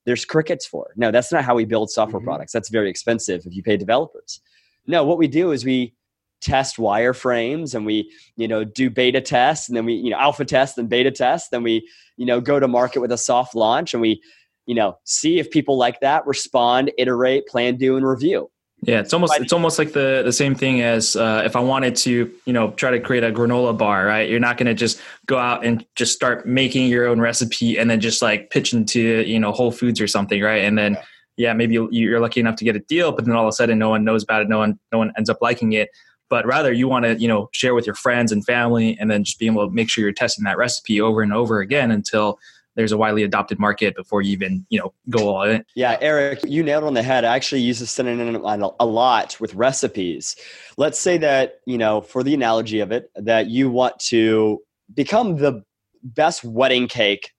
there's 0.10 0.26
crickets 0.26 0.66
for. 0.66 0.92
No, 0.96 1.12
that's 1.12 1.32
not 1.32 1.44
how 1.44 1.54
we 1.54 1.66
build 1.66 1.92
software 1.92 2.20
mm-hmm. 2.20 2.30
products. 2.30 2.52
That's 2.52 2.70
very 2.70 2.90
expensive 2.90 3.46
if 3.46 3.56
you 3.56 3.62
pay 3.62 3.78
developers. 3.78 4.42
No, 4.88 5.04
what 5.04 5.20
we 5.20 5.28
do 5.28 5.52
is 5.52 5.64
we 5.64 5.94
test 6.42 6.78
wireframes 6.78 7.76
and 7.76 7.86
we 7.86 8.12
you 8.36 8.48
know 8.48 8.64
do 8.64 8.90
beta 8.90 9.22
tests 9.22 9.68
and 9.68 9.78
then 9.78 9.86
we 9.86 9.94
you 9.94 10.10
know 10.10 10.18
alpha 10.18 10.46
test 10.46 10.78
and 10.78 10.88
beta 10.88 11.12
test 11.12 11.52
then 11.52 11.64
we 11.64 11.86
you 12.16 12.26
know 12.26 12.40
go 12.40 12.62
to 12.62 12.66
market 12.66 13.02
with 13.02 13.12
a 13.12 13.18
soft 13.18 13.54
launch 13.54 13.94
and 13.94 14.00
we 14.00 14.22
you 14.66 14.74
know 14.74 14.98
see 15.04 15.38
if 15.38 15.52
people 15.52 15.78
like 15.78 16.00
that 16.00 16.26
respond 16.26 16.94
iterate 16.98 17.46
plan 17.46 17.76
do 17.76 17.98
and 17.98 18.08
review 18.08 18.50
yeah, 18.82 19.02
it's 19.02 19.14
almost 19.14 19.34
it's 19.40 19.52
almost 19.52 19.78
like 19.78 19.92
the 19.92 20.22
the 20.24 20.32
same 20.32 20.56
thing 20.56 20.82
as 20.82 21.18
uh, 21.18 21.42
if 21.46 21.58
I 21.58 21.60
wanted 21.60 21.98
to, 21.98 22.32
you 22.46 22.54
know, 22.54 22.72
try 22.72 22.92
to 22.92 23.00
create 23.00 23.26
a 23.26 23.32
granola 23.32 23.78
bar, 23.78 24.06
right? 24.06 24.30
You're 24.30 24.40
not 24.40 24.58
going 24.58 24.68
to 24.68 24.74
just 24.74 25.02
go 25.26 25.38
out 25.38 25.66
and 25.66 25.86
just 25.96 26.14
start 26.14 26.48
making 26.48 26.88
your 26.88 27.06
own 27.06 27.20
recipe 27.20 27.78
and 27.78 27.90
then 27.90 28.00
just 28.00 28.22
like 28.22 28.52
pitch 28.52 28.74
into 28.74 29.24
you 29.28 29.38
know 29.38 29.52
Whole 29.52 29.72
Foods 29.72 30.00
or 30.00 30.08
something, 30.08 30.42
right? 30.42 30.64
And 30.64 30.78
then 30.78 30.94
yeah, 30.94 31.02
yeah 31.38 31.54
maybe 31.54 31.78
you're 31.92 32.22
lucky 32.22 32.40
enough 32.40 32.56
to 32.58 32.64
get 32.64 32.78
a 32.78 32.80
deal, 32.80 33.12
but 33.12 33.26
then 33.26 33.36
all 33.36 33.44
of 33.44 33.50
a 33.50 33.52
sudden 33.52 33.78
no 33.80 33.90
one 33.90 34.06
knows 34.06 34.24
about 34.24 34.44
it, 34.44 34.48
no 34.48 34.60
one 34.60 34.80
no 34.94 34.98
one 34.98 35.12
ends 35.18 35.30
up 35.30 35.40
liking 35.42 35.74
it. 35.74 35.90
But 36.30 36.46
rather 36.46 36.72
you 36.72 36.88
want 36.88 37.04
to 37.04 37.20
you 37.20 37.28
know 37.28 37.50
share 37.52 37.76
with 37.76 37.86
your 37.86 37.96
friends 37.96 38.32
and 38.32 38.46
family, 38.46 38.98
and 38.98 39.12
then 39.12 39.26
just 39.26 39.40
be 39.40 39.48
able 39.48 39.68
to 39.68 39.74
make 39.74 39.90
sure 39.90 40.06
you're 40.06 40.14
testing 40.14 40.46
that 40.46 40.58
recipe 40.58 41.02
over 41.02 41.22
and 41.22 41.34
over 41.34 41.60
again 41.60 41.92
until 41.92 42.40
there's 42.76 42.92
a 42.92 42.98
widely 42.98 43.24
adopted 43.24 43.60
market 43.60 43.96
before 43.96 44.22
you 44.22 44.32
even 44.32 44.66
you 44.70 44.80
know 44.80 44.94
go 45.10 45.36
all 45.36 45.44
in. 45.44 45.66
Yeah, 45.76 45.98
Eric, 46.02 46.40
you 46.46 46.64
nailed 46.64 46.84
on 46.84 46.94
the 46.94 47.04
head. 47.04 47.26
I 47.26 47.36
actually 47.36 47.62
use 47.62 47.80
this 47.80 47.92
synonym 47.92 48.36
a 48.44 48.86
lot 48.86 49.40
with 49.40 49.54
recipes. 49.56 50.36
Let's 50.78 51.00
say 51.00 51.18
that 51.18 51.60
you 51.66 51.78
know, 51.78 52.02
for 52.02 52.24
the 52.24 52.34
analogy 52.34 52.80
of 52.80 52.92
it, 52.92 53.12
that 53.16 53.48
you 53.48 53.70
want 53.70 54.00
to 54.00 54.62
become 54.94 55.38
the 55.38 55.64
best 56.04 56.44
wedding 56.44 56.88
cake 56.88 57.32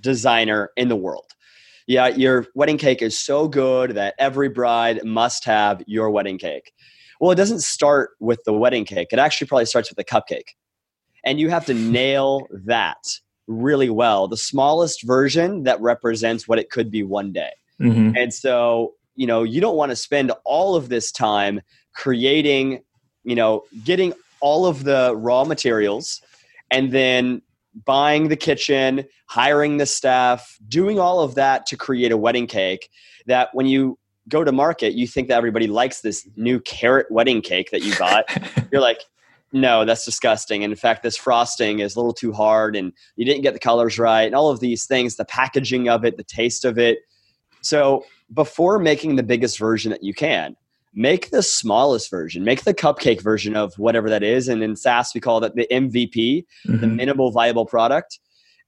designer 0.00 0.70
in 0.76 0.88
the 0.88 0.96
world. 0.96 1.26
Yeah, 1.86 2.08
your 2.08 2.46
wedding 2.54 2.78
cake 2.78 3.02
is 3.02 3.18
so 3.18 3.48
good 3.48 3.92
that 3.92 4.14
every 4.18 4.48
bride 4.48 5.04
must 5.04 5.44
have 5.44 5.82
your 5.86 6.10
wedding 6.10 6.38
cake. 6.38 6.72
Well, 7.20 7.32
it 7.32 7.34
doesn't 7.34 7.60
start 7.60 8.10
with 8.20 8.42
the 8.44 8.52
wedding 8.52 8.84
cake. 8.84 9.08
It 9.12 9.18
actually 9.18 9.48
probably 9.48 9.66
starts 9.66 9.90
with 9.90 9.96
the 9.96 10.04
cupcake. 10.04 10.54
And 11.24 11.38
you 11.38 11.50
have 11.50 11.66
to 11.66 11.74
nail 11.98 12.46
that 12.64 13.02
really 13.50 13.90
well. 13.90 14.28
The 14.28 14.36
smallest 14.36 15.02
version 15.02 15.64
that 15.64 15.80
represents 15.80 16.46
what 16.46 16.58
it 16.58 16.70
could 16.70 16.90
be 16.90 17.02
one 17.02 17.32
day. 17.32 17.50
Mm-hmm. 17.80 18.16
And 18.16 18.32
so, 18.32 18.94
you 19.16 19.26
know, 19.26 19.42
you 19.42 19.60
don't 19.60 19.76
want 19.76 19.90
to 19.90 19.96
spend 19.96 20.32
all 20.44 20.76
of 20.76 20.88
this 20.88 21.10
time 21.10 21.60
creating, 21.94 22.82
you 23.24 23.34
know, 23.34 23.64
getting 23.84 24.14
all 24.40 24.66
of 24.66 24.84
the 24.84 25.14
raw 25.16 25.44
materials 25.44 26.22
and 26.70 26.92
then 26.92 27.42
buying 27.84 28.28
the 28.28 28.36
kitchen, 28.36 29.04
hiring 29.26 29.78
the 29.78 29.86
staff, 29.86 30.56
doing 30.68 31.00
all 31.00 31.20
of 31.20 31.34
that 31.34 31.66
to 31.66 31.76
create 31.76 32.12
a 32.12 32.16
wedding 32.16 32.46
cake 32.46 32.88
that 33.26 33.48
when 33.52 33.66
you 33.66 33.98
go 34.28 34.44
to 34.44 34.52
market, 34.52 34.94
you 34.94 35.06
think 35.06 35.28
that 35.28 35.36
everybody 35.36 35.66
likes 35.66 36.00
this 36.00 36.28
new 36.36 36.60
carrot 36.60 37.06
wedding 37.10 37.42
cake 37.42 37.70
that 37.70 37.82
you 37.82 37.94
got. 37.96 38.24
You're 38.72 38.80
like, 38.80 39.00
no, 39.52 39.84
that's 39.84 40.04
disgusting. 40.04 40.62
And 40.62 40.72
in 40.72 40.76
fact, 40.76 41.02
this 41.02 41.16
frosting 41.16 41.80
is 41.80 41.94
a 41.94 41.98
little 41.98 42.12
too 42.12 42.32
hard 42.32 42.76
and 42.76 42.92
you 43.16 43.24
didn't 43.24 43.42
get 43.42 43.52
the 43.52 43.60
colors 43.60 43.98
right 43.98 44.22
and 44.22 44.34
all 44.34 44.48
of 44.48 44.60
these 44.60 44.86
things, 44.86 45.16
the 45.16 45.24
packaging 45.24 45.88
of 45.88 46.04
it, 46.04 46.16
the 46.16 46.24
taste 46.24 46.64
of 46.64 46.78
it. 46.78 47.00
So 47.62 48.04
before 48.32 48.78
making 48.78 49.16
the 49.16 49.22
biggest 49.22 49.58
version 49.58 49.90
that 49.90 50.04
you 50.04 50.14
can, 50.14 50.56
make 50.94 51.30
the 51.30 51.42
smallest 51.42 52.10
version, 52.10 52.44
make 52.44 52.64
the 52.64 52.74
cupcake 52.74 53.22
version 53.22 53.56
of 53.56 53.74
whatever 53.74 54.08
that 54.08 54.22
is. 54.22 54.48
And 54.48 54.62
in 54.62 54.76
SaaS, 54.76 55.12
we 55.14 55.20
call 55.20 55.40
that 55.40 55.56
the 55.56 55.66
MVP, 55.70 56.44
mm-hmm. 56.66 56.78
the 56.78 56.86
minimal 56.86 57.32
viable 57.32 57.66
product. 57.66 58.20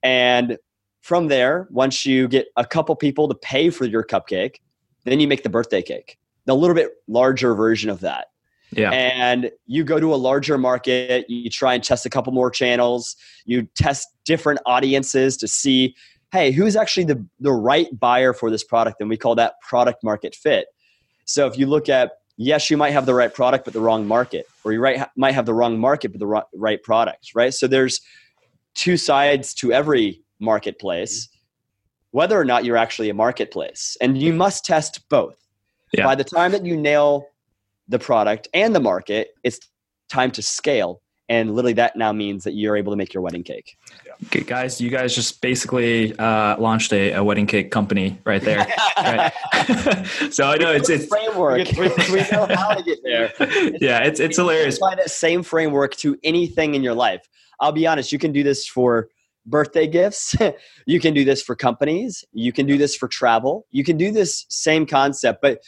And 0.03 0.59
from 1.01 1.29
there, 1.29 1.69
once 1.71 2.05
you 2.05 2.29
get 2.29 2.47
a 2.57 2.65
couple 2.65 2.95
people 2.97 3.29
to 3.29 3.35
pay 3.35 3.71
for 3.71 3.85
your 3.85 4.05
cupcake, 4.05 4.57
then 5.05 5.21
you 5.21 5.27
make 5.27 5.43
the 5.43 5.49
birthday 5.49 5.83
cake, 5.83 6.19
the 6.45 6.55
little 6.55 6.77
bit 6.77 6.91
larger 7.09 7.55
version 7.55 7.91
of 7.91 8.01
that 8.01 8.27
Yeah. 8.73 8.91
And 8.91 9.51
you 9.67 9.85
go 9.85 10.01
to 10.01 10.15
a 10.15 10.17
larger 10.17 10.57
market, 10.59 11.29
you 11.29 11.51
try 11.51 11.75
and 11.75 11.85
test 11.85 12.07
a 12.07 12.11
couple 12.11 12.33
more 12.33 12.51
channels, 12.51 13.17
you 13.45 13.69
test 13.75 14.09
different 14.25 14.61
audiences 14.67 15.37
to 15.39 15.49
see, 15.49 15.95
hey, 16.33 16.53
who's 16.53 16.75
actually 16.75 17.05
the, 17.05 17.25
the 17.41 17.53
right 17.53 17.89
buyer 17.99 18.33
for 18.33 18.51
this 18.51 18.65
product? 18.65 19.01
And 19.01 19.11
we 19.11 19.17
call 19.17 19.35
that 19.35 19.55
product 19.61 20.03
market 20.03 20.35
fit. 20.35 20.67
So 21.27 21.47
if 21.47 21.59
you 21.59 21.67
look 21.67 21.89
at, 21.89 22.13
yes, 22.39 22.71
you 22.71 22.77
might 22.77 22.93
have 22.93 23.05
the 23.05 23.15
right 23.15 23.33
product, 23.33 23.65
but 23.67 23.75
the 23.75 23.81
wrong 23.81 24.07
market, 24.07 24.47
or 24.65 24.73
you 24.73 24.81
right, 24.81 25.07
might 25.17 25.33
have 25.33 25.45
the 25.45 25.55
wrong 25.55 25.79
market, 25.79 26.13
but 26.13 26.21
the 26.21 26.43
right 26.55 26.83
product, 26.83 27.33
right? 27.35 27.53
So 27.53 27.67
there's 27.67 28.01
two 28.75 28.97
sides 28.97 29.53
to 29.55 29.73
every 29.73 30.23
marketplace, 30.41 31.27
mm-hmm. 31.27 32.17
whether 32.17 32.41
or 32.41 32.45
not 32.45 32.65
you're 32.65 32.79
actually 32.79 33.11
a 33.11 33.15
marketplace. 33.15 33.99
And 34.01 34.17
you 34.17 34.33
must 34.33 34.65
test 34.65 35.07
both. 35.11 35.37
Yeah. 35.93 36.05
By 36.05 36.15
the 36.15 36.25
time 36.25 36.53
that 36.53 36.65
you 36.65 36.75
nail 36.75 37.27
the 37.93 37.99
product 37.99 38.49
and 38.53 38.75
the 38.75 38.81
market, 38.81 39.29
it's 39.45 39.61
time 40.09 40.33
to 40.33 40.43
scale. 40.43 41.01
And 41.29 41.55
literally, 41.55 41.75
that 41.75 41.97
now 41.97 42.13
means 42.13 42.45
that 42.45 42.55
you're 42.55 42.77
able 42.77 42.93
to 42.93 42.97
make 42.97 43.15
your 43.15 43.23
wedding 43.23 43.45
cake. 43.45 43.77
Okay, 44.25 44.43
guys, 44.43 44.81
you 44.81 44.91
guys 44.91 45.15
just 45.15 45.41
basically 45.41 46.19
uh, 46.19 46.59
launched 46.59 46.93
a, 46.93 47.13
a, 47.13 47.25
wedding 47.25 47.47
cake 47.47 47.71
company 47.71 48.19
right 48.25 48.43
there. 48.43 48.67
right? 48.99 49.33
so 50.31 50.49
I 50.49 50.57
know 50.57 50.73
it's 50.73 50.91
it's 50.91 51.07
framework. 51.07 51.69
we, 51.79 51.89
we 52.13 52.21
know 52.31 52.47
how 52.51 52.75
to 52.75 52.83
get 52.83 52.99
there. 53.03 53.33
yeah, 53.81 54.01
it's 54.01 54.21
it's 54.21 54.37
hilarious. 54.37 54.77
Apply 54.77 54.97
that 54.97 55.11
same 55.11 55.43
framework 55.43 55.97
to 55.97 56.19
anything 56.23 56.75
in 56.75 56.83
your 56.83 56.95
life. 56.95 57.27
I'll 57.61 57.73
be 57.73 57.87
honest, 57.87 58.13
you 58.13 58.19
can 58.19 58.33
do 58.33 58.43
this 58.43 58.67
for 58.67 59.09
birthday 59.47 59.87
gifts. 59.87 60.35
you 60.87 61.01
can 61.01 61.15
do 61.15 61.25
this 61.25 61.43
for 61.43 61.55
companies. 61.55 62.25
You 62.33 62.53
can 62.53 62.67
do 62.67 62.79
this 62.79 62.97
for 62.97 63.09
travel. 63.09 63.67
You 63.71 63.85
can 63.85 63.97
do 63.97 64.11
this 64.11 64.47
same 64.49 64.87
concept, 64.87 65.43
but 65.43 65.61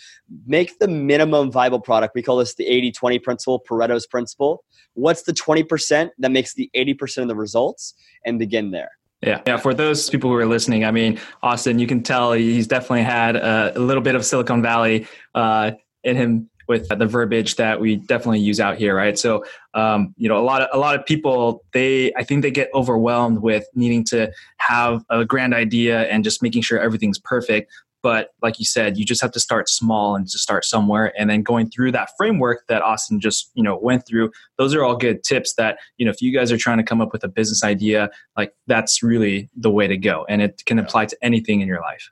make 0.47 0.79
the 0.79 0.89
minimum 0.89 1.51
viable 1.51 1.81
product. 1.81 2.15
We 2.15 2.23
call 2.23 2.39
this 2.39 2.55
the 2.55 2.67
80 2.67 2.93
20 2.93 3.19
principle, 3.19 3.65
Pareto's 3.69 4.07
principle. 4.07 4.65
What's 4.95 5.23
the 5.23 5.33
20% 5.33 6.11
that 6.19 6.31
makes 6.31 6.55
the 6.55 6.71
80% 6.77 7.23
of 7.23 7.29
the 7.29 7.35
results 7.35 7.95
and 8.25 8.39
begin 8.39 8.71
there? 8.71 8.91
Yeah, 9.23 9.41
yeah. 9.47 9.57
For 9.57 9.73
those 9.73 10.11
people 10.11 10.31
who 10.31 10.37
are 10.37 10.47
listening, 10.47 10.85
I 10.85 10.91
mean, 10.91 11.19
Austin, 11.43 11.79
you 11.79 11.87
can 11.87 12.03
tell 12.03 12.33
he's 12.33 12.67
definitely 12.67 13.03
had 13.03 13.37
a, 13.37 13.73
a 13.75 13.81
little 13.81 14.03
bit 14.03 14.15
of 14.15 14.25
Silicon 14.25 14.61
Valley 14.61 15.07
uh, 15.35 15.73
in 16.05 16.17
him 16.17 16.51
with 16.69 16.89
the 16.89 17.07
verbiage 17.07 17.57
that 17.57 17.81
we 17.81 17.97
definitely 17.97 18.41
use 18.41 18.61
out 18.61 18.77
here, 18.77 18.95
right? 18.95 19.19
So, 19.19 19.45
um, 19.75 20.15
you 20.17 20.29
know, 20.29 20.39
a 20.39 20.45
lot 20.45 20.63
of 20.63 20.69
a 20.73 20.79
lot 20.79 20.99
of 20.99 21.05
people 21.05 21.63
they 21.73 22.13
I 22.15 22.25
think 22.25 22.43
they 22.43 22.51
get 22.51 22.71
overwhelmed 22.75 23.39
with 23.39 23.67
needing 23.75 24.05
to 24.07 24.31
have 24.59 25.05
a 25.11 25.25
grand 25.25 25.55
idea 25.55 26.03
and 26.03 26.25
just 26.25 26.43
making 26.43 26.63
sure 26.63 26.79
everything's 26.79 27.19
perfect. 27.19 27.73
But 28.03 28.31
like 28.43 28.59
you 28.59 28.67
said, 28.67 28.99
you 28.99 29.05
just 29.07 29.23
have 29.23 29.33
to 29.33 29.41
start 29.41 29.67
small 29.67 30.15
and 30.15 30.29
to 30.29 30.39
start 30.39 30.67
somewhere, 30.67 31.15
and 31.19 31.31
then 31.31 31.43
going 31.43 31.71
through 31.71 31.93
that 31.93 32.11
framework 32.19 32.67
that 32.69 32.83
Austin 32.83 33.19
just 33.19 33.51
you 33.55 33.63
know 33.63 33.79
went 33.79 34.07
through. 34.07 34.31
Those 34.59 34.75
are 34.75 34.85
all 34.85 34.97
good 34.97 35.25
tips 35.25 35.55
that 35.55 35.79
you 35.97 36.05
know 36.05 36.11
if 36.11 36.21
you 36.21 36.31
guys 36.31 36.53
are 36.53 36.59
trying 36.59 36.79
to 36.79 36.85
come 36.85 37.01
up 37.01 37.13
with 37.13 37.25
a 37.25 37.29
business 37.29 37.65
idea, 37.65 38.11
like 38.37 38.53
that's 38.67 39.03
really 39.03 39.49
the 39.57 39.71
way 39.71 39.87
to 39.87 39.97
go, 39.97 40.27
and 40.29 40.43
it 40.43 40.63
can 40.67 40.79
apply 40.79 41.07
to 41.07 41.17
anything 41.23 41.63
in 41.63 41.69
your 41.69 41.81
life. 41.81 42.11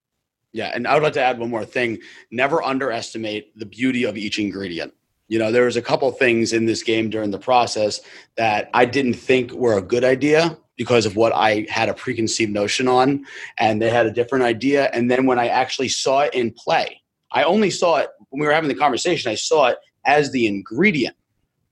Yeah, 0.53 0.71
and 0.75 0.87
I 0.87 0.95
would 0.95 1.03
like 1.03 1.15
to 1.15 1.23
add 1.23 1.39
one 1.39 1.51
more 1.51 1.65
thing. 1.65 1.99
Never 2.31 2.63
underestimate 2.63 3.59
the 3.59 3.67
beauty 3.67 4.05
of 4.05 4.17
each 4.17 4.39
ingredient. 4.39 4.93
You 5.29 5.39
know, 5.39 5.51
there 5.51 5.65
was 5.65 5.77
a 5.77 5.83
couple 5.83 6.11
things 6.13 6.53
in 6.53 6.67
this 6.67 6.83
game 6.83 7.09
during 7.09 7.31
the 7.31 7.39
process 7.39 8.01
that 8.37 8.69
I 8.75 8.85
didn't 8.85 9.15
think 9.15 9.53
were 9.53 9.79
a 9.79 9.83
good 9.83 10.05
idea 10.05 10.59
because 10.77 11.07
of 11.07 11.17
what 11.17 11.33
I 11.35 11.67
had 11.71 11.89
a 11.89 11.95
preconceived 11.95 12.53
notion 12.53 12.87
on, 12.87 13.25
and 13.57 13.81
they 13.81 13.89
had 13.89 14.05
a 14.05 14.11
different 14.11 14.45
idea. 14.45 14.91
And 14.93 15.11
then 15.11 15.25
when 15.27 15.39
I 15.39 15.49
actually 15.49 15.89
saw 15.89 16.21
it 16.21 16.35
in 16.35 16.51
play, 16.53 17.01
I 17.31 17.45
only 17.45 17.71
saw 17.71 17.97
it 17.97 18.11
when 18.29 18.41
we 18.41 18.47
were 18.47 18.53
having 18.53 18.69
the 18.69 18.75
conversation. 18.75 19.31
I 19.31 19.37
saw 19.37 19.69
it 19.69 19.79
as 20.05 20.33
the 20.33 20.47
ingredient, 20.47 21.17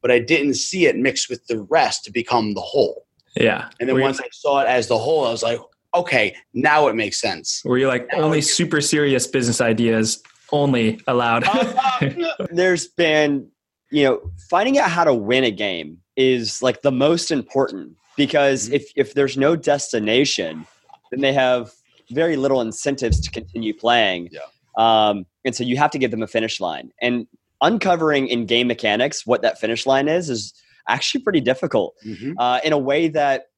but 0.01 0.11
I 0.11 0.21
didn't 0.21 0.55
see 0.55 0.87
it 0.87 0.97
mixed 0.97 1.29
with 1.29 1.47
the 1.47 1.61
rest 1.63 2.05
to 2.05 2.13
become 2.13 2.55
the 2.55 2.61
whole. 2.61 3.07
Yeah. 3.37 3.69
And 3.79 3.89
then 3.89 4.01
once 4.01 4.21
I 4.21 4.29
saw 4.33 4.61
it 4.63 4.69
as 4.69 4.89
the 4.89 4.99
whole, 4.99 5.27
I 5.27 5.31
was 5.31 5.43
like, 5.43 5.59
okay, 5.95 6.37
now 6.55 6.89
it 6.89 6.97
makes 6.97 7.21
sense. 7.21 7.63
Were 7.65 7.79
you 7.79 7.89
like 7.89 8.09
now 8.13 8.21
only 8.21 8.41
super 8.41 8.81
serious 8.81 9.27
business 9.27 9.61
ideas 9.61 10.23
only 10.53 11.01
allowed? 11.07 11.45
uh, 11.47 12.11
there's 12.51 12.87
been, 12.89 13.49
you 13.91 14.05
know, 14.05 14.21
finding 14.49 14.79
out 14.79 14.91
how 14.91 15.05
to 15.05 15.15
win 15.15 15.45
a 15.45 15.51
game 15.51 15.99
is 16.17 16.63
like 16.63 16.83
the 16.83 16.93
most 16.93 17.31
important 17.31 17.97
because 18.17 18.67
mm-hmm. 18.67 18.75
if 18.75 18.93
if 18.97 19.15
there's 19.15 19.37
no 19.37 19.57
destination, 19.57 20.67
then 21.11 21.21
they 21.21 21.33
have 21.33 21.73
very 22.11 22.37
little 22.37 22.61
incentives 22.61 23.21
to 23.21 23.31
continue 23.31 23.73
playing. 23.73 24.29
Yeah. 24.31 24.41
Um, 24.77 25.27
and 25.45 25.55
so 25.55 25.65
you 25.65 25.77
have 25.77 25.91
to 25.93 25.99
give 25.99 26.11
them 26.11 26.23
a 26.23 26.27
finish 26.27 26.61
line. 26.61 26.91
And 27.01 27.27
uncovering 27.61 28.27
in 28.29 28.47
game 28.47 28.67
mechanics 28.67 29.27
what 29.27 29.43
that 29.43 29.59
finish 29.59 29.87
line 29.87 30.09
is 30.09 30.31
is 30.31 30.55
actually 30.89 31.23
pretty 31.23 31.41
difficult 31.41 31.95
mm-hmm. 32.05 32.33
uh, 32.39 32.59
in 32.65 32.73
a 32.73 32.79
way 32.79 33.09
that 33.09 33.50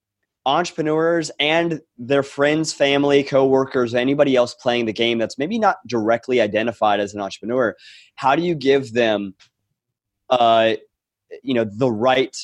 entrepreneurs 0.44 1.30
and 1.38 1.80
their 1.98 2.22
friends, 2.22 2.72
family, 2.72 3.22
coworkers, 3.22 3.94
anybody 3.94 4.34
else 4.34 4.54
playing 4.54 4.86
the 4.86 4.92
game 4.92 5.18
that's 5.18 5.38
maybe 5.38 5.58
not 5.58 5.76
directly 5.86 6.40
identified 6.40 7.00
as 7.00 7.14
an 7.14 7.20
entrepreneur, 7.20 7.76
how 8.16 8.34
do 8.34 8.42
you 8.42 8.54
give 8.54 8.92
them 8.92 9.34
uh, 10.30 10.74
you 11.42 11.54
know 11.54 11.64
the 11.64 11.90
right 11.90 12.36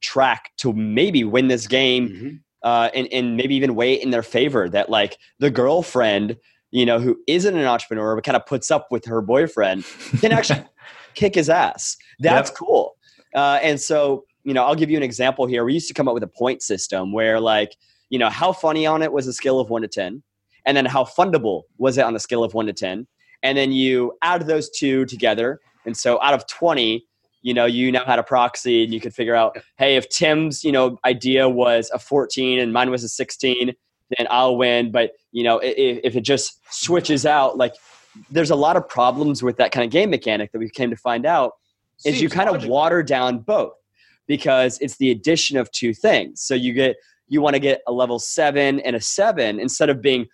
track 0.00 0.50
to 0.58 0.72
maybe 0.72 1.24
win 1.24 1.48
this 1.48 1.66
game 1.66 2.08
mm-hmm. 2.08 2.36
uh, 2.62 2.90
and, 2.94 3.08
and 3.12 3.36
maybe 3.36 3.54
even 3.54 3.74
weigh 3.74 3.94
in 3.94 4.10
their 4.10 4.22
favor 4.22 4.68
that 4.68 4.90
like 4.90 5.16
the 5.38 5.50
girlfriend 5.50 6.36
you 6.70 6.84
know 6.84 6.98
who 6.98 7.16
isn't 7.26 7.56
an 7.56 7.64
entrepreneur 7.64 8.14
but 8.14 8.24
kind 8.24 8.36
of 8.36 8.44
puts 8.46 8.70
up 8.70 8.88
with 8.90 9.04
her 9.04 9.20
boyfriend 9.20 9.84
can 10.20 10.32
actually 10.32 10.64
kick 11.14 11.34
his 11.34 11.48
ass 11.48 11.96
that's 12.20 12.50
yep. 12.50 12.56
cool 12.56 12.96
uh, 13.34 13.58
and 13.62 13.80
so 13.80 14.24
you 14.44 14.54
know, 14.54 14.64
I'll 14.64 14.74
give 14.74 14.90
you 14.90 14.96
an 14.96 15.02
example 15.02 15.46
here. 15.46 15.64
We 15.64 15.74
used 15.74 15.88
to 15.88 15.94
come 15.94 16.08
up 16.08 16.14
with 16.14 16.22
a 16.22 16.28
point 16.28 16.62
system 16.62 17.12
where, 17.12 17.40
like, 17.40 17.76
you 18.10 18.18
know, 18.18 18.28
how 18.28 18.52
funny 18.52 18.86
on 18.86 19.02
it 19.02 19.12
was 19.12 19.26
a 19.26 19.32
scale 19.32 19.60
of 19.60 19.70
one 19.70 19.82
to 19.82 19.88
10, 19.88 20.22
and 20.66 20.76
then 20.76 20.84
how 20.84 21.04
fundable 21.04 21.62
was 21.78 21.98
it 21.98 22.04
on 22.04 22.12
the 22.12 22.20
scale 22.20 22.44
of 22.44 22.54
one 22.54 22.66
to 22.66 22.72
10. 22.72 23.06
And 23.42 23.58
then 23.58 23.72
you 23.72 24.16
add 24.22 24.46
those 24.46 24.70
two 24.70 25.04
together. 25.06 25.60
And 25.84 25.96
so 25.96 26.22
out 26.22 26.34
of 26.34 26.46
20, 26.46 27.04
you 27.42 27.54
know, 27.54 27.66
you 27.66 27.90
now 27.90 28.04
had 28.04 28.18
a 28.18 28.22
proxy 28.22 28.84
and 28.84 28.94
you 28.94 29.00
could 29.00 29.14
figure 29.14 29.34
out, 29.34 29.56
hey, 29.78 29.96
if 29.96 30.08
Tim's, 30.08 30.62
you 30.62 30.70
know, 30.70 30.98
idea 31.04 31.48
was 31.48 31.90
a 31.92 31.98
14 31.98 32.60
and 32.60 32.72
mine 32.72 32.90
was 32.90 33.02
a 33.02 33.08
16, 33.08 33.74
then 34.16 34.26
I'll 34.30 34.56
win. 34.56 34.92
But, 34.92 35.12
you 35.32 35.42
know, 35.42 35.58
if, 35.58 36.00
if 36.04 36.16
it 36.16 36.20
just 36.20 36.60
switches 36.72 37.26
out, 37.26 37.56
like, 37.56 37.74
there's 38.30 38.50
a 38.50 38.56
lot 38.56 38.76
of 38.76 38.88
problems 38.88 39.42
with 39.42 39.56
that 39.56 39.72
kind 39.72 39.84
of 39.84 39.90
game 39.90 40.10
mechanic 40.10 40.52
that 40.52 40.58
we 40.58 40.68
came 40.68 40.90
to 40.90 40.96
find 40.96 41.26
out 41.26 41.54
is 42.04 42.14
Seems 42.14 42.22
you 42.22 42.28
kind 42.28 42.48
logical. 42.48 42.66
of 42.66 42.70
water 42.70 43.02
down 43.02 43.38
both 43.38 43.72
because 44.26 44.78
it's 44.80 44.96
the 44.96 45.10
addition 45.10 45.56
of 45.56 45.70
two 45.72 45.94
things. 45.94 46.40
So 46.40 46.54
you 46.54 46.72
get 46.72 46.96
you 47.28 47.40
want 47.40 47.54
to 47.54 47.60
get 47.60 47.80
a 47.86 47.92
level 47.92 48.18
7 48.18 48.80
and 48.80 48.96
a 48.96 49.00
7 49.00 49.58
instead 49.58 49.88
of 49.88 50.02
being 50.02 50.26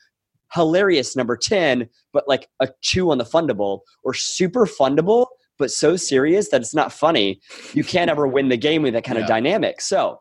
hilarious 0.52 1.14
number 1.14 1.36
10 1.36 1.88
but 2.12 2.26
like 2.26 2.48
a 2.60 2.68
2 2.82 3.10
on 3.10 3.18
the 3.18 3.24
fundable 3.24 3.80
or 4.02 4.14
super 4.14 4.66
fundable 4.66 5.26
but 5.58 5.70
so 5.70 5.96
serious 5.96 6.48
that 6.50 6.60
it's 6.60 6.74
not 6.74 6.92
funny. 6.92 7.40
You 7.74 7.84
can't 7.84 8.10
ever 8.10 8.26
win 8.26 8.48
the 8.48 8.56
game 8.56 8.82
with 8.82 8.94
that 8.94 9.04
kind 9.04 9.18
yeah. 9.18 9.24
of 9.24 9.28
dynamic. 9.28 9.80
So 9.80 10.20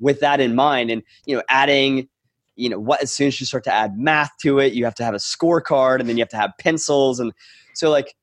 with 0.00 0.20
that 0.20 0.40
in 0.40 0.54
mind 0.54 0.90
and 0.90 1.02
you 1.26 1.36
know 1.36 1.42
adding 1.48 2.08
you 2.56 2.68
know 2.68 2.78
what 2.78 3.02
as 3.02 3.12
soon 3.12 3.28
as 3.28 3.38
you 3.38 3.46
start 3.46 3.64
to 3.64 3.72
add 3.72 3.96
math 3.98 4.30
to 4.42 4.58
it 4.58 4.72
you 4.72 4.84
have 4.84 4.94
to 4.94 5.04
have 5.04 5.14
a 5.14 5.18
scorecard 5.18 6.00
and 6.00 6.08
then 6.08 6.16
you 6.16 6.22
have 6.22 6.28
to 6.30 6.36
have 6.36 6.52
pencils 6.58 7.20
and 7.20 7.32
so 7.74 7.90
like 7.90 8.14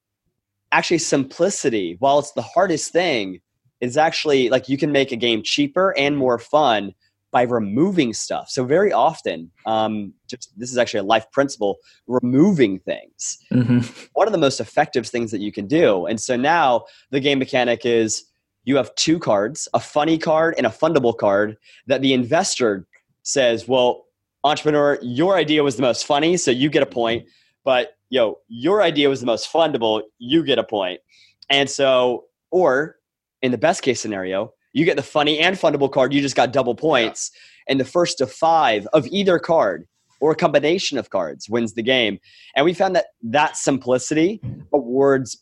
actually 0.72 0.98
simplicity 0.98 1.96
while 2.00 2.20
it's 2.20 2.32
the 2.34 2.42
hardest 2.42 2.92
thing 2.92 3.40
is 3.82 3.98
actually 3.98 4.50
like 4.50 4.70
you 4.70 4.78
can 4.78 4.92
make 4.92 5.12
a 5.12 5.16
game 5.16 5.44
cheaper 5.44 5.96
and 5.98 6.18
more 6.18 6.40
fun 6.40 6.94
by 7.32 7.42
removing 7.44 8.13
stuff. 8.13 8.50
So 8.50 8.63
very 8.63 8.94
often, 8.94 9.52
um, 9.66 10.13
just 10.28 10.58
this 10.58 10.72
is 10.72 10.78
actually 10.78 11.02
a 11.02 11.04
life 11.04 11.30
principle: 11.32 11.78
removing 12.08 12.80
things. 12.80 13.38
Mm-hmm. 13.52 13.80
One 14.13 14.28
of 14.28 14.32
the 14.32 14.40
most 14.40 14.60
effective 14.60 15.06
things 15.08 15.32
that 15.32 15.42
you 15.42 15.52
can 15.52 15.68
do. 15.68 16.06
And 16.06 16.20
so 16.20 16.36
now 16.36 16.86
the 17.12 17.20
game 17.20 17.40
mechanic 17.40 17.86
is 17.86 18.26
you 18.63 18.76
have 18.78 18.94
two 18.96 19.20
cards, 19.20 19.68
a 19.74 19.80
funny 19.80 20.18
card 20.18 20.56
and 20.58 20.66
a 20.66 20.70
fundable 20.70 21.16
card 21.16 21.58
that 21.88 22.02
the 22.02 22.13
investor 22.13 22.88
says, 23.24 23.68
"Well, 23.68 24.06
entrepreneur, 24.44 24.98
your 25.02 25.36
idea 25.36 25.63
was 25.63 25.76
the 25.76 25.84
most 25.84 26.06
funny, 26.06 26.38
so 26.38 26.52
you 26.52 26.70
get 26.70 26.84
a 26.84 26.88
point, 26.88 27.28
but 27.63 27.98
yo, 28.10 28.40
your 28.48 28.82
idea 28.82 29.10
was 29.10 29.20
the 29.20 29.26
most 29.26 29.52
fundable, 29.52 30.02
you 30.18 30.44
get 30.44 30.60
a 30.60 30.63
point." 30.63 31.02
And 31.50 31.70
so, 31.70 32.26
or 32.52 32.97
in 33.41 33.52
the 33.52 33.58
best 33.58 33.82
case 33.82 34.00
scenario, 34.02 34.54
you 34.73 34.86
get 34.86 34.95
the 34.95 35.04
funny 35.04 35.39
and 35.39 35.56
fundable 35.56 35.91
card, 35.91 36.13
you 36.13 36.21
just 36.21 36.36
got 36.36 36.54
double 36.54 36.76
points. 36.76 37.32
Yeah. 37.34 37.71
And 37.71 37.80
the 37.80 37.86
first 37.86 38.21
of 38.21 38.32
five 38.32 38.88
of 38.93 39.08
either 39.08 39.39
card 39.39 39.88
or 40.19 40.32
a 40.32 40.36
combination 40.36 40.97
of 40.97 41.10
cards 41.10 41.50
wins 41.50 41.73
the 41.73 41.84
game. 41.84 42.19
And 42.56 42.65
we 42.65 42.73
found 42.73 42.95
that 42.95 43.08
that 43.23 43.58
simplicity 43.58 44.41
awards 44.73 45.38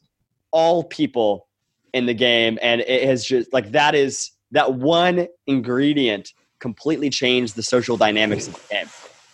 all 0.51 0.83
people 0.83 1.47
in 1.93 2.05
the 2.05 2.13
game. 2.13 2.59
And 2.61 2.81
it 2.81 3.03
has 3.03 3.25
just 3.25 3.53
like 3.53 3.71
that 3.71 3.95
is 3.95 4.31
that 4.51 4.75
one 4.75 5.27
ingredient 5.47 6.33
completely 6.59 7.09
changed 7.09 7.55
the 7.55 7.63
social 7.63 7.97
dynamics 7.97 8.47
of 8.47 8.53
the 8.53 8.75
game. 8.75 8.87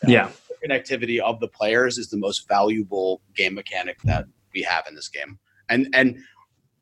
Yeah. 0.08 0.30
The 0.50 0.67
connectivity 0.67 1.19
of 1.19 1.39
the 1.39 1.47
players 1.47 1.97
is 1.97 2.10
the 2.10 2.17
most 2.17 2.47
valuable 2.47 3.21
game 3.36 3.56
mechanic 3.56 3.97
that 4.04 4.26
we 4.54 4.62
have 4.63 4.86
in 4.88 4.95
this 4.95 5.10
game. 5.10 5.39
And 5.69 5.88
and 5.93 6.19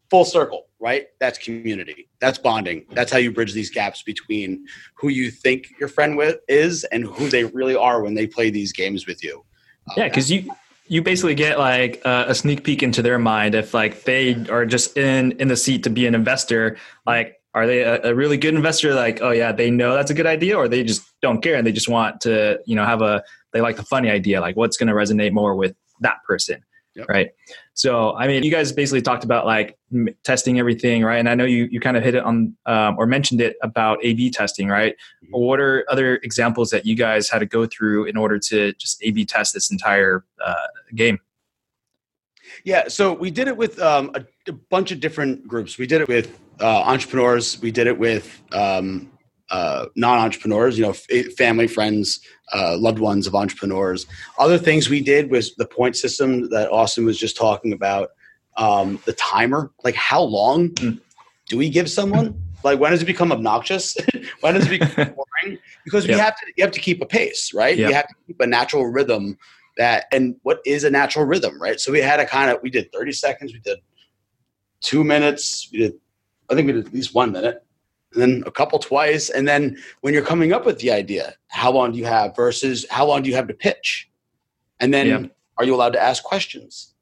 full 0.10 0.26
circle, 0.26 0.68
right? 0.80 1.08
That's 1.20 1.38
community. 1.38 2.10
That's 2.20 2.38
bonding. 2.38 2.86
That's 2.92 3.12
how 3.12 3.18
you 3.18 3.32
bridge 3.32 3.54
these 3.54 3.70
gaps 3.70 4.02
between 4.02 4.66
who 4.96 5.10
you 5.10 5.32
think 5.32 5.68
your 5.80 5.90
friend 5.90 6.18
with 6.18 6.40
is 6.48 6.84
and 6.86 7.06
who 7.06 7.30
they 7.30 7.46
really 7.46 7.76
are 7.76 8.02
when 8.02 8.14
they 8.14 8.28
play 8.28 8.50
these 8.50 8.72
games 8.72 9.06
with 9.06 9.24
you. 9.24 9.44
Um, 9.90 9.96
yeah, 9.98 10.08
because 10.08 10.32
you 10.32 10.50
you 10.90 11.04
basically 11.04 11.36
get 11.36 11.60
like 11.60 12.02
uh, 12.04 12.26
a 12.28 12.36
sneak 12.36 12.64
peek 12.64 12.84
into 12.84 13.02
their 13.02 13.20
mind 13.20 13.56
if 13.56 13.74
like 13.74 14.04
they 14.04 14.36
are 14.50 14.66
just 14.66 14.98
in 14.98 15.32
in 15.34 15.48
the 15.48 15.56
seat 15.56 15.84
to 15.84 15.90
be 15.90 16.06
an 16.08 16.16
investor 16.16 16.78
like 17.06 17.36
are 17.54 17.66
they 17.68 17.82
a, 17.82 18.02
a, 18.10 18.16
really 18.16 18.38
good 18.38 18.56
investor 18.56 18.94
like 18.94 19.22
oh 19.22 19.32
yeah 19.32 19.52
they 19.52 19.70
know 19.70 19.94
that's 19.94 20.12
a 20.12 20.14
good 20.14 20.26
idea 20.26 20.58
or 20.58 20.68
they 20.68 20.84
just 20.84 21.04
don't 21.22 21.42
care 21.42 21.56
and 21.56 21.66
they 21.66 21.72
just 21.72 21.88
want 21.88 22.20
to 22.22 22.60
you 22.66 22.76
know 22.76 22.84
have 22.84 23.02
a 23.02 23.24
they 23.54 23.62
like 23.62 23.76
the 23.76 23.84
funny 23.84 24.10
idea 24.10 24.42
like 24.42 24.56
what's 24.56 24.78
going 24.78 24.88
to 24.88 24.94
resonate 24.94 25.32
more 25.32 25.56
with 25.56 25.76
that 26.02 26.24
person 26.24 26.64
yep. 26.96 27.08
right 27.10 27.30
so 27.74 28.16
i 28.16 28.28
mean 28.28 28.44
you 28.44 28.52
guys 28.52 28.72
basically 28.72 29.02
talked 29.02 29.24
about 29.24 29.46
like 29.46 29.78
m- 29.94 30.10
testing 30.24 30.60
everything 30.60 31.04
right 31.04 31.20
and 31.20 31.30
i 31.30 31.36
know 31.36 31.46
you 31.46 31.68
you 31.72 31.80
kind 31.80 31.98
of 31.98 32.04
hit 32.04 32.16
it 32.16 32.24
on 32.24 32.56
um, 32.66 32.98
or 32.98 33.06
mentioned 33.06 33.42
it 33.42 33.56
about 33.62 34.04
ab 34.04 34.30
testing 34.32 34.68
right 34.68 34.96
mm-hmm. 35.24 35.32
what 35.32 35.60
are 35.60 35.86
other 35.90 36.16
examples 36.18 36.70
that 36.70 36.86
you 36.86 36.96
guys 36.96 37.30
had 37.30 37.40
to 37.40 37.46
go 37.46 37.66
through 37.66 38.06
in 38.06 38.18
order 38.18 38.40
to 38.40 38.74
just 38.74 39.02
ab 39.04 39.26
test 39.26 39.54
this 39.54 39.72
entire 39.72 40.26
uh, 40.44 40.68
game 40.96 41.20
yeah, 42.64 42.88
so 42.88 43.14
we 43.14 43.32
did 43.32 43.48
it 43.48 43.56
with 43.56 43.80
um, 43.80 44.12
a, 44.16 44.26
a, 44.48 44.54
bunch 44.54 44.92
of 44.92 45.00
different 45.00 45.48
groups. 45.48 45.78
We 45.78 45.88
did 45.88 46.02
it 46.02 46.08
with 46.08 46.40
uh, 46.60 46.82
entrepreneurs. 46.82 47.62
We 47.62 47.72
did 47.72 47.88
it 47.88 47.98
with 47.98 48.42
um, 48.52 49.12
uh, 49.52 49.88
non-entrepreneurs. 49.96 50.78
You 50.78 50.86
know, 50.86 50.92
f- 50.92 51.34
family, 51.38 51.68
friends, 51.68 52.20
uh, 52.54 52.78
loved 52.78 53.00
ones 53.00 53.28
of 53.28 53.36
entrepreneurs. 53.36 54.06
Other 54.38 54.58
things 54.58 54.90
we 54.90 55.02
did 55.02 55.32
was 55.32 55.56
the 55.56 55.66
point 55.66 55.96
system 55.96 56.50
that 56.50 56.72
Austin 56.72 57.06
was 57.06 57.18
just 57.18 57.38
talking 57.38 57.74
about. 57.74 58.10
Um, 58.58 59.00
the 59.06 59.14
timer, 59.14 59.72
like 59.84 59.96
how 59.96 60.22
long 60.22 60.70
mm. 60.70 61.00
do 61.48 61.58
we 61.58 61.70
give 61.70 61.90
someone? 61.90 62.42
Like 62.62 62.78
when 62.78 62.92
does 62.92 63.02
it 63.02 63.06
become 63.06 63.32
obnoxious? 63.32 63.96
when 64.42 64.54
does 64.54 64.70
it 64.70 64.80
become 64.80 65.16
boring? 65.44 65.58
Because 65.86 66.06
we 66.06 66.14
yep. 66.14 66.20
have 66.20 66.36
to 66.36 66.46
you 66.58 66.64
have 66.66 66.74
to 66.74 66.80
keep 66.80 67.02
a 67.02 67.06
pace, 67.06 67.54
right? 67.54 67.78
Yep. 67.78 67.88
You 67.88 67.96
have 67.96 68.08
to 68.08 68.16
keep 68.28 68.42
a 68.42 68.48
natural 68.48 68.86
rhythm 68.88 69.38
that 69.78 70.06
and 70.12 70.36
what 70.44 70.60
is 70.66 70.84
a 70.84 70.90
natural 70.90 71.26
rhythm, 71.26 71.60
right? 71.62 71.80
So 71.80 71.92
we 71.92 72.00
had 72.00 72.20
a 72.20 72.26
kind 72.26 72.52
of 72.52 72.62
we 72.62 72.70
did 72.70 72.92
30 72.92 73.14
seconds, 73.14 73.54
we 73.54 73.60
did 73.60 73.80
two 74.82 75.04
minutes, 75.04 75.70
we 75.72 75.80
did 75.80 75.94
I 76.50 76.56
think 76.56 76.68
we 76.68 76.74
did 76.74 76.88
at 76.88 76.94
least 76.94 77.16
one 77.16 77.32
minute, 77.32 77.64
then 78.14 78.44
a 78.46 78.52
couple 78.52 78.80
twice. 78.80 79.30
And 79.30 79.48
then 79.48 79.78
when 80.02 80.14
you're 80.14 80.26
coming 80.26 80.54
up 80.54 80.66
with 80.66 80.80
the 80.80 80.92
idea, 80.92 81.36
how 81.48 81.72
long 81.72 81.92
do 81.92 81.98
you 81.98 82.06
have 82.06 82.36
versus 82.36 82.86
how 82.90 83.06
long 83.06 83.22
do 83.22 83.30
you 83.30 83.36
have 83.36 83.48
to 83.48 83.54
pitch? 83.54 84.10
And 84.80 84.94
then 84.94 85.08
yeah. 85.08 85.26
are 85.58 85.66
you 85.66 85.76
allowed 85.76 85.94
to 85.94 86.02
ask 86.02 86.24
questions? 86.24 86.94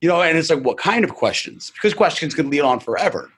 You 0.00 0.08
know, 0.08 0.22
and 0.22 0.36
it's 0.36 0.50
like 0.50 0.64
what 0.64 0.78
kind 0.78 1.04
of 1.04 1.14
questions? 1.14 1.70
Because 1.70 1.94
questions 1.94 2.34
can 2.34 2.50
lead 2.50 2.60
on 2.60 2.80
forever. 2.80 3.30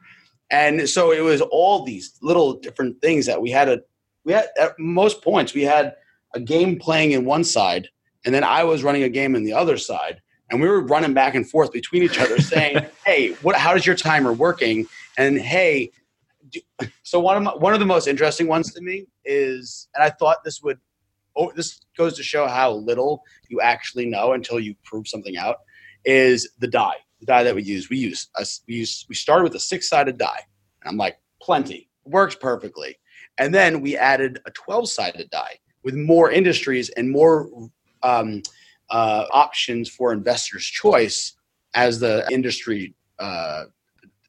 And 0.51 0.89
so 0.89 1.13
it 1.13 1.21
was 1.21 1.41
all 1.41 1.85
these 1.85 2.15
little 2.23 2.55
different 2.55 3.01
things 3.01 3.27
that 3.27 3.41
we 3.41 3.51
had 3.51 3.69
a 3.69 3.81
we 4.25 4.33
had 4.33 4.49
at 4.59 4.77
most 4.79 5.23
points 5.23 5.55
we 5.55 5.63
had 5.63 5.95
a 6.35 6.41
game 6.41 6.79
playing 6.79 7.13
in 7.13 7.25
one 7.25 7.45
side 7.45 7.89
and 8.27 8.35
then 8.35 8.45
I 8.45 8.65
was 8.65 8.83
running 8.83 9.05
a 9.05 9.09
game 9.09 9.37
in 9.37 9.45
the 9.45 9.53
other 9.53 9.79
side, 9.79 10.21
and 10.51 10.61
we 10.61 10.69
were 10.69 10.81
running 10.81 11.15
back 11.15 11.37
and 11.37 11.49
forth 11.49 11.73
between 11.73 12.03
each 12.03 12.19
other, 12.19 12.41
saying, 12.41 12.85
"Hey, 13.07 13.33
what? 13.43 13.57
How 13.57 13.73
does 13.73 13.87
your 13.87 13.95
timer 13.95 14.33
working?" 14.33 14.87
And 15.17 15.39
hey, 15.39 15.93
so 17.03 17.21
one 17.21 17.37
of 17.37 17.43
my, 17.43 17.55
one 17.55 17.75
of 17.75 17.81
the 17.81 17.87
most 17.87 18.07
interesting 18.07 18.47
ones 18.47 18.73
to 18.75 18.81
me 18.81 19.07
is, 19.25 19.89
and 19.95 20.05
I 20.05 20.11
thought 20.11 20.45
this 20.45 20.63
would, 20.63 20.79
oh, 21.37 21.53
this 21.55 21.81
goes 21.97 22.17
to 22.17 22.23
show 22.23 22.47
how 22.47 22.73
little 22.73 23.23
you 23.49 23.61
actually 23.61 24.07
know 24.07 24.33
until 24.33 24.61
you 24.61 24.75
prove 24.85 25.09
something 25.09 25.37
out. 25.37 25.57
Is 26.05 26.49
the 26.59 26.69
die 26.69 26.97
the 27.21 27.27
die 27.27 27.43
that 27.43 27.55
we 27.55 27.63
use? 27.63 27.91
We 27.91 27.99
use 27.99 28.29
a, 28.37 28.47
we 28.69 28.77
use 28.77 29.05
we 29.09 29.15
started 29.15 29.45
with 29.45 29.55
a 29.57 29.61
six 29.61 29.89
sided 29.89 30.19
die, 30.19 30.43
and 30.83 30.91
I'm 30.91 30.97
like, 30.97 31.19
plenty 31.43 31.91
works 32.05 32.37
perfectly, 32.37 32.97
and 33.39 33.53
then 33.53 33.81
we 33.81 33.97
added 33.97 34.41
a 34.47 34.51
twelve 34.53 34.89
sided 34.89 35.29
die 35.31 35.59
with 35.83 35.95
more 35.95 36.31
industries 36.31 36.91
and 36.91 37.11
more 37.11 37.49
um, 38.03 38.43
uh, 38.91 39.25
options 39.33 39.89
for 39.89 40.13
investors' 40.13 40.65
choice 40.65 41.37
as 41.75 41.99
the 41.99 42.25
industry 42.31 42.95
uh, 43.19 43.65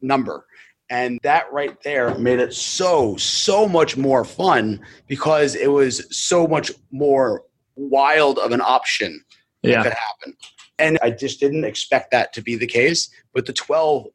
number. 0.01 0.45
And 0.89 1.19
that 1.23 1.51
right 1.51 1.81
there 1.83 2.17
made 2.17 2.39
it 2.39 2.53
so, 2.53 3.17
so 3.17 3.67
much 3.67 3.97
more 3.97 4.23
fun 4.23 4.79
because 5.07 5.55
it 5.55 5.67
was 5.67 6.07
so 6.15 6.47
much 6.47 6.71
more 6.91 7.43
wild 7.75 8.39
of 8.39 8.51
an 8.51 8.61
option 8.61 9.23
yeah. 9.61 9.75
that 9.75 9.83
could 9.83 9.93
happen. 9.93 10.37
And 10.79 10.97
I 11.01 11.11
just 11.11 11.39
didn't 11.39 11.65
expect 11.65 12.11
that 12.11 12.33
to 12.33 12.41
be 12.41 12.55
the 12.55 12.67
case. 12.67 13.09
But 13.33 13.45
the 13.45 13.53
12 13.53 14.07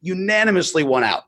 unanimously 0.00 0.82
won 0.82 1.04
out. 1.04 1.24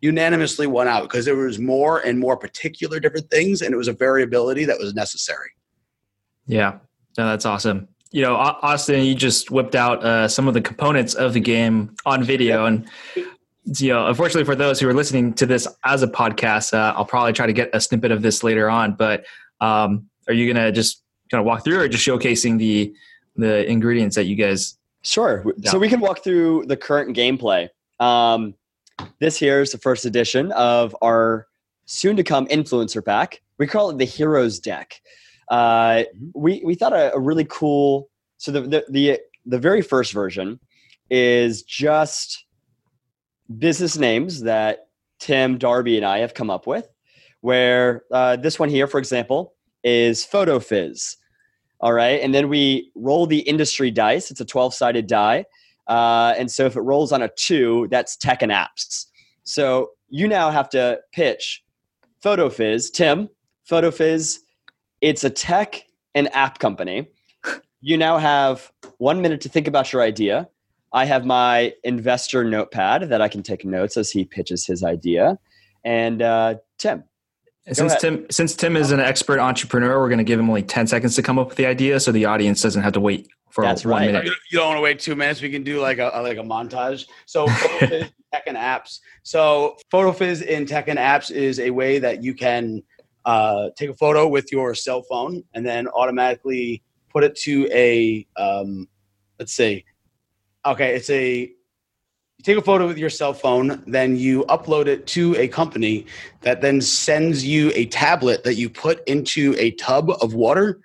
Unanimously 0.00 0.66
won 0.66 0.88
out 0.88 1.02
because 1.02 1.24
there 1.24 1.36
was 1.36 1.58
more 1.58 2.00
and 2.00 2.18
more 2.18 2.36
particular 2.36 3.00
different 3.00 3.30
things, 3.30 3.62
and 3.62 3.72
it 3.72 3.76
was 3.76 3.88
a 3.88 3.92
variability 3.92 4.64
that 4.66 4.78
was 4.78 4.94
necessary. 4.94 5.50
Yeah. 6.46 6.78
No, 7.16 7.28
that's 7.28 7.46
awesome. 7.46 7.88
You 8.10 8.22
know, 8.22 8.36
Austin, 8.36 9.04
you 9.04 9.14
just 9.14 9.50
whipped 9.50 9.74
out 9.74 10.04
uh, 10.04 10.28
some 10.28 10.46
of 10.46 10.54
the 10.54 10.60
components 10.60 11.14
of 11.14 11.32
the 11.32 11.40
game 11.40 11.96
on 12.06 12.22
video, 12.22 12.66
and 12.66 12.88
you 13.64 13.92
know, 13.92 14.06
unfortunately 14.06 14.44
for 14.44 14.54
those 14.54 14.80
who 14.80 14.88
are 14.88 14.94
listening 14.94 15.32
to 15.34 15.46
this 15.46 15.66
as 15.84 16.02
a 16.02 16.08
podcast, 16.08 16.74
uh, 16.74 16.94
I'll 16.96 17.04
probably 17.04 17.32
try 17.32 17.46
to 17.46 17.52
get 17.52 17.70
a 17.72 17.80
snippet 17.80 18.12
of 18.12 18.22
this 18.22 18.42
later 18.42 18.68
on. 18.68 18.94
But 18.94 19.24
um, 19.60 20.08
are 20.28 20.34
you 20.34 20.52
gonna 20.52 20.70
just 20.72 21.02
kind 21.30 21.40
of 21.40 21.46
walk 21.46 21.64
through, 21.64 21.80
or 21.80 21.88
just 21.88 22.06
showcasing 22.06 22.58
the 22.58 22.94
the 23.36 23.68
ingredients 23.70 24.16
that 24.16 24.24
you 24.24 24.36
guys? 24.36 24.76
Sure. 25.02 25.44
Yeah. 25.58 25.70
So 25.70 25.78
we 25.78 25.88
can 25.88 26.00
walk 26.00 26.22
through 26.24 26.64
the 26.66 26.76
current 26.76 27.16
gameplay. 27.16 27.68
Um, 28.00 28.54
this 29.18 29.36
here 29.36 29.60
is 29.60 29.72
the 29.72 29.78
first 29.78 30.04
edition 30.04 30.52
of 30.52 30.96
our 31.02 31.46
soon-to-come 31.86 32.46
influencer 32.46 33.04
pack. 33.04 33.42
We 33.58 33.66
call 33.66 33.90
it 33.90 33.98
the 33.98 34.04
Heroes 34.04 34.58
Deck. 34.58 35.00
Uh, 35.48 35.56
mm-hmm. 35.56 36.30
we 36.34 36.62
we 36.64 36.74
thought 36.74 36.92
a, 36.92 37.14
a 37.14 37.18
really 37.20 37.46
cool. 37.48 38.08
So 38.38 38.52
the, 38.52 38.60
the 38.62 38.84
the 38.88 39.20
the 39.46 39.58
very 39.58 39.82
first 39.82 40.12
version 40.12 40.58
is 41.10 41.62
just 41.62 42.43
business 43.58 43.96
names 43.96 44.42
that 44.42 44.88
Tim 45.18 45.58
Darby 45.58 45.96
and 45.96 46.04
I 46.04 46.18
have 46.18 46.34
come 46.34 46.50
up 46.50 46.66
with. 46.66 46.88
Where 47.40 48.04
uh, 48.10 48.36
this 48.36 48.58
one 48.58 48.70
here, 48.70 48.86
for 48.86 48.98
example, 48.98 49.54
is 49.82 50.26
PhotoFizz. 50.26 51.16
All 51.80 51.92
right, 51.92 52.20
and 52.22 52.32
then 52.34 52.48
we 52.48 52.90
roll 52.94 53.26
the 53.26 53.40
industry 53.40 53.90
dice. 53.90 54.30
It's 54.30 54.40
a 54.40 54.44
twelve-sided 54.46 55.06
die, 55.06 55.44
uh, 55.86 56.34
and 56.38 56.50
so 56.50 56.64
if 56.64 56.76
it 56.76 56.80
rolls 56.80 57.12
on 57.12 57.20
a 57.20 57.28
two, 57.36 57.86
that's 57.90 58.16
tech 58.16 58.40
and 58.40 58.50
apps. 58.50 59.06
So 59.42 59.90
you 60.08 60.26
now 60.26 60.50
have 60.50 60.70
to 60.70 61.00
pitch 61.12 61.62
PhotoFizz, 62.22 62.92
Tim. 62.92 63.28
PhotoFizz 63.70 64.38
it's 65.04 65.22
a 65.22 65.28
tech 65.28 65.84
and 66.14 66.34
app 66.34 66.58
company. 66.60 67.06
You 67.82 67.98
now 67.98 68.16
have 68.16 68.72
one 68.96 69.20
minute 69.20 69.42
to 69.42 69.50
think 69.50 69.68
about 69.68 69.92
your 69.92 70.00
idea. 70.00 70.48
I 70.94 71.04
have 71.06 71.26
my 71.26 71.74
investor 71.82 72.44
notepad 72.44 73.08
that 73.10 73.20
I 73.20 73.28
can 73.28 73.42
take 73.42 73.64
notes 73.64 73.96
as 73.96 74.12
he 74.12 74.24
pitches 74.24 74.64
his 74.64 74.84
idea. 74.84 75.38
And 75.84 76.22
uh, 76.22 76.54
Tim. 76.78 77.02
Since 77.66 77.80
ahead. 77.80 78.00
Tim, 78.00 78.26
since 78.30 78.54
Tim 78.54 78.76
is 78.76 78.92
an 78.92 79.00
expert 79.00 79.40
entrepreneur, 79.40 79.98
we're 80.00 80.08
going 80.08 80.18
to 80.18 80.24
give 80.24 80.38
him 80.38 80.48
only 80.48 80.62
ten 80.62 80.86
seconds 80.86 81.16
to 81.16 81.22
come 81.22 81.38
up 81.38 81.48
with 81.48 81.56
the 81.56 81.66
idea, 81.66 81.98
so 81.98 82.12
the 82.12 82.26
audience 82.26 82.62
doesn't 82.62 82.82
have 82.82 82.92
to 82.92 83.00
wait 83.00 83.28
for 83.50 83.64
That's 83.64 83.84
one 83.84 84.02
right. 84.02 84.12
minute. 84.12 84.24
You 84.50 84.58
don't 84.58 84.68
want 84.68 84.78
to 84.78 84.82
wait 84.82 84.98
two 85.00 85.16
minutes. 85.16 85.40
We 85.40 85.50
can 85.50 85.64
do 85.64 85.80
like 85.80 85.98
a 85.98 86.10
like 86.22 86.36
a 86.36 86.42
montage. 86.42 87.06
So 87.24 87.46
tech 87.78 88.44
and 88.46 88.56
apps. 88.56 89.00
So 89.22 89.76
PhotoFizz 89.92 90.42
in 90.42 90.66
tech 90.66 90.88
and 90.88 90.98
apps 90.98 91.30
is 91.30 91.58
a 91.58 91.70
way 91.70 91.98
that 91.98 92.22
you 92.22 92.34
can 92.34 92.82
uh, 93.24 93.70
take 93.76 93.90
a 93.90 93.94
photo 93.94 94.28
with 94.28 94.52
your 94.52 94.74
cell 94.74 95.02
phone 95.02 95.42
and 95.54 95.64
then 95.64 95.88
automatically 95.88 96.82
put 97.10 97.24
it 97.24 97.34
to 97.36 97.66
a 97.72 98.26
um, 98.36 98.88
let's 99.38 99.54
say 99.54 99.84
okay 100.66 100.94
it's 100.94 101.10
a 101.10 101.50
you 102.38 102.42
take 102.42 102.56
a 102.56 102.62
photo 102.62 102.86
with 102.86 102.98
your 102.98 103.10
cell 103.10 103.34
phone 103.34 103.82
then 103.86 104.16
you 104.16 104.44
upload 104.44 104.86
it 104.86 105.06
to 105.06 105.36
a 105.36 105.48
company 105.48 106.06
that 106.42 106.60
then 106.60 106.80
sends 106.80 107.44
you 107.44 107.70
a 107.74 107.86
tablet 107.86 108.44
that 108.44 108.54
you 108.54 108.68
put 108.68 109.06
into 109.08 109.54
a 109.58 109.70
tub 109.72 110.10
of 110.20 110.34
water 110.34 110.80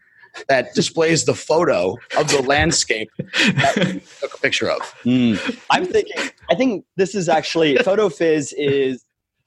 that 0.48 0.74
displays 0.74 1.26
the 1.26 1.34
photo 1.34 1.98
of 2.18 2.30
the 2.30 2.42
landscape 2.42 3.10
that 3.18 3.74
you 3.94 4.02
took 4.20 4.34
a 4.34 4.38
picture 4.38 4.70
of. 4.70 4.80
Mm. 5.10 5.60
I'm 5.70 5.86
thinking, 5.86 6.30
I 6.52 6.56
think 6.56 6.86
this 6.98 7.16
is 7.16 7.30
actually 7.30 7.76
PhotoFizz 7.76 8.54
is 8.58 9.04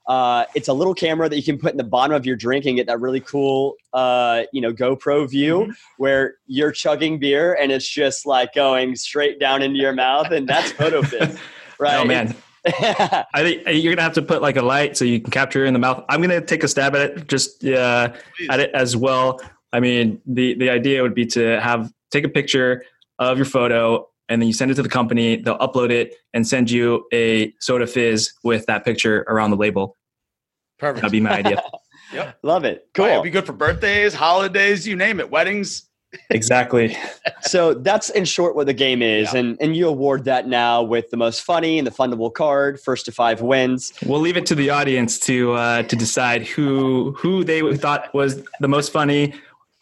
uh, 0.07 0.45
it's 0.53 0.67
a 0.67 0.73
little 0.73 0.93
camera 0.93 1.29
that 1.29 1.37
you 1.37 1.43
can 1.43 1.57
put 1.57 1.71
in 1.71 1.77
the 1.77 1.83
bottom 1.83 2.15
of 2.15 2.25
your 2.25 2.35
drink 2.35 2.65
and 2.65 2.75
get 2.75 2.87
that 2.87 2.99
really 2.99 3.21
cool, 3.21 3.75
uh, 3.93 4.43
you 4.51 4.61
know, 4.61 4.73
GoPro 4.73 5.29
view 5.29 5.59
mm-hmm. 5.59 5.71
where 5.97 6.35
you're 6.45 6.71
chugging 6.71 7.19
beer 7.19 7.53
and 7.53 7.71
it's 7.71 7.87
just 7.87 8.25
like 8.25 8.53
going 8.53 8.95
straight 8.95 9.39
down 9.39 9.61
into 9.61 9.77
your 9.77 9.93
mouth, 9.93 10.31
and 10.31 10.47
that's 10.47 10.71
PhotoFizz, 10.73 11.37
right? 11.79 11.99
Oh 11.99 12.05
man. 12.05 12.35
I 12.65 13.25
think 13.41 13.63
you're 13.67 13.93
gonna 13.93 14.03
have 14.03 14.13
to 14.13 14.21
put 14.21 14.41
like 14.41 14.55
a 14.55 14.61
light 14.61 14.95
so 14.95 15.03
you 15.03 15.19
can 15.19 15.31
capture 15.31 15.65
it 15.65 15.67
in 15.67 15.73
the 15.73 15.79
mouth. 15.79 16.03
I'm 16.07 16.21
gonna 16.21 16.39
take 16.39 16.63
a 16.63 16.67
stab 16.69 16.95
at 16.95 17.01
it, 17.01 17.27
just 17.27 17.65
uh, 17.65 18.13
at 18.49 18.61
it 18.61 18.71
as 18.73 18.95
well. 18.95 19.41
I 19.73 19.81
mean, 19.81 20.21
the 20.25 20.53
the 20.53 20.69
idea 20.69 21.01
would 21.01 21.13
be 21.13 21.25
to 21.27 21.59
have 21.59 21.91
take 22.09 22.23
a 22.23 22.29
picture 22.29 22.85
of 23.19 23.37
your 23.37 23.45
photo 23.45 24.07
and 24.29 24.41
then 24.41 24.47
you 24.47 24.53
send 24.53 24.71
it 24.71 24.75
to 24.75 24.83
the 24.83 24.89
company. 24.89 25.37
They'll 25.37 25.57
upload 25.57 25.91
it 25.91 26.15
and 26.33 26.47
send 26.47 26.71
you 26.71 27.05
a 27.13 27.53
soda 27.59 27.87
fizz 27.87 28.33
with 28.43 28.65
that 28.67 28.85
picture 28.85 29.25
around 29.27 29.51
the 29.51 29.57
label. 29.57 29.97
Perfect. 30.79 31.01
That'd 31.01 31.11
be 31.11 31.21
my 31.21 31.37
idea. 31.37 31.61
yep. 32.13 32.37
Love 32.43 32.65
it. 32.65 32.87
Cool. 32.93 33.05
Right, 33.05 33.13
it'd 33.13 33.23
be 33.23 33.29
good 33.29 33.45
for 33.45 33.53
birthdays, 33.53 34.13
holidays, 34.13 34.87
you 34.87 34.95
name 34.95 35.19
it, 35.19 35.29
weddings. 35.29 35.89
exactly. 36.29 36.95
so 37.41 37.73
that's 37.73 38.09
in 38.11 38.25
short 38.25 38.55
what 38.55 38.67
the 38.67 38.73
game 38.73 39.01
is, 39.01 39.33
yeah. 39.33 39.39
and 39.39 39.57
and 39.59 39.75
you 39.75 39.87
award 39.87 40.25
that 40.25 40.47
now 40.47 40.83
with 40.83 41.09
the 41.09 41.17
most 41.17 41.41
funny 41.41 41.79
and 41.79 41.87
the 41.87 41.91
fundable 41.91 42.31
card. 42.31 42.79
First 42.79 43.05
to 43.05 43.11
five 43.11 43.41
wins. 43.41 43.93
We'll 44.05 44.19
leave 44.19 44.37
it 44.37 44.45
to 44.47 44.55
the 44.55 44.69
audience 44.69 45.19
to 45.21 45.53
uh, 45.53 45.83
to 45.83 45.95
decide 45.95 46.45
who 46.45 47.15
who 47.17 47.43
they 47.43 47.75
thought 47.77 48.13
was 48.13 48.43
the 48.59 48.67
most 48.67 48.91
funny 48.91 49.33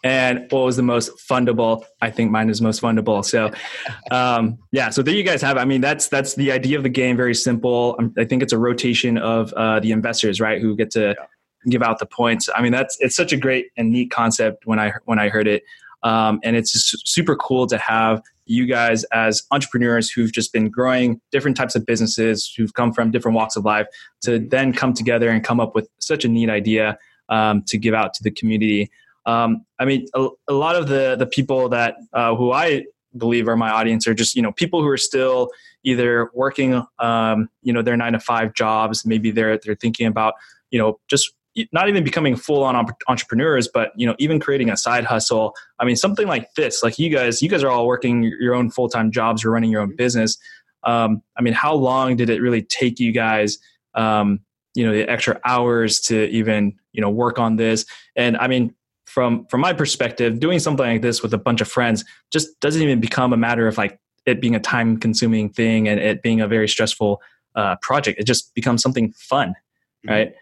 and 0.03 0.51
what 0.51 0.65
was 0.65 0.77
the 0.77 0.83
most 0.83 1.11
fundable. 1.17 1.83
I 2.01 2.09
think 2.09 2.31
mine 2.31 2.49
is 2.49 2.61
most 2.61 2.81
fundable. 2.81 3.23
So 3.23 3.51
um, 4.11 4.57
yeah 4.71 4.89
so 4.89 5.01
there 5.01 5.13
you 5.13 5.23
guys 5.23 5.41
have 5.41 5.57
it. 5.57 5.59
i 5.59 5.65
mean 5.65 5.81
that's 5.81 6.07
that's 6.07 6.35
the 6.35 6.51
idea 6.51 6.77
of 6.77 6.83
the 6.83 6.89
game 6.89 7.17
very 7.17 7.35
simple. 7.35 7.95
Um, 7.99 8.13
i 8.17 8.25
think 8.25 8.43
it's 8.43 8.53
a 8.53 8.57
rotation 8.57 9.17
of 9.17 9.53
uh, 9.53 9.79
the 9.79 9.91
investors 9.91 10.39
right 10.39 10.61
who 10.61 10.75
get 10.75 10.91
to 10.91 11.15
yeah. 11.17 11.25
give 11.69 11.83
out 11.83 11.99
the 11.99 12.05
points. 12.05 12.49
I 12.53 12.61
mean 12.61 12.71
that's 12.71 12.97
it's 12.99 13.15
such 13.15 13.33
a 13.33 13.37
great 13.37 13.67
and 13.77 13.91
neat 13.91 14.11
concept 14.11 14.65
when 14.65 14.79
i 14.79 14.93
when 15.05 15.19
i 15.19 15.29
heard 15.29 15.47
it. 15.47 15.63
Um, 16.03 16.39
and 16.43 16.55
it's 16.55 16.71
super 17.05 17.35
cool 17.35 17.67
to 17.67 17.77
have 17.77 18.23
you 18.45 18.65
guys 18.65 19.03
as 19.05 19.43
entrepreneurs 19.51 20.09
who've 20.09 20.31
just 20.31 20.51
been 20.51 20.69
growing 20.69 21.21
different 21.31 21.55
types 21.55 21.75
of 21.75 21.85
businesses 21.85 22.51
who've 22.57 22.73
come 22.73 22.91
from 22.91 23.11
different 23.11 23.35
walks 23.35 23.55
of 23.55 23.65
life 23.65 23.87
to 24.21 24.39
then 24.39 24.73
come 24.73 24.93
together 24.93 25.29
and 25.29 25.43
come 25.43 25.59
up 25.59 25.75
with 25.75 25.87
such 25.99 26.25
a 26.25 26.27
neat 26.27 26.49
idea 26.49 26.97
um, 27.29 27.63
to 27.67 27.77
give 27.77 27.93
out 27.93 28.13
to 28.15 28.23
the 28.23 28.31
community 28.31 28.89
um, 29.25 29.65
I 29.79 29.85
mean, 29.85 30.05
a, 30.15 30.27
a, 30.47 30.53
lot 30.53 30.75
of 30.75 30.87
the 30.87 31.15
the 31.17 31.27
people 31.27 31.69
that 31.69 31.95
uh, 32.13 32.35
who 32.35 32.51
I 32.51 32.85
believe 33.17 33.47
are 33.47 33.57
my 33.57 33.69
audience 33.69 34.07
are 34.07 34.13
just 34.13 34.35
you 34.35 34.41
know 34.41 34.51
people 34.51 34.81
who 34.81 34.87
are 34.87 34.97
still 34.97 35.49
either 35.83 36.29
working 36.33 36.83
um, 36.99 37.49
you 37.61 37.73
know 37.73 37.81
their 37.81 37.97
nine 37.97 38.13
to 38.13 38.19
five 38.19 38.53
jobs. 38.53 39.05
Maybe 39.05 39.31
they're 39.31 39.57
they're 39.57 39.75
thinking 39.75 40.07
about 40.07 40.35
you 40.71 40.79
know 40.79 40.99
just 41.07 41.31
not 41.73 41.89
even 41.89 42.03
becoming 42.03 42.35
full 42.35 42.63
on 42.63 42.87
entrepreneurs, 43.07 43.67
but 43.67 43.91
you 43.95 44.07
know 44.07 44.15
even 44.17 44.39
creating 44.39 44.69
a 44.69 44.77
side 44.77 45.03
hustle. 45.03 45.53
I 45.79 45.85
mean, 45.85 45.95
something 45.95 46.27
like 46.27 46.53
this, 46.55 46.81
like 46.81 46.97
you 46.97 47.09
guys, 47.09 47.41
you 47.41 47.49
guys 47.49 47.63
are 47.63 47.69
all 47.69 47.87
working 47.87 48.23
your 48.39 48.55
own 48.55 48.71
full 48.71 48.89
time 48.89 49.11
jobs, 49.11 49.43
you're 49.43 49.53
running 49.53 49.71
your 49.71 49.81
own 49.81 49.95
business. 49.95 50.37
Um, 50.83 51.21
I 51.37 51.41
mean, 51.41 51.53
how 51.53 51.75
long 51.75 52.15
did 52.15 52.29
it 52.29 52.41
really 52.41 52.63
take 52.63 52.99
you 52.99 53.11
guys? 53.11 53.59
Um, 53.93 54.39
you 54.73 54.85
know, 54.85 54.93
the 54.93 55.07
extra 55.07 55.39
hours 55.45 55.99
to 56.01 56.27
even 56.29 56.73
you 56.93 57.01
know 57.01 57.09
work 57.09 57.37
on 57.37 57.57
this, 57.57 57.85
and 58.15 58.37
I 58.37 58.47
mean, 58.47 58.73
from 59.11 59.45
from 59.47 59.59
my 59.59 59.73
perspective, 59.73 60.39
doing 60.39 60.59
something 60.59 60.85
like 60.85 61.01
this 61.01 61.21
with 61.21 61.33
a 61.33 61.37
bunch 61.37 61.59
of 61.61 61.67
friends 61.67 62.05
just 62.31 62.59
doesn't 62.61 62.81
even 62.81 62.99
become 62.99 63.33
a 63.33 63.37
matter 63.37 63.67
of 63.67 63.77
like 63.77 63.99
it 64.25 64.39
being 64.39 64.55
a 64.55 64.59
time 64.59 64.97
consuming 64.97 65.49
thing 65.49 65.87
and 65.87 65.99
it 65.99 66.21
being 66.21 66.39
a 66.39 66.47
very 66.47 66.67
stressful 66.67 67.21
uh, 67.55 67.75
project. 67.81 68.19
It 68.19 68.23
just 68.25 68.53
becomes 68.55 68.81
something 68.81 69.11
fun, 69.13 69.49
mm-hmm. 69.49 70.09
right? 70.09 70.33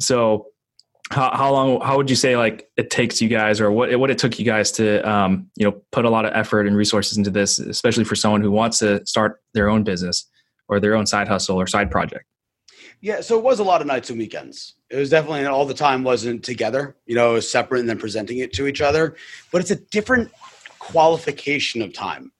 So, 0.00 0.46
how 1.10 1.30
how 1.36 1.52
long? 1.52 1.80
How 1.80 1.96
would 1.96 2.10
you 2.10 2.16
say 2.16 2.36
like 2.36 2.68
it 2.76 2.90
takes 2.90 3.22
you 3.22 3.28
guys, 3.28 3.60
or 3.60 3.70
what 3.70 3.96
what 3.98 4.10
it 4.10 4.18
took 4.18 4.38
you 4.38 4.44
guys 4.44 4.72
to 4.72 5.08
um, 5.08 5.48
you 5.56 5.64
know 5.64 5.80
put 5.92 6.04
a 6.04 6.10
lot 6.10 6.24
of 6.24 6.32
effort 6.34 6.66
and 6.66 6.76
resources 6.76 7.16
into 7.16 7.30
this, 7.30 7.60
especially 7.60 8.04
for 8.04 8.16
someone 8.16 8.40
who 8.40 8.50
wants 8.50 8.78
to 8.80 9.06
start 9.06 9.40
their 9.54 9.68
own 9.68 9.84
business 9.84 10.26
or 10.66 10.80
their 10.80 10.96
own 10.96 11.06
side 11.06 11.28
hustle 11.28 11.60
or 11.60 11.66
side 11.66 11.90
project? 11.90 12.24
Yeah, 13.00 13.20
so 13.20 13.38
it 13.38 13.44
was 13.44 13.60
a 13.60 13.64
lot 13.64 13.80
of 13.80 13.86
nights 13.86 14.10
and 14.10 14.18
weekends. 14.18 14.74
It 14.90 14.96
was 14.96 15.10
definitely 15.10 15.44
all 15.44 15.66
the 15.66 15.74
time 15.74 16.02
wasn't 16.02 16.44
together. 16.44 16.96
You 17.06 17.14
know, 17.14 17.32
it 17.32 17.34
was 17.34 17.50
separate 17.50 17.80
and 17.80 17.88
then 17.88 17.98
presenting 17.98 18.38
it 18.38 18.52
to 18.54 18.66
each 18.66 18.80
other. 18.80 19.16
But 19.52 19.60
it's 19.60 19.70
a 19.70 19.76
different 19.76 20.32
qualification 20.78 21.82
of 21.82 21.92
time. 21.92 22.32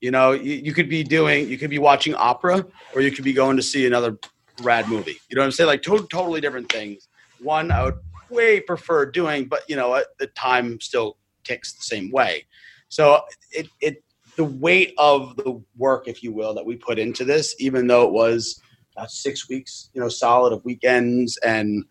You 0.00 0.10
know, 0.10 0.32
you, 0.32 0.54
you 0.54 0.72
could 0.72 0.88
be 0.88 1.02
doing, 1.02 1.48
you 1.48 1.58
could 1.58 1.70
be 1.70 1.78
watching 1.78 2.14
opera, 2.14 2.64
or 2.94 3.00
you 3.00 3.10
could 3.10 3.24
be 3.24 3.32
going 3.32 3.56
to 3.56 3.62
see 3.62 3.86
another 3.86 4.18
rad 4.62 4.88
movie. 4.88 5.18
You 5.28 5.36
know 5.36 5.42
what 5.42 5.46
I'm 5.46 5.52
saying? 5.52 5.68
Like 5.68 5.82
to- 5.82 6.06
totally 6.10 6.40
different 6.40 6.70
things. 6.70 7.08
One 7.40 7.70
I 7.70 7.84
would 7.84 7.98
way 8.30 8.60
prefer 8.60 9.06
doing, 9.06 9.46
but 9.46 9.60
you 9.68 9.76
know? 9.76 10.02
The 10.18 10.26
time 10.28 10.80
still 10.80 11.16
ticks 11.44 11.72
the 11.72 11.82
same 11.82 12.10
way. 12.10 12.46
So 12.88 13.22
it 13.50 13.68
it 13.80 14.02
the 14.36 14.44
weight 14.44 14.94
of 14.98 15.36
the 15.36 15.62
work, 15.76 16.08
if 16.08 16.22
you 16.22 16.32
will, 16.32 16.54
that 16.54 16.66
we 16.66 16.76
put 16.76 16.98
into 16.98 17.24
this, 17.24 17.54
even 17.58 17.86
though 17.86 18.06
it 18.06 18.12
was 18.12 18.60
uh, 18.96 19.06
six 19.06 19.48
weeks, 19.48 19.90
you 19.94 20.00
know, 20.00 20.08
solid 20.08 20.52
of 20.52 20.64
weekends 20.64 21.36
and 21.38 21.84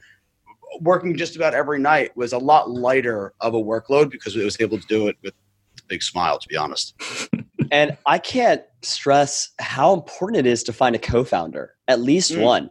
working 0.81 1.15
just 1.15 1.35
about 1.35 1.53
every 1.53 1.79
night 1.79 2.15
was 2.15 2.33
a 2.33 2.37
lot 2.37 2.69
lighter 2.69 3.33
of 3.41 3.53
a 3.53 3.61
workload 3.61 4.09
because 4.09 4.35
it 4.35 4.43
was 4.43 4.57
able 4.59 4.79
to 4.79 4.87
do 4.87 5.07
it 5.07 5.17
with 5.23 5.33
a 5.33 5.83
big 5.87 6.01
smile, 6.01 6.39
to 6.39 6.47
be 6.47 6.57
honest. 6.57 6.95
and 7.71 7.97
I 8.05 8.19
can't 8.19 8.63
stress 8.81 9.49
how 9.59 9.93
important 9.93 10.45
it 10.45 10.49
is 10.49 10.63
to 10.63 10.73
find 10.73 10.95
a 10.95 10.99
co-founder, 10.99 11.73
at 11.87 11.99
least 11.99 12.31
mm. 12.31 12.41
one. 12.41 12.69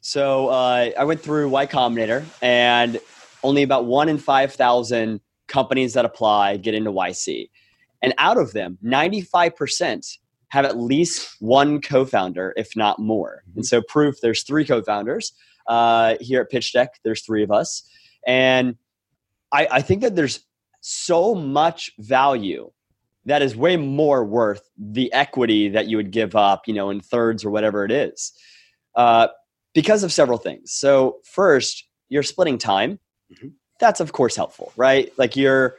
So 0.00 0.48
uh, 0.48 0.90
I 0.98 1.04
went 1.04 1.20
through 1.20 1.48
Y 1.48 1.66
Combinator, 1.66 2.24
and 2.42 3.00
only 3.44 3.62
about 3.62 3.86
one 3.86 4.08
in 4.08 4.18
five 4.18 4.52
thousand 4.52 5.20
companies 5.46 5.94
that 5.94 6.04
apply 6.04 6.56
get 6.56 6.74
into 6.74 6.90
YC, 6.90 7.48
and 8.02 8.12
out 8.18 8.36
of 8.36 8.52
them, 8.52 8.78
ninety-five 8.82 9.54
percent 9.54 10.18
have 10.52 10.66
at 10.66 10.76
least 10.76 11.34
one 11.40 11.80
co-founder, 11.80 12.52
if 12.58 12.76
not 12.76 12.98
more. 12.98 13.42
Mm-hmm. 13.48 13.60
And 13.60 13.66
so 13.66 13.80
proof 13.80 14.16
there's 14.20 14.42
three 14.42 14.66
co-founders 14.66 15.32
uh, 15.66 16.16
here 16.20 16.42
at 16.42 16.50
Pitch 16.50 16.74
Deck. 16.74 17.00
There's 17.04 17.22
three 17.22 17.42
of 17.42 17.50
us, 17.50 17.82
and 18.26 18.76
I, 19.50 19.66
I 19.70 19.82
think 19.82 20.02
that 20.02 20.14
there's 20.14 20.40
so 20.82 21.34
much 21.34 21.92
value 21.98 22.70
that 23.24 23.40
is 23.40 23.56
way 23.56 23.76
more 23.76 24.24
worth 24.24 24.68
the 24.76 25.10
equity 25.14 25.70
that 25.70 25.86
you 25.86 25.96
would 25.96 26.10
give 26.10 26.36
up, 26.36 26.68
you 26.68 26.74
know, 26.74 26.90
in 26.90 27.00
thirds 27.00 27.46
or 27.46 27.50
whatever 27.50 27.86
it 27.86 27.90
is, 27.90 28.32
uh, 28.94 29.28
because 29.72 30.02
of 30.02 30.12
several 30.12 30.38
things. 30.38 30.72
So 30.72 31.18
first, 31.24 31.88
you're 32.10 32.22
splitting 32.22 32.58
time. 32.58 32.98
Mm-hmm. 33.32 33.48
That's 33.80 34.00
of 34.00 34.12
course 34.12 34.36
helpful, 34.36 34.70
right? 34.76 35.10
Like 35.16 35.34
you're 35.34 35.76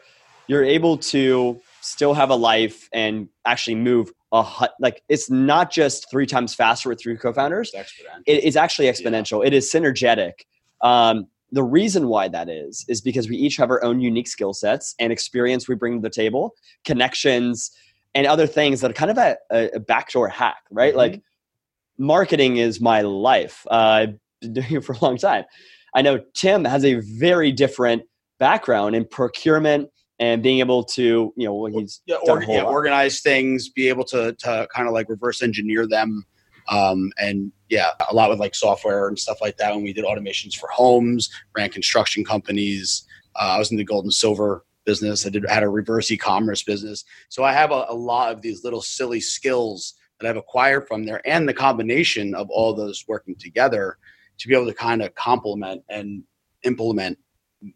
you're 0.48 0.64
able 0.64 0.98
to 0.98 1.62
still 1.82 2.16
have 2.16 2.32
a 2.32 2.36
life 2.36 2.90
and 2.92 3.30
actually 3.46 3.76
move 3.76 4.12
a 4.34 4.68
like 4.80 5.04
it's 5.08 5.30
not 5.30 5.72
just 5.72 6.10
three 6.10 6.26
times 6.26 6.54
faster 6.54 6.90
with 6.90 7.00
three 7.00 7.16
co-founders. 7.16 7.72
It's, 7.74 7.94
it, 8.26 8.44
it's 8.44 8.56
actually 8.56 8.88
exponential. 8.88 9.42
Yeah. 9.42 9.48
It 9.48 9.54
is 9.54 9.72
synergetic. 9.72 10.34
Um, 10.82 11.28
the 11.52 11.64
reason 11.64 12.08
why 12.08 12.28
that 12.30 12.50
is 12.50 12.84
is 12.90 13.00
because 13.00 13.30
we 13.30 13.38
each 13.38 13.58
have 13.58 13.70
our 13.70 13.84
own 13.84 14.02
unique 14.02 14.28
skill 14.28 14.54
sets 14.54 14.96
and 15.00 15.14
experience 15.14 15.68
we 15.68 15.76
bring 15.76 16.02
to 16.02 16.02
the 16.02 16.10
table, 16.10 16.56
connections, 16.84 17.72
and 18.16 18.26
other 18.26 18.48
things 18.48 18.82
that 18.82 18.90
are 18.90 18.96
kind 18.96 19.12
of 19.12 19.18
a, 19.20 19.38
a 19.52 19.80
backdoor 19.80 20.28
hack, 20.28 20.64
right? 20.72 20.90
Mm-hmm. 20.90 20.98
Like 20.98 21.22
marketing 22.00 22.58
is 22.58 22.82
my 22.82 23.02
life. 23.02 23.68
Uh, 23.70 23.76
I've 23.76 24.20
been 24.42 24.54
doing 24.54 24.72
it 24.72 24.84
for 24.84 24.94
a 24.94 24.98
long 25.02 25.18
time. 25.18 25.46
I 25.94 26.02
know 26.02 26.20
Tim 26.34 26.66
has 26.66 26.84
a 26.84 26.96
very 27.02 27.52
different 27.52 28.02
background 28.40 28.96
in 28.96 29.06
procurement 29.06 29.90
and 30.20 30.44
being 30.44 30.60
able 30.60 30.84
to 30.84 31.34
you 31.36 31.48
know 31.48 31.66
he's 31.66 32.02
yeah, 32.06 32.18
or, 32.28 32.44
yeah, 32.44 32.64
organize 32.64 33.22
things 33.22 33.70
be 33.70 33.90
able 33.90 34.04
to, 34.06 34.34
to 34.34 34.68
kind 34.74 34.88
of 34.88 34.94
like 34.94 35.10
reverse 35.10 35.42
engineer 35.42 35.88
them 35.88 36.24
um, 36.70 37.12
and 37.18 37.52
yeah 37.70 37.90
a 38.10 38.14
lot 38.14 38.30
with 38.30 38.40
like 38.40 38.56
software 38.56 39.08
and 39.08 39.18
stuff 39.18 39.42
like 39.42 39.58
that 39.58 39.74
when 39.74 39.84
we 39.84 39.94
did 39.94 40.06
automations 40.06 40.56
for 40.56 40.70
homes 40.70 41.30
ran 41.56 41.70
construction 41.70 42.24
companies 42.24 43.06
uh, 43.36 43.54
i 43.56 43.58
was 43.58 43.72
in 43.72 43.78
the 43.78 43.84
gold 43.84 44.06
and 44.06 44.14
silver 44.14 44.64
business. 44.86 45.26
I 45.26 45.30
did 45.30 45.46
had 45.50 45.64
a 45.64 45.70
reverse 45.70 46.12
e-commerce 46.12 46.64
business. 46.64 47.04
So 47.30 47.44
i 47.44 47.54
have 47.54 47.72
a, 47.72 47.86
a 47.90 47.96
lot 47.96 48.32
of 48.32 48.42
these 48.42 48.64
little 48.64 48.82
silly 48.82 49.20
skills 49.20 49.96
that 50.20 50.30
i've 50.30 50.38
acquired 50.38 50.88
from 50.88 51.06
there 51.06 51.22
and 51.28 51.48
the 51.48 51.54
combination 51.54 52.36
of 52.36 52.50
all 52.50 52.74
those 52.74 53.06
working 53.08 53.36
together 53.36 53.98
to 54.38 54.48
be 54.48 54.56
able 54.56 54.66
to 54.66 54.74
kind 54.74 55.02
of 55.02 55.14
complement 55.16 55.84
and 55.90 56.24
implement 56.64 57.18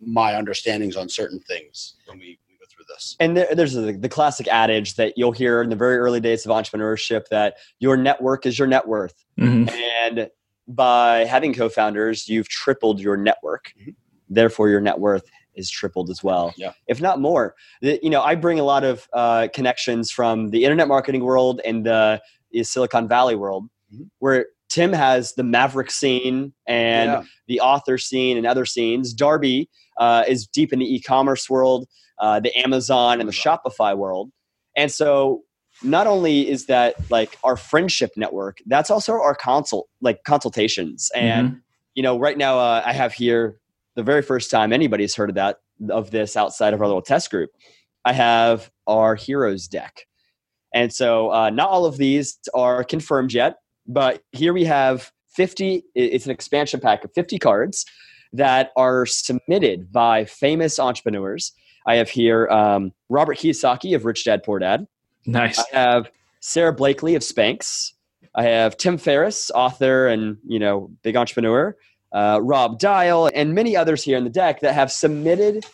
my 0.02 0.36
understandings 0.36 0.96
on 0.96 1.10
certain 1.10 1.40
things 1.40 1.96
when 2.06 2.20
we, 2.20 2.40
we 2.50 2.58
go 2.58 2.66
through 2.70 2.86
this. 2.90 3.16
And 3.20 3.38
there, 3.38 3.54
there's 3.56 3.74
the, 3.74 3.94
the 3.94 4.10
classic 4.10 4.48
adage 4.48 4.96
that 4.96 5.14
you'll 5.18 5.32
hear 5.32 5.62
in 5.62 5.70
the 5.70 5.76
very 5.76 5.98
early 5.98 6.20
days 6.20 6.46
of 6.46 6.52
entrepreneurship 6.52 7.28
that 7.30 7.56
your 7.80 7.98
network 7.98 8.46
is 8.46 8.58
your 8.60 8.68
net 8.68 8.88
worth. 8.88 9.24
Mm-hmm. 9.40 9.70
And 9.70 10.30
by 10.68 11.26
having 11.26 11.54
co-founders, 11.54 12.28
you've 12.28 12.50
tripled 12.50 13.00
your 13.00 13.18
network. 13.18 13.72
Mm-hmm. 13.80 13.92
Therefore, 14.30 14.68
your 14.70 14.82
net 14.82 15.00
worth 15.00 15.24
is 15.56 15.70
tripled 15.70 16.10
as 16.10 16.24
well, 16.24 16.54
yeah. 16.58 16.74
if 16.88 17.02
not 17.02 17.20
more. 17.20 17.56
The, 17.82 18.00
you 18.04 18.10
know, 18.10 18.22
I 18.22 18.36
bring 18.36 18.60
a 18.60 18.64
lot 18.64 18.84
of 18.84 19.08
uh, 19.14 19.48
connections 19.54 20.12
from 20.12 20.50
the 20.50 20.64
internet 20.64 20.88
marketing 20.88 21.24
world 21.24 21.62
and 21.66 21.86
the, 21.86 22.22
the 22.52 22.64
Silicon 22.64 23.08
Valley 23.08 23.36
world, 23.36 23.66
mm-hmm. 23.94 24.04
where 24.20 24.48
Tim 24.70 24.94
has 24.94 25.34
the 25.34 25.44
Maverick 25.44 25.92
scene 25.92 26.54
and 26.68 27.12
yeah. 27.12 27.24
the 27.48 27.60
author 27.62 27.98
scene 27.98 28.38
and 28.38 28.46
other 28.46 28.66
scenes. 28.66 29.14
Darby 29.14 29.70
uh, 29.98 30.24
is 30.28 30.48
deep 30.48 30.74
in 30.74 30.80
the 30.80 30.96
e-commerce 30.96 31.50
world, 31.50 31.88
uh, 32.20 32.40
the 32.40 32.56
Amazon 32.58 33.20
and 33.20 33.30
the 33.30 33.34
Shopify 33.34 33.96
world. 33.96 34.32
And 34.76 34.92
so 34.92 35.42
not 35.84 36.08
only 36.08 36.50
is 36.50 36.66
that 36.66 36.96
like 37.10 37.38
our 37.44 37.56
friendship 37.56 38.12
network, 38.16 38.58
that's 38.66 38.92
also 38.92 39.14
our 39.14 39.36
consult 39.36 39.88
like 40.02 40.24
consultations. 40.24 41.12
And 41.16 41.50
mm-hmm. 41.50 41.58
you 41.96 42.04
know, 42.04 42.20
right 42.20 42.38
now 42.38 42.60
uh, 42.60 42.84
I 42.86 42.94
have 42.94 43.14
here 43.14 43.60
the 43.96 44.04
very 44.04 44.22
first 44.22 44.52
time 44.52 44.74
anybody's 44.74 45.16
heard 45.16 45.30
of 45.30 45.36
that 45.36 45.58
of 45.90 46.12
this 46.12 46.36
outside 46.36 46.74
of 46.74 46.82
our 46.82 46.88
little 46.88 47.02
test 47.02 47.30
group. 47.30 47.52
I 48.06 48.14
have 48.14 48.72
our 48.88 49.16
heroes 49.16 49.68
deck. 49.68 50.06
And 50.74 50.94
so, 50.94 51.32
uh, 51.32 51.50
not 51.50 51.70
all 51.70 51.86
of 51.86 51.98
these 51.98 52.38
are 52.54 52.84
confirmed 52.84 53.34
yet, 53.34 53.58
but 53.88 54.24
here 54.32 54.54
we 54.54 54.66
have 54.66 55.12
50. 55.36 55.84
It's 55.96 56.26
an 56.26 56.32
expansion 56.32 56.80
pack 56.80 57.04
of 57.04 57.12
50 57.14 57.40
cards 57.40 57.86
that 58.34 58.72
are 58.76 59.06
submitted 59.06 59.92
by 59.92 60.26
famous 60.26 60.80
entrepreneurs. 60.80 61.54
I 61.86 61.96
have 61.96 62.10
here 62.10 62.48
um, 62.50 62.92
Robert 63.10 63.38
Kiyosaki 63.38 63.96
of 63.96 64.06
Rich 64.06 64.26
Dad 64.26 64.44
Poor 64.44 64.60
Dad. 64.60 64.88
Nice. 65.26 65.60
I 65.60 65.78
have 65.78 66.12
Sara 66.42 66.74
Blakely 66.74 67.16
of 67.16 67.22
Spanx. 67.22 67.94
I 68.36 68.44
have 68.44 68.78
Tim 68.78 68.98
Ferriss, 68.98 69.50
author 69.52 70.08
and 70.08 70.38
you 70.46 70.60
know 70.60 70.92
big 71.02 71.16
entrepreneur. 71.16 71.76
Uh, 72.12 72.40
Rob 72.42 72.80
Dial 72.80 73.30
and 73.34 73.54
many 73.54 73.76
others 73.76 74.04
here 74.04 74.18
in 74.18 74.24
the 74.24 74.30
deck 74.30 74.62
that 74.62 74.74
have 74.74 74.92
submitted 74.92 75.66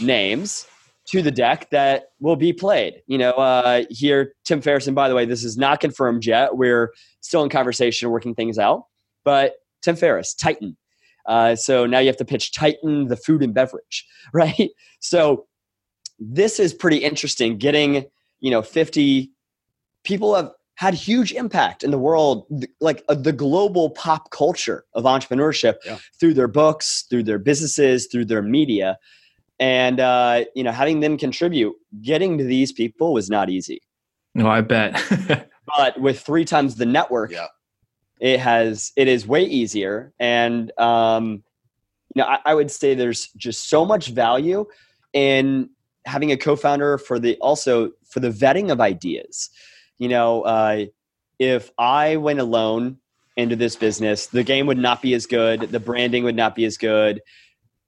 names 0.00 0.66
to 1.08 1.22
the 1.22 1.30
deck 1.30 1.70
that 1.70 2.10
will 2.20 2.36
be 2.36 2.52
played. 2.52 3.02
You 3.06 3.18
know, 3.18 3.32
uh, 3.32 3.84
here 3.90 4.34
Tim 4.44 4.60
Ferriss, 4.60 4.86
and 4.86 4.94
by 4.94 5.08
the 5.08 5.14
way, 5.14 5.24
this 5.24 5.44
is 5.44 5.56
not 5.56 5.80
confirmed 5.80 6.24
yet. 6.24 6.56
We're 6.56 6.92
still 7.20 7.42
in 7.42 7.48
conversation, 7.48 8.10
working 8.10 8.34
things 8.34 8.58
out. 8.58 8.84
But 9.24 9.54
Tim 9.82 9.96
Ferriss, 9.96 10.34
Titan. 10.34 10.76
Uh, 11.26 11.54
so 11.54 11.86
now 11.86 11.98
you 11.98 12.08
have 12.08 12.16
to 12.16 12.24
pitch 12.24 12.52
Titan, 12.52 13.08
the 13.08 13.16
food 13.16 13.42
and 13.42 13.54
beverage, 13.54 14.06
right? 14.32 14.70
So 15.00 15.46
this 16.18 16.58
is 16.60 16.74
pretty 16.74 16.98
interesting. 16.98 17.58
Getting 17.58 18.06
you 18.42 18.50
know 18.50 18.60
50 18.60 19.30
people 20.04 20.34
have 20.34 20.50
had 20.74 20.94
huge 20.94 21.32
impact 21.32 21.84
in 21.84 21.90
the 21.90 21.98
world 21.98 22.46
like 22.80 23.04
uh, 23.08 23.14
the 23.14 23.32
global 23.32 23.90
pop 23.90 24.30
culture 24.30 24.84
of 24.94 25.04
entrepreneurship 25.04 25.76
yeah. 25.84 25.98
through 26.18 26.34
their 26.34 26.48
books 26.48 27.04
through 27.08 27.22
their 27.22 27.38
businesses 27.38 28.08
through 28.10 28.24
their 28.24 28.42
media 28.42 28.98
and 29.62 30.00
uh, 30.00 30.44
you 30.56 30.64
know 30.64 30.72
having 30.72 30.98
them 30.98 31.16
contribute 31.16 31.74
getting 32.02 32.36
to 32.36 32.42
these 32.42 32.72
people 32.72 33.14
was 33.14 33.30
not 33.30 33.48
easy. 33.48 33.80
No 34.34 34.48
i 34.48 34.60
bet. 34.60 35.00
But 35.64 36.00
with 36.00 36.20
three 36.20 36.44
times 36.44 36.74
the 36.74 36.84
network 36.84 37.30
yeah. 37.30 37.46
it 38.18 38.40
has 38.40 38.92
it 38.96 39.06
is 39.06 39.26
way 39.26 39.44
easier. 39.44 40.12
And 40.18 40.76
um, 40.78 41.44
you 42.14 42.20
know 42.20 42.24
I, 42.24 42.38
I 42.44 42.54
would 42.54 42.70
say 42.70 42.94
there's 42.94 43.28
just 43.36 43.70
so 43.70 43.84
much 43.84 44.08
value 44.08 44.66
in 45.12 45.70
having 46.04 46.32
a 46.32 46.36
co-founder 46.36 46.98
for 46.98 47.20
the 47.20 47.36
also 47.36 47.92
for 48.10 48.18
the 48.18 48.30
vetting 48.30 48.72
of 48.72 48.80
ideas. 48.80 49.48
You 49.98 50.08
know 50.08 50.42
uh, 50.42 50.86
if 51.38 51.70
i 51.78 52.16
went 52.16 52.40
alone 52.40 52.98
into 53.36 53.56
this 53.56 53.76
business 53.76 54.26
the 54.26 54.42
game 54.42 54.66
would 54.66 54.78
not 54.78 55.02
be 55.02 55.14
as 55.14 55.26
good. 55.26 55.60
The 55.60 55.80
branding 55.80 56.24
would 56.24 56.36
not 56.36 56.56
be 56.56 56.64
as 56.64 56.76
good. 56.76 57.20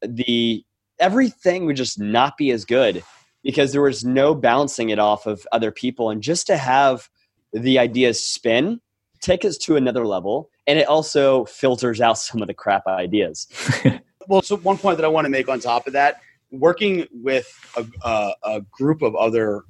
The 0.02 0.64
everything 0.98 1.66
would 1.66 1.76
just 1.76 1.98
not 1.98 2.36
be 2.36 2.50
as 2.50 2.64
good 2.64 3.02
because 3.42 3.72
there 3.72 3.82
was 3.82 4.04
no 4.04 4.34
bouncing 4.34 4.90
it 4.90 4.98
off 4.98 5.26
of 5.26 5.46
other 5.52 5.70
people. 5.70 6.10
And 6.10 6.22
just 6.22 6.46
to 6.46 6.56
have 6.56 7.08
the 7.52 7.78
ideas 7.78 8.24
spin 8.24 8.80
take 9.20 9.44
us 9.44 9.56
to 9.56 9.76
another 9.76 10.06
level. 10.06 10.50
And 10.66 10.78
it 10.78 10.86
also 10.86 11.44
filters 11.46 12.00
out 12.00 12.18
some 12.18 12.42
of 12.42 12.48
the 12.48 12.54
crap 12.54 12.86
ideas. 12.86 13.46
Well 14.26 14.40
so 14.40 14.56
one 14.56 14.78
point 14.78 14.96
that 14.96 15.04
i 15.04 15.08
want 15.08 15.26
to 15.26 15.28
make 15.28 15.50
on 15.50 15.60
top 15.60 15.86
of 15.86 15.92
that 15.92 16.22
working 16.50 17.06
with 17.12 17.52
a, 17.76 17.86
a, 18.08 18.32
a 18.42 18.60
group 18.70 19.02
of 19.02 19.14
other 19.16 19.64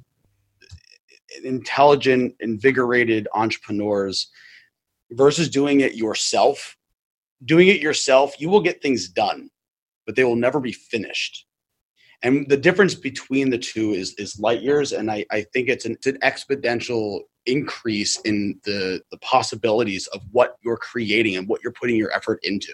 intelligent, 1.42 2.34
invigorated 2.40 3.26
entrepreneurs 3.34 4.28
versus 5.10 5.48
doing 5.48 5.80
it 5.80 5.94
yourself. 5.94 6.76
Doing 7.44 7.68
it 7.68 7.80
yourself, 7.80 8.40
you 8.40 8.48
will 8.48 8.60
get 8.60 8.80
things 8.80 9.08
done, 9.08 9.50
but 10.06 10.16
they 10.16 10.24
will 10.24 10.36
never 10.36 10.60
be 10.60 10.72
finished. 10.72 11.46
And 12.22 12.48
the 12.48 12.56
difference 12.56 12.94
between 12.94 13.50
the 13.50 13.58
two 13.58 13.92
is 13.92 14.14
is 14.14 14.38
light 14.38 14.62
years, 14.62 14.92
and 14.92 15.10
I, 15.10 15.26
I 15.30 15.42
think 15.52 15.68
it's 15.68 15.84
an, 15.84 15.92
it's 15.92 16.06
an 16.06 16.18
exponential 16.22 17.20
increase 17.46 18.18
in 18.20 18.58
the 18.64 19.02
the 19.10 19.18
possibilities 19.18 20.06
of 20.08 20.22
what 20.32 20.56
you're 20.64 20.78
creating 20.78 21.36
and 21.36 21.46
what 21.46 21.62
you're 21.62 21.72
putting 21.72 21.96
your 21.96 22.12
effort 22.12 22.40
into. 22.42 22.72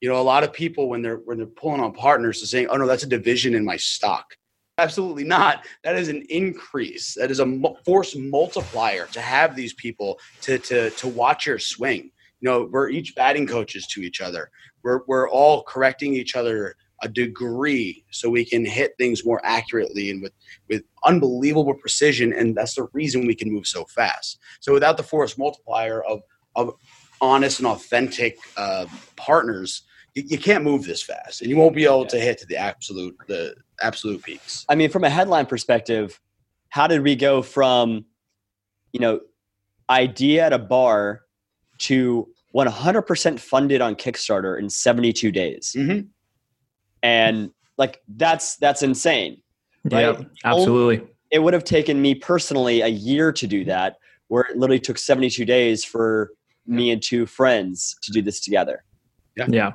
You 0.00 0.10
know 0.10 0.20
a 0.20 0.22
lot 0.22 0.44
of 0.44 0.52
people 0.52 0.88
when 0.88 1.02
they're 1.02 1.16
when 1.16 1.38
they're 1.38 1.46
pulling 1.46 1.80
on 1.80 1.92
partners 1.92 2.42
are 2.42 2.46
saying 2.46 2.68
oh 2.70 2.76
no 2.76 2.86
that's 2.86 3.04
a 3.04 3.08
division 3.08 3.54
in 3.54 3.64
my 3.64 3.76
stock. 3.76 4.36
Absolutely 4.76 5.24
not. 5.24 5.66
That 5.82 5.96
is 5.96 6.08
an 6.08 6.24
increase. 6.28 7.14
That 7.14 7.32
is 7.32 7.40
a 7.40 7.60
force 7.84 8.14
multiplier 8.14 9.06
to 9.06 9.20
have 9.20 9.56
these 9.56 9.72
people 9.74 10.20
to 10.42 10.58
to 10.58 10.90
to 10.90 11.08
watch 11.08 11.46
your 11.46 11.58
swing. 11.58 12.10
You 12.40 12.50
know 12.50 12.68
we're 12.70 12.90
each 12.90 13.14
batting 13.14 13.46
coaches 13.46 13.86
to 13.88 14.02
each 14.02 14.20
other 14.20 14.50
we're, 14.88 15.00
we're 15.06 15.30
all 15.30 15.62
correcting 15.62 16.14
each 16.14 16.34
other 16.34 16.74
a 17.02 17.08
degree 17.08 18.04
so 18.10 18.28
we 18.28 18.44
can 18.44 18.64
hit 18.64 18.92
things 18.98 19.24
more 19.24 19.40
accurately 19.44 20.10
and 20.10 20.20
with 20.20 20.32
with 20.68 20.82
unbelievable 21.04 21.74
precision 21.74 22.32
and 22.32 22.56
that's 22.56 22.74
the 22.74 22.88
reason 22.92 23.26
we 23.26 23.34
can 23.34 23.52
move 23.52 23.66
so 23.66 23.84
fast 23.84 24.38
so 24.60 24.72
without 24.72 24.96
the 24.96 25.02
force 25.02 25.38
multiplier 25.38 26.02
of 26.04 26.22
of 26.56 26.74
honest 27.20 27.60
and 27.60 27.68
authentic 27.68 28.38
uh, 28.56 28.86
partners 29.16 29.82
you, 30.14 30.24
you, 30.26 30.38
can't 30.38 30.64
move 30.64 30.84
this 30.84 31.02
fast, 31.02 31.42
and 31.42 31.50
you 31.50 31.56
won't 31.56 31.76
be 31.76 31.84
able 31.84 32.06
to 32.06 32.18
hit 32.18 32.38
to 32.38 32.46
the 32.46 32.56
absolute 32.56 33.16
the 33.28 33.54
absolute 33.82 34.22
peaks. 34.22 34.64
I 34.68 34.74
mean, 34.74 34.90
from 34.90 35.04
a 35.04 35.10
headline 35.10 35.46
perspective, 35.46 36.18
how 36.70 36.86
did 36.86 37.02
we 37.02 37.14
go 37.14 37.42
from 37.42 38.06
you 38.92 39.00
know 39.00 39.20
idea 39.88 40.46
at 40.46 40.52
a 40.52 40.58
bar 40.58 41.22
to 41.78 42.28
100% 42.54 43.38
funded 43.38 43.80
on 43.80 43.94
Kickstarter 43.94 44.58
in 44.58 44.70
72 44.70 45.30
days? 45.30 45.74
Mm-hmm. 45.76 46.06
And 47.02 47.50
like 47.76 48.00
that's 48.08 48.56
that's 48.56 48.82
insane. 48.82 49.40
Right? 49.84 50.18
Yeah, 50.18 50.24
absolutely. 50.44 51.06
It 51.30 51.40
would 51.40 51.54
have 51.54 51.64
taken 51.64 52.02
me 52.02 52.14
personally 52.14 52.80
a 52.80 52.88
year 52.88 53.32
to 53.32 53.46
do 53.46 53.64
that, 53.66 53.96
where 54.28 54.42
it 54.44 54.56
literally 54.56 54.80
took 54.80 54.98
72 54.98 55.44
days 55.44 55.84
for 55.84 56.32
me 56.66 56.90
and 56.90 57.02
two 57.02 57.26
friends 57.26 57.96
to 58.02 58.12
do 58.12 58.22
this 58.22 58.40
together. 58.40 58.84
Yeah. 59.36 59.46
Yeah. 59.48 59.72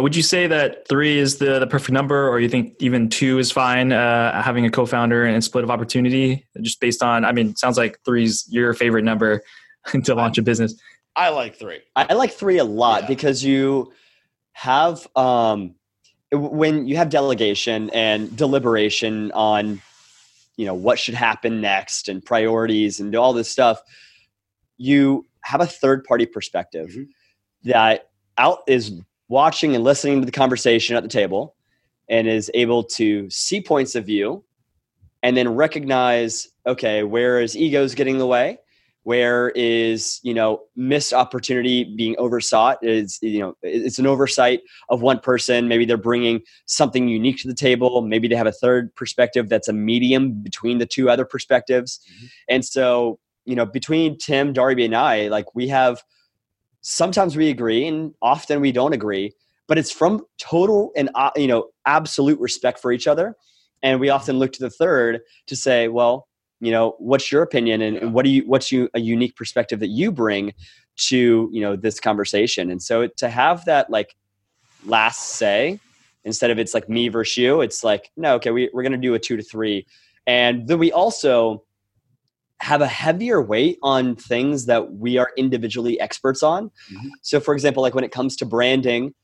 Would 0.00 0.16
you 0.16 0.22
say 0.22 0.46
that 0.46 0.88
three 0.88 1.18
is 1.18 1.38
the, 1.38 1.58
the 1.58 1.66
perfect 1.66 1.92
number, 1.92 2.28
or 2.28 2.40
you 2.40 2.48
think 2.48 2.74
even 2.80 3.08
two 3.08 3.38
is 3.38 3.52
fine, 3.52 3.92
uh, 3.92 4.40
having 4.42 4.64
a 4.64 4.70
co 4.70 4.86
founder 4.86 5.24
and 5.24 5.42
split 5.44 5.64
of 5.64 5.70
opportunity, 5.70 6.46
just 6.62 6.80
based 6.80 7.02
on, 7.02 7.24
I 7.24 7.32
mean, 7.32 7.54
sounds 7.56 7.76
like 7.76 7.98
three's 8.04 8.46
your 8.48 8.72
favorite 8.74 9.04
number 9.04 9.42
to 10.04 10.14
launch 10.14 10.38
a 10.38 10.42
business. 10.42 10.74
I 11.16 11.30
like 11.30 11.56
three. 11.56 11.80
I 11.96 12.12
like 12.12 12.32
three 12.32 12.58
a 12.58 12.64
lot 12.64 13.02
yeah. 13.02 13.08
because 13.08 13.42
you 13.42 13.92
have, 14.52 15.06
um, 15.16 15.74
when 16.30 16.86
you 16.86 16.96
have 16.96 17.08
delegation 17.08 17.90
and 17.90 18.36
deliberation 18.36 19.32
on, 19.32 19.80
you 20.56 20.66
know, 20.66 20.74
what 20.74 20.98
should 20.98 21.14
happen 21.14 21.60
next 21.60 22.08
and 22.08 22.24
priorities 22.24 23.00
and 23.00 23.14
all 23.16 23.32
this 23.32 23.50
stuff, 23.50 23.80
you 24.76 25.24
have 25.40 25.60
a 25.60 25.66
third 25.66 26.04
party 26.04 26.26
perspective 26.26 26.90
mm-hmm. 26.90 27.04
that 27.70 28.10
out 28.36 28.58
is 28.66 29.00
watching 29.28 29.74
and 29.74 29.84
listening 29.84 30.20
to 30.20 30.26
the 30.26 30.32
conversation 30.32 30.96
at 30.96 31.02
the 31.02 31.08
table 31.08 31.54
and 32.08 32.28
is 32.28 32.50
able 32.54 32.84
to 32.84 33.28
see 33.30 33.60
points 33.60 33.94
of 33.94 34.04
view 34.04 34.44
and 35.22 35.36
then 35.36 35.48
recognize 35.54 36.48
okay 36.66 37.02
where 37.02 37.40
is 37.40 37.56
egos 37.56 37.94
getting 37.94 38.14
in 38.14 38.18
the 38.18 38.26
way 38.26 38.58
where 39.06 39.50
is 39.54 40.20
you 40.22 40.34
know 40.34 40.60
missed 40.74 41.12
opportunity 41.12 41.84
being 41.96 42.16
oversought 42.16 42.76
is 42.82 43.18
you 43.22 43.38
know 43.38 43.54
it's 43.62 43.98
an 43.98 44.06
oversight 44.06 44.60
of 44.88 45.00
one 45.00 45.20
person. 45.20 45.68
Maybe 45.68 45.84
they're 45.84 45.96
bringing 45.96 46.42
something 46.66 47.08
unique 47.08 47.38
to 47.42 47.48
the 47.48 47.54
table. 47.54 48.02
Maybe 48.02 48.26
they 48.28 48.36
have 48.36 48.46
a 48.46 48.52
third 48.52 48.94
perspective 48.94 49.48
that's 49.48 49.68
a 49.68 49.72
medium 49.72 50.42
between 50.42 50.78
the 50.78 50.86
two 50.86 51.08
other 51.08 51.24
perspectives. 51.24 52.00
Mm-hmm. 52.06 52.26
and 52.48 52.64
so 52.64 53.18
you 53.44 53.54
know 53.54 53.64
between 53.64 54.18
tim 54.18 54.52
darby 54.52 54.84
and 54.84 54.96
i 54.96 55.28
like 55.28 55.54
we 55.54 55.68
have 55.68 56.02
sometimes 56.80 57.36
we 57.36 57.48
agree 57.48 57.86
and 57.86 58.12
often 58.20 58.60
we 58.60 58.72
don't 58.72 58.92
agree 58.92 59.32
but 59.68 59.78
it's 59.78 59.90
from 59.90 60.24
total 60.38 60.92
and 60.96 61.10
uh, 61.14 61.30
you 61.36 61.46
know 61.46 61.68
absolute 61.84 62.38
respect 62.40 62.78
for 62.80 62.92
each 62.92 63.06
other. 63.06 63.34
And 63.82 64.00
we 64.00 64.08
often 64.08 64.38
look 64.38 64.52
to 64.52 64.60
the 64.60 64.70
third 64.70 65.20
to 65.46 65.56
say 65.56 65.88
well 65.88 66.28
you 66.60 66.70
know 66.70 66.96
what's 66.98 67.30
your 67.30 67.42
opinion 67.42 67.82
and, 67.82 67.96
and 67.96 68.14
what 68.14 68.24
do 68.24 68.30
you 68.30 68.42
what's 68.46 68.72
you 68.72 68.88
a 68.94 69.00
unique 69.00 69.36
perspective 69.36 69.80
that 69.80 69.88
you 69.88 70.10
bring 70.10 70.52
to 70.96 71.48
you 71.52 71.60
know 71.60 71.76
this 71.76 72.00
conversation 72.00 72.70
and 72.70 72.82
so 72.82 73.06
to 73.06 73.28
have 73.28 73.64
that 73.66 73.90
like 73.90 74.16
last 74.84 75.34
say 75.34 75.78
instead 76.24 76.50
of 76.50 76.58
it's 76.58 76.74
like 76.74 76.88
me 76.88 77.08
versus 77.08 77.36
you 77.36 77.60
it's 77.60 77.84
like 77.84 78.10
no 78.16 78.34
okay 78.36 78.50
we, 78.50 78.70
we're 78.72 78.82
going 78.82 78.92
to 78.92 78.98
do 78.98 79.14
a 79.14 79.18
two 79.18 79.36
to 79.36 79.42
three 79.42 79.86
and 80.26 80.66
then 80.66 80.78
we 80.78 80.90
also 80.90 81.62
have 82.60 82.80
a 82.80 82.86
heavier 82.86 83.42
weight 83.42 83.78
on 83.82 84.16
things 84.16 84.66
that 84.66 84.94
we 84.94 85.18
are 85.18 85.30
individually 85.36 86.00
experts 86.00 86.42
on. 86.42 86.68
Mm-hmm. 86.90 87.08
So, 87.22 87.38
for 87.38 87.54
example, 87.54 87.82
like 87.82 87.94
when 87.94 88.04
it 88.04 88.12
comes 88.12 88.36
to 88.36 88.46
branding, 88.46 89.14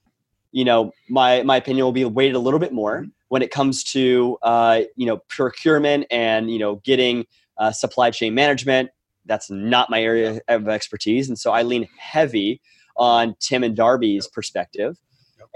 you 0.53 0.65
know, 0.65 0.93
my 1.09 1.43
my 1.43 1.57
opinion 1.57 1.85
will 1.85 1.93
be 1.93 2.05
weighted 2.05 2.37
a 2.37 2.39
little 2.39 2.61
bit 2.61 2.73
more. 2.73 3.01
Mm-hmm. 3.01 3.09
When 3.29 3.43
it 3.43 3.51
comes 3.51 3.83
to 3.93 4.39
uh, 4.43 4.83
you 4.95 5.07
know 5.07 5.19
procurement 5.29 6.07
and 6.11 6.51
you 6.51 6.59
know 6.59 6.77
getting 6.77 7.27
uh, 7.59 7.73
supply 7.73 8.11
chain 8.11 8.35
management, 8.35 8.91
that's 9.25 9.51
not 9.51 9.91
my 9.91 10.03
area 10.03 10.41
of 10.49 10.69
expertise, 10.69 11.29
and 11.29 11.39
so 11.39 11.51
I 11.51 11.63
lean 11.63 11.89
heavy 11.99 12.61
on 12.97 13.35
Tim 13.41 13.65
and 13.65 13.75
Darby's 13.75 14.29
perspective, 14.29 14.99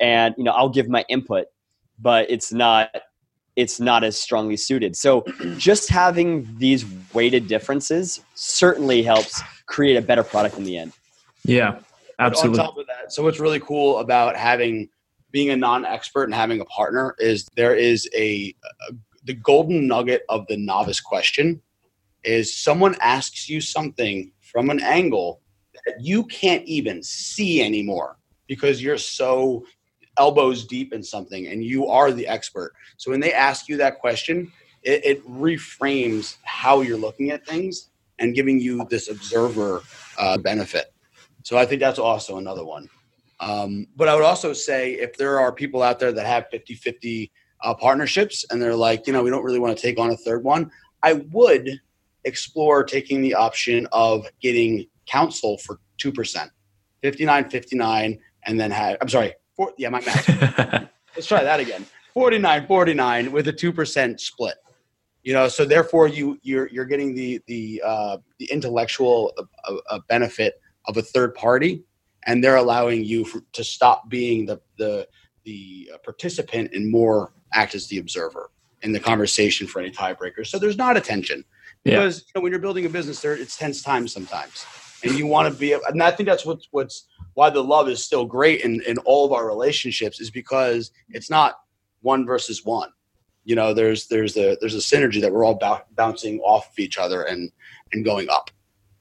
and 0.00 0.34
you 0.38 0.44
know 0.44 0.52
I'll 0.52 0.70
give 0.70 0.88
my 0.88 1.04
input, 1.08 1.46
but 1.98 2.30
it's 2.30 2.52
not 2.52 2.90
it's 3.56 3.80
not 3.80 4.04
as 4.04 4.18
strongly 4.18 4.56
suited. 4.56 4.96
So 4.96 5.24
just 5.58 5.88
having 5.88 6.48
these 6.58 6.84
weighted 7.12 7.46
differences 7.46 8.20
certainly 8.34 9.02
helps 9.02 9.42
create 9.66 9.96
a 9.96 10.02
better 10.02 10.22
product 10.22 10.56
in 10.56 10.64
the 10.64 10.78
end. 10.78 10.92
Yeah, 11.44 11.80
absolutely. 12.18 12.60
on 12.60 12.66
top 12.66 12.78
of 12.78 12.86
that, 12.86 13.12
so 13.12 13.22
what's 13.22 13.40
really 13.40 13.60
cool 13.60 13.98
about 13.98 14.36
having 14.36 14.88
being 15.32 15.50
a 15.50 15.56
non-expert 15.56 16.24
and 16.24 16.34
having 16.34 16.60
a 16.60 16.64
partner 16.66 17.14
is 17.18 17.46
there 17.56 17.74
is 17.74 18.08
a, 18.14 18.54
a 18.64 18.94
the 19.24 19.34
golden 19.34 19.86
nugget 19.86 20.22
of 20.28 20.46
the 20.46 20.56
novice 20.56 21.00
question 21.00 21.60
is 22.24 22.54
someone 22.56 22.96
asks 23.00 23.48
you 23.48 23.60
something 23.60 24.32
from 24.40 24.70
an 24.70 24.80
angle 24.80 25.40
that 25.84 25.96
you 26.00 26.24
can't 26.24 26.64
even 26.64 27.02
see 27.02 27.62
anymore 27.62 28.16
because 28.46 28.82
you're 28.82 28.98
so 28.98 29.64
elbows 30.18 30.64
deep 30.64 30.92
in 30.92 31.02
something 31.02 31.48
and 31.48 31.64
you 31.64 31.86
are 31.86 32.10
the 32.10 32.26
expert. 32.26 32.72
So 32.96 33.10
when 33.10 33.20
they 33.20 33.32
ask 33.32 33.68
you 33.68 33.76
that 33.78 33.98
question, 33.98 34.50
it, 34.82 35.04
it 35.04 35.28
reframes 35.28 36.36
how 36.42 36.80
you're 36.80 36.96
looking 36.96 37.30
at 37.30 37.46
things 37.46 37.90
and 38.18 38.34
giving 38.34 38.58
you 38.58 38.86
this 38.88 39.10
observer 39.10 39.82
uh, 40.18 40.38
benefit. 40.38 40.92
So 41.46 41.56
I 41.56 41.64
think 41.64 41.80
that's 41.80 42.00
also 42.00 42.38
another 42.38 42.64
one. 42.64 42.90
Um, 43.38 43.86
but 43.94 44.08
I 44.08 44.16
would 44.16 44.24
also 44.24 44.52
say 44.52 44.94
if 44.94 45.16
there 45.16 45.38
are 45.38 45.52
people 45.52 45.80
out 45.80 46.00
there 46.00 46.10
that 46.10 46.26
have 46.26 46.46
50 46.50 46.74
50 46.74 47.30
uh, 47.62 47.72
partnerships 47.72 48.44
and 48.50 48.60
they're 48.60 48.74
like, 48.74 49.06
you 49.06 49.12
know, 49.12 49.22
we 49.22 49.30
don't 49.30 49.44
really 49.44 49.60
want 49.60 49.78
to 49.78 49.80
take 49.80 49.96
on 49.96 50.10
a 50.10 50.16
third 50.16 50.42
one, 50.42 50.72
I 51.04 51.22
would 51.30 51.80
explore 52.24 52.82
taking 52.82 53.22
the 53.22 53.34
option 53.34 53.86
of 53.92 54.26
getting 54.42 54.88
counsel 55.06 55.58
for 55.58 55.78
2%, 56.02 56.50
59 57.02 57.48
59, 57.48 58.18
and 58.46 58.58
then 58.58 58.72
have, 58.72 58.96
I'm 59.00 59.08
sorry, 59.08 59.32
four, 59.54 59.72
yeah, 59.78 59.90
my 59.90 60.00
math. 60.00 60.28
Let's 61.14 61.28
try 61.28 61.44
that 61.44 61.60
again 61.60 61.86
49 62.12 62.66
49 62.66 63.30
with 63.30 63.46
a 63.46 63.52
2% 63.52 64.18
split. 64.18 64.56
You 65.22 65.32
know, 65.32 65.46
so 65.46 65.64
therefore 65.64 66.08
you 66.08 66.40
you're 66.42 66.68
you're 66.70 66.84
getting 66.84 67.14
the 67.14 67.40
the 67.46 67.82
uh, 67.84 68.16
the 68.40 68.46
intellectual 68.46 69.32
uh, 69.38 69.76
uh, 69.90 70.00
benefit 70.08 70.60
of 70.88 70.96
a 70.96 71.02
third 71.02 71.34
party, 71.34 71.84
and 72.26 72.42
they're 72.42 72.56
allowing 72.56 73.04
you 73.04 73.24
for, 73.24 73.40
to 73.52 73.64
stop 73.64 74.08
being 74.08 74.46
the 74.46 74.60
the 74.78 75.08
the 75.44 75.90
uh, 75.94 75.98
participant 75.98 76.72
and 76.74 76.90
more 76.90 77.32
act 77.52 77.74
as 77.74 77.86
the 77.86 77.98
observer 77.98 78.50
in 78.82 78.92
the 78.92 79.00
conversation 79.00 79.66
for 79.66 79.80
any 79.80 79.90
tiebreakers. 79.90 80.48
So 80.48 80.58
there's 80.58 80.76
not 80.76 80.96
a 80.96 81.00
tension 81.00 81.44
because 81.84 82.18
yeah. 82.18 82.24
you 82.26 82.32
know, 82.34 82.42
when 82.42 82.52
you're 82.52 82.60
building 82.60 82.84
a 82.84 82.88
business, 82.88 83.20
there 83.20 83.34
it's 83.34 83.56
tense 83.56 83.82
times 83.82 84.12
sometimes, 84.12 84.66
and 85.04 85.16
you 85.18 85.26
want 85.26 85.52
to 85.52 85.58
be. 85.58 85.72
And 85.72 86.02
I 86.02 86.10
think 86.10 86.28
that's 86.28 86.44
what's 86.44 86.68
what's 86.70 87.06
why 87.34 87.50
the 87.50 87.62
love 87.62 87.88
is 87.88 88.02
still 88.02 88.24
great 88.24 88.62
in 88.62 88.80
in 88.82 88.98
all 88.98 89.24
of 89.24 89.32
our 89.32 89.46
relationships 89.46 90.20
is 90.20 90.30
because 90.30 90.90
it's 91.10 91.30
not 91.30 91.60
one 92.02 92.26
versus 92.26 92.64
one. 92.64 92.90
You 93.44 93.54
know, 93.54 93.72
there's 93.72 94.08
there's 94.08 94.36
a 94.36 94.56
there's 94.60 94.74
a 94.74 94.78
synergy 94.78 95.20
that 95.20 95.32
we're 95.32 95.44
all 95.44 95.54
b- 95.54 95.84
bouncing 95.94 96.40
off 96.40 96.70
of 96.70 96.78
each 96.78 96.98
other 96.98 97.22
and 97.22 97.52
and 97.92 98.04
going 98.04 98.28
up. 98.28 98.50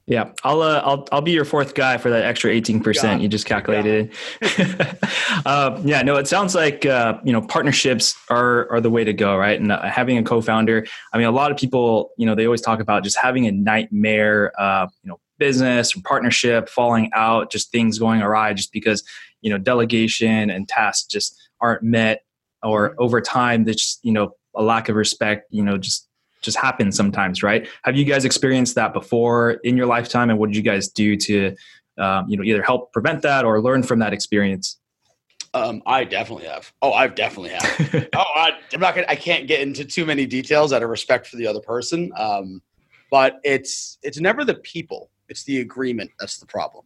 Yeah, 0.08 0.30
I'll 0.44 0.62
uh, 0.62 0.80
I'll 0.84 1.08
I'll 1.10 1.20
be 1.20 1.32
your 1.32 1.44
fourth 1.44 1.74
guy 1.74 1.98
for 1.98 2.10
that 2.10 2.24
extra 2.24 2.52
eighteen 2.52 2.80
percent 2.80 3.22
you 3.22 3.28
just 3.28 3.44
calculated. 3.44 4.12
Yeah. 4.40 4.94
uh, 5.44 5.80
yeah, 5.84 6.02
no, 6.02 6.14
it 6.14 6.28
sounds 6.28 6.54
like 6.54 6.86
uh, 6.86 7.18
you 7.24 7.32
know 7.32 7.42
partnerships 7.42 8.16
are 8.30 8.70
are 8.70 8.80
the 8.80 8.90
way 8.90 9.02
to 9.02 9.12
go, 9.12 9.36
right? 9.36 9.58
And 9.60 9.72
uh, 9.72 9.82
having 9.82 10.16
a 10.16 10.22
co-founder. 10.22 10.86
I 11.12 11.18
mean, 11.18 11.26
a 11.26 11.32
lot 11.32 11.50
of 11.50 11.56
people, 11.56 12.10
you 12.16 12.24
know, 12.24 12.36
they 12.36 12.44
always 12.44 12.60
talk 12.60 12.78
about 12.78 13.02
just 13.02 13.18
having 13.20 13.48
a 13.48 13.52
nightmare, 13.52 14.52
uh, 14.60 14.86
you 15.02 15.08
know, 15.10 15.18
business 15.38 15.96
or 15.96 16.02
partnership 16.02 16.68
falling 16.68 17.10
out, 17.12 17.50
just 17.50 17.72
things 17.72 17.98
going 17.98 18.22
awry, 18.22 18.52
just 18.52 18.72
because 18.72 19.02
you 19.40 19.50
know 19.50 19.58
delegation 19.58 20.50
and 20.50 20.68
tasks 20.68 21.08
just 21.08 21.36
aren't 21.60 21.82
met, 21.82 22.22
or 22.62 22.90
mm-hmm. 22.90 23.02
over 23.02 23.20
time, 23.20 23.64
there's 23.64 23.76
just 23.76 24.04
you 24.04 24.12
know 24.12 24.36
a 24.54 24.62
lack 24.62 24.88
of 24.88 24.94
respect, 24.94 25.46
you 25.50 25.62
know, 25.62 25.76
just 25.76 26.05
just 26.46 26.56
happens 26.56 26.96
sometimes, 26.96 27.42
right? 27.42 27.68
Have 27.82 27.96
you 27.96 28.06
guys 28.06 28.24
experienced 28.24 28.74
that 28.76 28.94
before 28.94 29.52
in 29.64 29.76
your 29.76 29.86
lifetime, 29.86 30.30
and 30.30 30.38
what 30.38 30.46
did 30.46 30.56
you 30.56 30.62
guys 30.62 30.88
do 30.88 31.16
to, 31.16 31.54
um, 31.98 32.24
you 32.28 32.38
know, 32.38 32.42
either 32.42 32.62
help 32.62 32.92
prevent 32.94 33.20
that 33.22 33.44
or 33.44 33.60
learn 33.60 33.82
from 33.82 33.98
that 33.98 34.14
experience? 34.14 34.78
Um, 35.52 35.82
I 35.86 36.04
definitely 36.04 36.46
have. 36.46 36.72
Oh, 36.82 36.92
I've 36.92 37.14
definitely 37.14 37.50
have. 37.50 38.08
oh, 38.14 38.24
I, 38.34 38.52
am 38.72 38.80
not 38.80 38.94
gonna. 38.94 39.06
I 39.08 39.16
can't 39.16 39.46
get 39.46 39.60
into 39.60 39.84
too 39.84 40.06
many 40.06 40.26
details 40.26 40.72
out 40.72 40.82
of 40.82 40.88
respect 40.88 41.26
for 41.26 41.36
the 41.36 41.46
other 41.46 41.60
person. 41.60 42.12
Um, 42.16 42.62
but 43.10 43.40
it's 43.44 43.98
it's 44.02 44.18
never 44.18 44.44
the 44.44 44.54
people. 44.54 45.10
It's 45.28 45.44
the 45.44 45.60
agreement 45.60 46.10
that's 46.18 46.38
the 46.38 46.46
problem. 46.46 46.84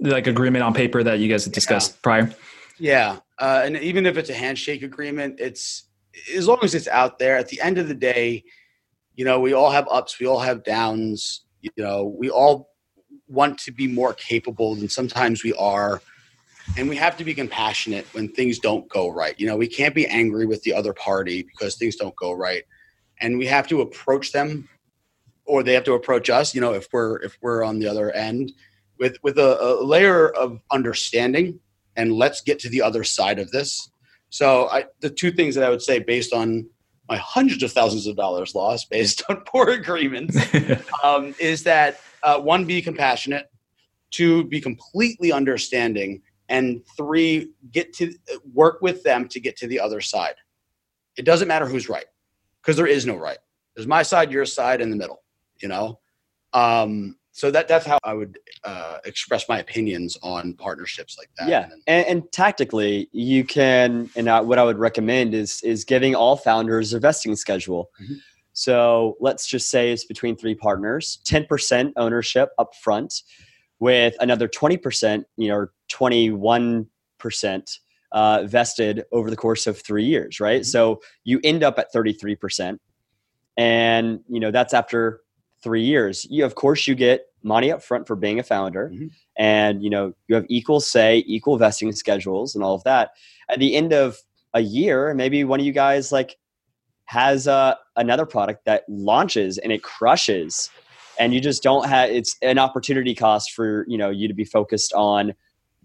Like 0.00 0.26
agreement 0.26 0.64
on 0.64 0.74
paper 0.74 1.02
that 1.02 1.18
you 1.20 1.28
guys 1.28 1.44
had 1.44 1.52
discussed 1.52 1.92
yeah. 1.92 1.98
prior. 2.02 2.34
Yeah, 2.78 3.18
uh, 3.38 3.62
and 3.64 3.76
even 3.76 4.06
if 4.06 4.16
it's 4.16 4.30
a 4.30 4.34
handshake 4.34 4.82
agreement, 4.82 5.38
it's 5.38 5.84
as 6.34 6.46
long 6.46 6.58
as 6.62 6.74
it's 6.74 6.88
out 6.88 7.18
there, 7.18 7.36
at 7.36 7.48
the 7.48 7.60
end 7.60 7.78
of 7.78 7.88
the 7.88 7.94
day, 7.94 8.44
you 9.14 9.24
know, 9.24 9.40
we 9.40 9.52
all 9.52 9.70
have 9.70 9.86
ups, 9.90 10.18
we 10.18 10.26
all 10.26 10.40
have 10.40 10.64
downs. 10.64 11.44
You 11.60 11.70
know, 11.76 12.14
we 12.18 12.30
all 12.30 12.70
want 13.28 13.58
to 13.60 13.72
be 13.72 13.86
more 13.86 14.12
capable 14.14 14.74
than 14.74 14.88
sometimes 14.88 15.44
we 15.44 15.52
are. 15.54 16.02
And 16.76 16.88
we 16.88 16.96
have 16.96 17.16
to 17.18 17.24
be 17.24 17.34
compassionate 17.34 18.06
when 18.14 18.28
things 18.28 18.58
don't 18.58 18.88
go 18.88 19.08
right. 19.08 19.38
You 19.38 19.46
know, 19.46 19.56
we 19.56 19.66
can't 19.66 19.94
be 19.94 20.06
angry 20.06 20.46
with 20.46 20.62
the 20.62 20.74
other 20.74 20.92
party 20.92 21.42
because 21.42 21.76
things 21.76 21.96
don't 21.96 22.14
go 22.16 22.32
right. 22.32 22.62
And 23.20 23.38
we 23.38 23.46
have 23.46 23.68
to 23.68 23.80
approach 23.80 24.32
them 24.32 24.68
or 25.44 25.62
they 25.62 25.74
have 25.74 25.84
to 25.84 25.94
approach 25.94 26.30
us, 26.30 26.54
you 26.54 26.60
know, 26.60 26.72
if 26.72 26.86
we're 26.92 27.16
if 27.22 27.36
we're 27.42 27.64
on 27.64 27.78
the 27.78 27.88
other 27.88 28.12
end 28.12 28.52
with 28.98 29.16
with 29.22 29.38
a, 29.38 29.60
a 29.60 29.82
layer 29.82 30.30
of 30.30 30.60
understanding 30.70 31.58
and 31.96 32.12
let's 32.12 32.40
get 32.40 32.58
to 32.60 32.68
the 32.68 32.82
other 32.82 33.04
side 33.04 33.38
of 33.38 33.50
this 33.50 33.90
so 34.32 34.66
I, 34.70 34.86
the 35.00 35.10
two 35.10 35.30
things 35.30 35.54
that 35.54 35.62
I 35.62 35.68
would 35.68 35.82
say 35.82 35.98
based 35.98 36.32
on 36.32 36.66
my 37.06 37.18
hundreds 37.18 37.62
of 37.62 37.70
thousands 37.70 38.06
of 38.06 38.16
dollars 38.16 38.54
lost 38.54 38.88
based 38.88 39.22
on 39.28 39.42
poor 39.46 39.68
agreements 39.68 40.36
um, 41.04 41.34
is 41.38 41.62
that 41.64 42.00
uh, 42.22 42.40
one, 42.40 42.64
be 42.64 42.80
compassionate, 42.80 43.50
two, 44.10 44.44
be 44.44 44.58
completely 44.58 45.32
understanding, 45.32 46.22
and 46.48 46.80
three, 46.96 47.50
get 47.72 47.92
to 47.94 48.14
work 48.54 48.80
with 48.80 49.02
them 49.02 49.28
to 49.28 49.38
get 49.38 49.54
to 49.58 49.66
the 49.66 49.78
other 49.78 50.00
side. 50.00 50.34
It 51.18 51.26
doesn't 51.26 51.48
matter 51.48 51.66
who's 51.66 51.90
right 51.90 52.06
because 52.62 52.76
there 52.76 52.86
is 52.86 53.04
no 53.04 53.16
right. 53.16 53.38
There's 53.76 53.86
my 53.86 54.02
side, 54.02 54.32
your 54.32 54.46
side, 54.46 54.80
in 54.80 54.88
the 54.88 54.96
middle. 54.96 55.22
You 55.60 55.68
know, 55.68 56.00
um, 56.54 57.16
so 57.34 57.50
that 57.50 57.66
that's 57.66 57.86
how 57.86 57.98
I 58.04 58.12
would 58.12 58.38
uh, 58.62 58.98
express 59.06 59.48
my 59.48 59.58
opinions 59.58 60.18
on 60.22 60.52
partnerships 60.52 61.16
like 61.16 61.30
that. 61.38 61.48
Yeah, 61.48 61.70
and, 61.86 62.06
and 62.06 62.32
tactically, 62.32 63.08
you 63.12 63.42
can. 63.42 64.10
And 64.14 64.28
I, 64.28 64.40
what 64.42 64.58
I 64.58 64.64
would 64.64 64.78
recommend 64.78 65.34
is 65.34 65.62
is 65.62 65.84
giving 65.84 66.14
all 66.14 66.36
founders 66.36 66.92
a 66.92 67.00
vesting 67.00 67.34
schedule. 67.34 67.90
Mm-hmm. 68.00 68.14
So 68.52 69.16
let's 69.18 69.46
just 69.46 69.70
say 69.70 69.92
it's 69.92 70.04
between 70.04 70.36
three 70.36 70.54
partners, 70.54 71.20
ten 71.24 71.46
percent 71.46 71.94
ownership 71.96 72.50
up 72.58 72.74
front, 72.74 73.22
with 73.80 74.14
another 74.20 74.46
twenty 74.46 74.76
percent, 74.76 75.24
you 75.38 75.48
know, 75.48 75.68
twenty 75.88 76.30
one 76.30 76.86
percent 77.18 77.78
uh, 78.12 78.42
vested 78.44 79.04
over 79.10 79.30
the 79.30 79.36
course 79.36 79.66
of 79.66 79.80
three 79.80 80.04
years, 80.04 80.38
right? 80.38 80.60
Mm-hmm. 80.60 80.66
So 80.66 81.00
you 81.24 81.40
end 81.42 81.64
up 81.64 81.78
at 81.78 81.90
thirty 81.94 82.12
three 82.12 82.36
percent, 82.36 82.78
and 83.56 84.20
you 84.28 84.38
know 84.38 84.50
that's 84.50 84.74
after 84.74 85.21
three 85.62 85.82
years. 85.82 86.26
You, 86.30 86.44
of 86.44 86.54
course, 86.54 86.86
you 86.86 86.94
get 86.94 87.26
money 87.42 87.70
up 87.72 87.82
front 87.82 88.06
for 88.06 88.16
being 88.16 88.38
a 88.38 88.42
founder, 88.42 88.90
mm-hmm. 88.92 89.06
and 89.36 89.82
you 89.82 89.90
know 89.90 90.14
you 90.28 90.34
have 90.34 90.46
equal 90.48 90.80
say, 90.80 91.24
equal 91.26 91.58
vesting 91.58 91.92
schedules, 91.92 92.54
and 92.54 92.64
all 92.64 92.74
of 92.74 92.84
that. 92.84 93.10
At 93.48 93.58
the 93.58 93.74
end 93.74 93.92
of 93.92 94.18
a 94.54 94.60
year, 94.60 95.14
maybe 95.14 95.44
one 95.44 95.60
of 95.60 95.66
you 95.66 95.72
guys 95.72 96.12
like 96.12 96.36
has 97.06 97.48
uh, 97.48 97.74
another 97.96 98.26
product 98.26 98.64
that 98.64 98.84
launches 98.88 99.58
and 99.58 99.72
it 99.72 99.82
crushes, 99.82 100.70
and 101.18 101.34
you 101.34 101.40
just 101.40 101.62
don't 101.62 101.88
have. 101.88 102.10
It's 102.10 102.36
an 102.42 102.58
opportunity 102.58 103.14
cost 103.14 103.52
for 103.52 103.84
you 103.88 103.98
know 103.98 104.10
you 104.10 104.28
to 104.28 104.34
be 104.34 104.44
focused 104.44 104.92
on 104.94 105.34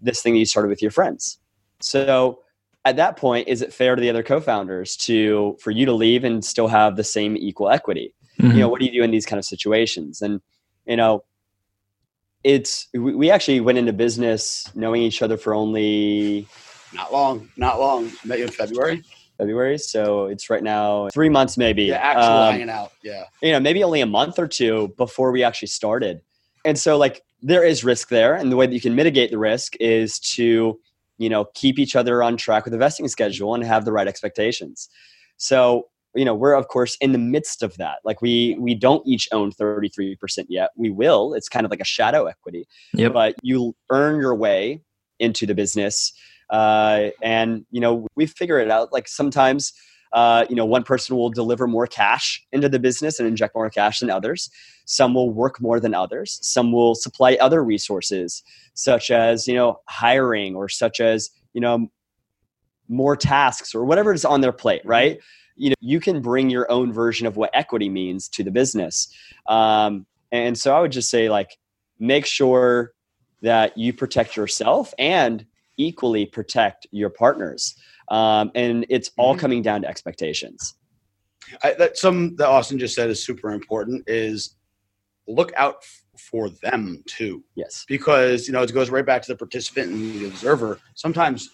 this 0.00 0.22
thing 0.22 0.34
that 0.34 0.38
you 0.38 0.46
started 0.46 0.68
with 0.68 0.82
your 0.82 0.90
friends. 0.90 1.38
So 1.80 2.40
at 2.84 2.96
that 2.96 3.16
point, 3.16 3.48
is 3.48 3.62
it 3.62 3.72
fair 3.72 3.96
to 3.96 4.00
the 4.00 4.08
other 4.08 4.22
co-founders 4.22 4.96
to 4.98 5.56
for 5.60 5.70
you 5.70 5.84
to 5.86 5.92
leave 5.92 6.24
and 6.24 6.44
still 6.44 6.68
have 6.68 6.96
the 6.96 7.04
same 7.04 7.36
equal 7.36 7.68
equity? 7.68 8.14
Mm-hmm. 8.38 8.52
you 8.52 8.60
know 8.60 8.68
what 8.68 8.80
do 8.80 8.86
you 8.86 8.92
do 8.92 9.02
in 9.02 9.10
these 9.10 9.26
kind 9.26 9.38
of 9.38 9.44
situations 9.44 10.22
and 10.22 10.40
you 10.86 10.96
know 10.96 11.24
it's 12.44 12.88
we, 12.94 13.14
we 13.14 13.30
actually 13.30 13.60
went 13.60 13.78
into 13.78 13.92
business 13.92 14.70
knowing 14.74 15.02
each 15.02 15.22
other 15.22 15.36
for 15.36 15.54
only 15.54 16.46
not 16.92 17.12
long 17.12 17.48
not 17.56 17.78
long 17.78 18.10
I 18.24 18.26
met 18.26 18.38
you 18.38 18.44
in 18.44 18.50
february 18.50 19.02
February. 19.38 19.78
So 19.78 20.26
it's 20.26 20.50
right 20.50 20.62
now 20.62 21.08
three 21.12 21.28
months 21.28 21.56
maybe. 21.56 21.84
Yeah, 21.84 21.98
actually 21.98 22.24
um, 22.24 22.52
hanging 22.52 22.70
out. 22.70 22.92
Yeah. 23.02 23.24
You 23.40 23.52
know, 23.52 23.60
maybe 23.60 23.82
only 23.84 24.00
a 24.00 24.06
month 24.06 24.38
or 24.38 24.48
two 24.48 24.92
before 24.96 25.30
we 25.30 25.44
actually 25.44 25.68
started. 25.68 26.20
And 26.64 26.76
so 26.76 26.98
like 26.98 27.22
there 27.40 27.64
is 27.64 27.84
risk 27.84 28.08
there. 28.08 28.34
And 28.34 28.50
the 28.50 28.56
way 28.56 28.66
that 28.66 28.74
you 28.74 28.80
can 28.80 28.94
mitigate 28.94 29.30
the 29.30 29.38
risk 29.38 29.76
is 29.80 30.18
to, 30.20 30.78
you 31.18 31.28
know, 31.28 31.46
keep 31.54 31.78
each 31.78 31.94
other 31.94 32.22
on 32.22 32.36
track 32.36 32.64
with 32.64 32.72
the 32.72 32.78
vesting 32.78 33.06
schedule 33.08 33.54
and 33.54 33.64
have 33.64 33.84
the 33.84 33.92
right 33.92 34.08
expectations. 34.08 34.88
So 35.36 35.86
you 36.18 36.24
know 36.24 36.34
we're 36.34 36.54
of 36.54 36.68
course 36.68 36.96
in 37.00 37.12
the 37.12 37.18
midst 37.18 37.62
of 37.62 37.76
that 37.76 37.98
like 38.04 38.20
we 38.20 38.56
we 38.58 38.74
don't 38.74 39.06
each 39.06 39.28
own 39.32 39.52
33% 39.52 40.16
yet 40.48 40.70
we 40.76 40.90
will 40.90 41.34
it's 41.34 41.48
kind 41.48 41.64
of 41.64 41.70
like 41.70 41.80
a 41.80 41.84
shadow 41.84 42.26
equity 42.26 42.66
yep. 42.92 43.12
but 43.12 43.34
you 43.42 43.74
earn 43.90 44.20
your 44.20 44.34
way 44.34 44.82
into 45.18 45.46
the 45.46 45.54
business 45.54 46.12
uh, 46.50 47.10
and 47.22 47.64
you 47.70 47.80
know 47.80 48.06
we 48.16 48.26
figure 48.26 48.58
it 48.58 48.70
out 48.70 48.92
like 48.92 49.06
sometimes 49.08 49.72
uh, 50.12 50.46
you 50.48 50.56
know, 50.56 50.64
one 50.64 50.82
person 50.82 51.16
will 51.16 51.30
deliver 51.30 51.66
more 51.66 51.86
cash 51.86 52.42
into 52.52 52.68
the 52.68 52.78
business 52.78 53.18
and 53.18 53.28
inject 53.28 53.54
more 53.54 53.68
cash 53.68 54.00
than 54.00 54.10
others. 54.10 54.50
Some 54.86 55.14
will 55.14 55.30
work 55.30 55.60
more 55.60 55.80
than 55.80 55.94
others. 55.94 56.38
Some 56.42 56.72
will 56.72 56.94
supply 56.94 57.36
other 57.40 57.62
resources, 57.62 58.42
such 58.74 59.10
as 59.10 59.46
you 59.46 59.54
know 59.54 59.80
hiring 59.86 60.54
or 60.54 60.68
such 60.68 61.00
as 61.00 61.30
you 61.52 61.60
know 61.60 61.88
more 62.88 63.16
tasks 63.16 63.74
or 63.74 63.84
whatever 63.84 64.14
is 64.14 64.24
on 64.24 64.40
their 64.40 64.52
plate. 64.52 64.80
Mm-hmm. 64.80 64.90
Right? 64.90 65.18
You 65.58 65.70
know, 65.70 65.76
you 65.80 66.00
can 66.00 66.22
bring 66.22 66.50
your 66.50 66.70
own 66.70 66.92
version 66.92 67.26
of 67.26 67.36
what 67.36 67.50
equity 67.52 67.88
means 67.88 68.28
to 68.30 68.44
the 68.44 68.50
business. 68.50 69.08
Um, 69.46 70.06
and 70.32 70.56
so 70.56 70.74
I 70.74 70.80
would 70.80 70.92
just 70.92 71.10
say 71.10 71.28
like 71.28 71.58
make 71.98 72.26
sure 72.26 72.92
that 73.42 73.76
you 73.76 73.92
protect 73.92 74.36
yourself 74.36 74.92
and 74.98 75.44
equally 75.76 76.26
protect 76.26 76.86
your 76.90 77.10
partners. 77.10 77.74
Um, 78.08 78.50
and 78.54 78.86
it's 78.88 79.10
all 79.16 79.32
mm-hmm. 79.32 79.40
coming 79.40 79.62
down 79.62 79.82
to 79.82 79.88
expectations. 79.88 80.74
I, 81.62 81.74
that 81.74 81.96
some 81.96 82.36
that 82.36 82.48
Austin 82.48 82.78
just 82.78 82.94
said 82.94 83.10
is 83.10 83.24
super 83.24 83.52
important 83.52 84.04
is 84.06 84.56
look 85.26 85.52
out 85.56 85.84
for 86.18 86.50
them 86.50 87.02
too. 87.06 87.42
Yes, 87.54 87.84
because 87.88 88.46
you 88.46 88.52
know 88.52 88.62
it 88.62 88.72
goes 88.74 88.90
right 88.90 89.06
back 89.06 89.22
to 89.22 89.32
the 89.32 89.36
participant 89.36 89.92
and 89.92 90.20
the 90.20 90.26
observer. 90.26 90.78
Sometimes 90.94 91.50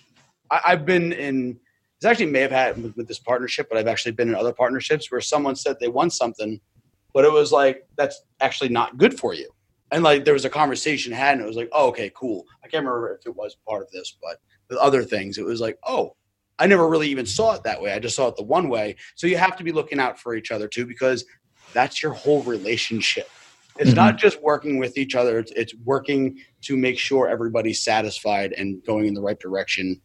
I, 0.51 0.61
have 0.71 0.85
been 0.85 1.13
in. 1.13 1.59
This 2.05 2.11
actually 2.11 2.27
may 2.27 2.41
have 2.41 2.51
had 2.51 2.83
with, 2.83 2.95
with 2.99 3.09
this 3.09 3.19
partnership, 3.19 3.67
but 3.71 3.79
I've 3.79 3.87
actually 3.87 4.13
been 4.13 4.29
in 4.29 4.35
other 4.35 4.53
partnerships 4.53 5.11
where 5.11 5.23
someone 5.23 5.57
said 5.57 5.77
they 5.81 5.89
want 5.89 6.13
something, 6.13 6.61
but 7.15 7.25
it 7.25 7.33
was 7.33 7.51
like 7.51 7.89
that's 7.97 8.21
actually 8.41 8.69
not 8.69 8.99
good 8.99 9.19
for 9.19 9.33
you. 9.33 9.49
And 9.91 10.05
like 10.05 10.27
there 10.27 10.35
was 10.35 10.45
a 10.45 10.51
conversation 10.51 11.15
had 11.15 11.33
and 11.33 11.41
it 11.41 11.47
was 11.47 11.57
like 11.57 11.71
oh 11.73 11.89
okay 11.89 12.13
cool. 12.15 12.45
I 12.63 12.69
can't 12.69 12.85
remember 12.85 13.15
if 13.15 13.27
it 13.27 13.35
was 13.35 13.57
part 13.67 13.85
of 13.85 13.91
this 13.91 14.19
but 14.23 14.37
with 14.69 14.77
other 14.81 15.03
things 15.03 15.39
it 15.39 15.47
was 15.47 15.63
like 15.63 15.79
oh 15.87 16.15
i 16.59 16.67
never 16.67 16.87
really 16.87 17.09
even 17.09 17.25
saw 17.25 17.55
it 17.55 17.63
that 17.63 17.81
way. 17.81 17.95
I 17.95 18.01
just 18.01 18.17
saw 18.17 18.29
it 18.29 18.37
the 18.37 18.43
one 18.43 18.69
way. 18.69 18.97
So 19.15 19.27
you 19.27 19.39
have 19.39 19.57
to 19.57 19.65
be 19.65 19.73
looking 19.73 19.99
out 19.99 20.21
for 20.21 20.35
each 20.35 20.51
other 20.51 20.69
too 20.69 20.85
because 20.85 21.25
that's 21.73 22.03
your 22.03 22.13
whole 22.13 22.43
relationship. 22.43 23.31
It's 23.79 23.89
mm-hmm. 23.89 23.97
not 23.97 24.19
just 24.19 24.43
working 24.43 24.77
with 24.77 24.99
each 24.99 25.15
other. 25.15 25.39
It's, 25.39 25.53
it's 25.53 25.75
working 25.87 26.39
to 26.65 26.77
make 26.77 26.99
sure 26.99 27.29
everybody's 27.29 27.83
satisfied 27.83 28.53
and 28.53 28.85
going 28.85 29.07
in 29.07 29.15
the 29.15 29.23
right 29.23 29.41
direction 29.41 30.03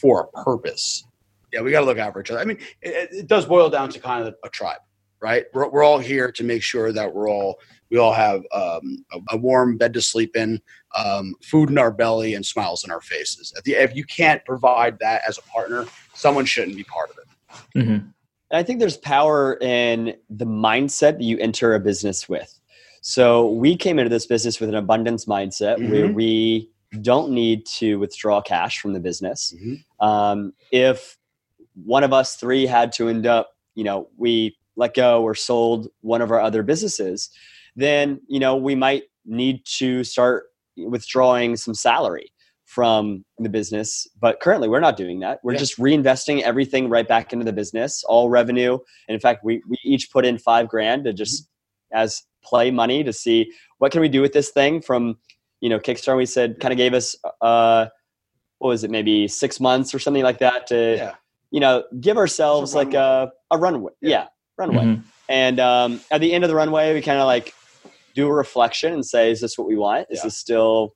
for 0.00 0.22
a 0.22 0.42
purpose 0.42 1.04
yeah 1.52 1.60
we 1.60 1.70
got 1.70 1.80
to 1.80 1.86
look 1.86 1.98
out 1.98 2.12
for 2.12 2.20
each 2.20 2.30
other 2.30 2.40
i 2.40 2.44
mean 2.44 2.58
it, 2.82 3.08
it 3.12 3.26
does 3.26 3.46
boil 3.46 3.68
down 3.68 3.88
to 3.88 3.98
kind 3.98 4.26
of 4.26 4.34
a 4.44 4.48
tribe 4.48 4.80
right 5.20 5.46
we're, 5.52 5.68
we're 5.68 5.84
all 5.84 5.98
here 5.98 6.30
to 6.30 6.44
make 6.44 6.62
sure 6.62 6.92
that 6.92 7.12
we're 7.12 7.28
all 7.28 7.58
we 7.90 7.98
all 7.98 8.12
have 8.12 8.44
um, 8.52 9.04
a, 9.12 9.20
a, 9.30 9.36
warm 9.36 9.76
bed 9.76 9.94
to 9.94 10.02
sleep 10.02 10.36
in, 10.36 10.60
um, 10.96 11.34
food 11.42 11.70
in 11.70 11.78
our 11.78 11.90
belly, 11.90 12.34
and 12.34 12.44
smiles 12.44 12.84
in 12.84 12.90
our 12.90 13.00
faces. 13.00 13.52
The, 13.64 13.72
if 13.72 13.96
you 13.96 14.04
can't 14.04 14.44
provide 14.44 14.98
that 15.00 15.22
as 15.26 15.38
a 15.38 15.42
partner, 15.42 15.86
someone 16.14 16.44
shouldn't 16.44 16.76
be 16.76 16.84
part 16.84 17.10
of 17.10 17.16
it. 17.18 17.78
Mm-hmm. 17.78 18.08
I 18.50 18.62
think 18.62 18.80
there's 18.80 18.96
power 18.96 19.58
in 19.60 20.16
the 20.30 20.46
mindset 20.46 21.18
that 21.18 21.22
you 21.22 21.38
enter 21.38 21.74
a 21.74 21.80
business 21.80 22.28
with. 22.28 22.58
So 23.00 23.50
we 23.50 23.76
came 23.76 23.98
into 23.98 24.08
this 24.08 24.26
business 24.26 24.58
with 24.58 24.68
an 24.68 24.74
abundance 24.74 25.26
mindset 25.26 25.76
mm-hmm. 25.76 25.90
where 25.90 26.12
we 26.12 26.70
don't 27.02 27.30
need 27.30 27.66
to 27.66 27.98
withdraw 27.98 28.40
cash 28.40 28.80
from 28.80 28.94
the 28.94 29.00
business. 29.00 29.54
Mm-hmm. 29.54 30.06
Um, 30.06 30.52
if 30.72 31.17
one 31.84 32.04
of 32.04 32.12
us 32.12 32.36
three 32.36 32.66
had 32.66 32.92
to 32.92 33.08
end 33.08 33.26
up, 33.26 33.50
you 33.74 33.84
know, 33.84 34.08
we 34.16 34.56
let 34.76 34.94
go 34.94 35.22
or 35.22 35.34
sold 35.34 35.88
one 36.00 36.22
of 36.22 36.30
our 36.30 36.40
other 36.40 36.62
businesses, 36.62 37.30
then 37.78 38.20
you 38.28 38.40
know 38.40 38.56
we 38.56 38.74
might 38.74 39.04
need 39.24 39.64
to 39.64 40.04
start 40.04 40.46
withdrawing 40.76 41.56
some 41.56 41.74
salary 41.74 42.30
from 42.66 43.24
the 43.38 43.48
business 43.48 44.06
but 44.20 44.40
currently 44.40 44.68
we're 44.68 44.80
not 44.80 44.96
doing 44.96 45.20
that 45.20 45.38
we're 45.42 45.52
yeah. 45.52 45.58
just 45.58 45.78
reinvesting 45.78 46.42
everything 46.42 46.88
right 46.90 47.08
back 47.08 47.32
into 47.32 47.44
the 47.44 47.52
business 47.52 48.04
all 48.04 48.28
revenue 48.28 48.78
and 49.08 49.14
in 49.14 49.20
fact 49.20 49.42
we, 49.42 49.62
we 49.68 49.78
each 49.84 50.10
put 50.10 50.26
in 50.26 50.36
five 50.36 50.68
grand 50.68 51.04
to 51.04 51.12
just 51.12 51.44
mm-hmm. 51.44 51.98
as 51.98 52.22
play 52.44 52.70
money 52.70 53.02
to 53.02 53.12
see 53.12 53.50
what 53.78 53.90
can 53.90 54.00
we 54.02 54.08
do 54.08 54.20
with 54.20 54.32
this 54.32 54.50
thing 54.50 54.82
from 54.82 55.16
you 55.60 55.70
know 55.70 55.78
kickstarter 55.78 56.16
we 56.16 56.26
said 56.26 56.60
kind 56.60 56.72
of 56.72 56.78
gave 56.78 56.92
us 56.92 57.16
uh 57.40 57.86
what 58.58 58.68
was 58.68 58.84
it 58.84 58.90
maybe 58.90 59.26
six 59.28 59.60
months 59.60 59.94
or 59.94 59.98
something 59.98 60.22
like 60.22 60.38
that 60.38 60.66
to 60.66 60.96
yeah. 60.96 61.14
You 61.50 61.60
know 61.60 61.84
give 62.00 62.16
ourselves 62.16 62.74
a 62.74 62.76
like 62.76 62.94
a, 62.94 63.30
a 63.50 63.58
runway 63.58 63.92
yeah, 64.00 64.10
yeah 64.10 64.26
runway 64.56 64.84
mm-hmm. 64.84 65.02
and 65.28 65.60
um, 65.60 66.00
at 66.10 66.20
the 66.20 66.32
end 66.32 66.44
of 66.44 66.48
the 66.48 66.56
runway 66.56 66.94
we 66.94 67.02
kind 67.02 67.18
of 67.18 67.26
like 67.26 67.54
do 68.18 68.26
a 68.26 68.32
reflection 68.32 68.92
and 68.92 69.06
say, 69.06 69.30
is 69.30 69.40
this 69.40 69.56
what 69.56 69.68
we 69.68 69.76
want? 69.76 70.08
Is 70.10 70.18
yeah. 70.18 70.24
this 70.24 70.36
still 70.36 70.94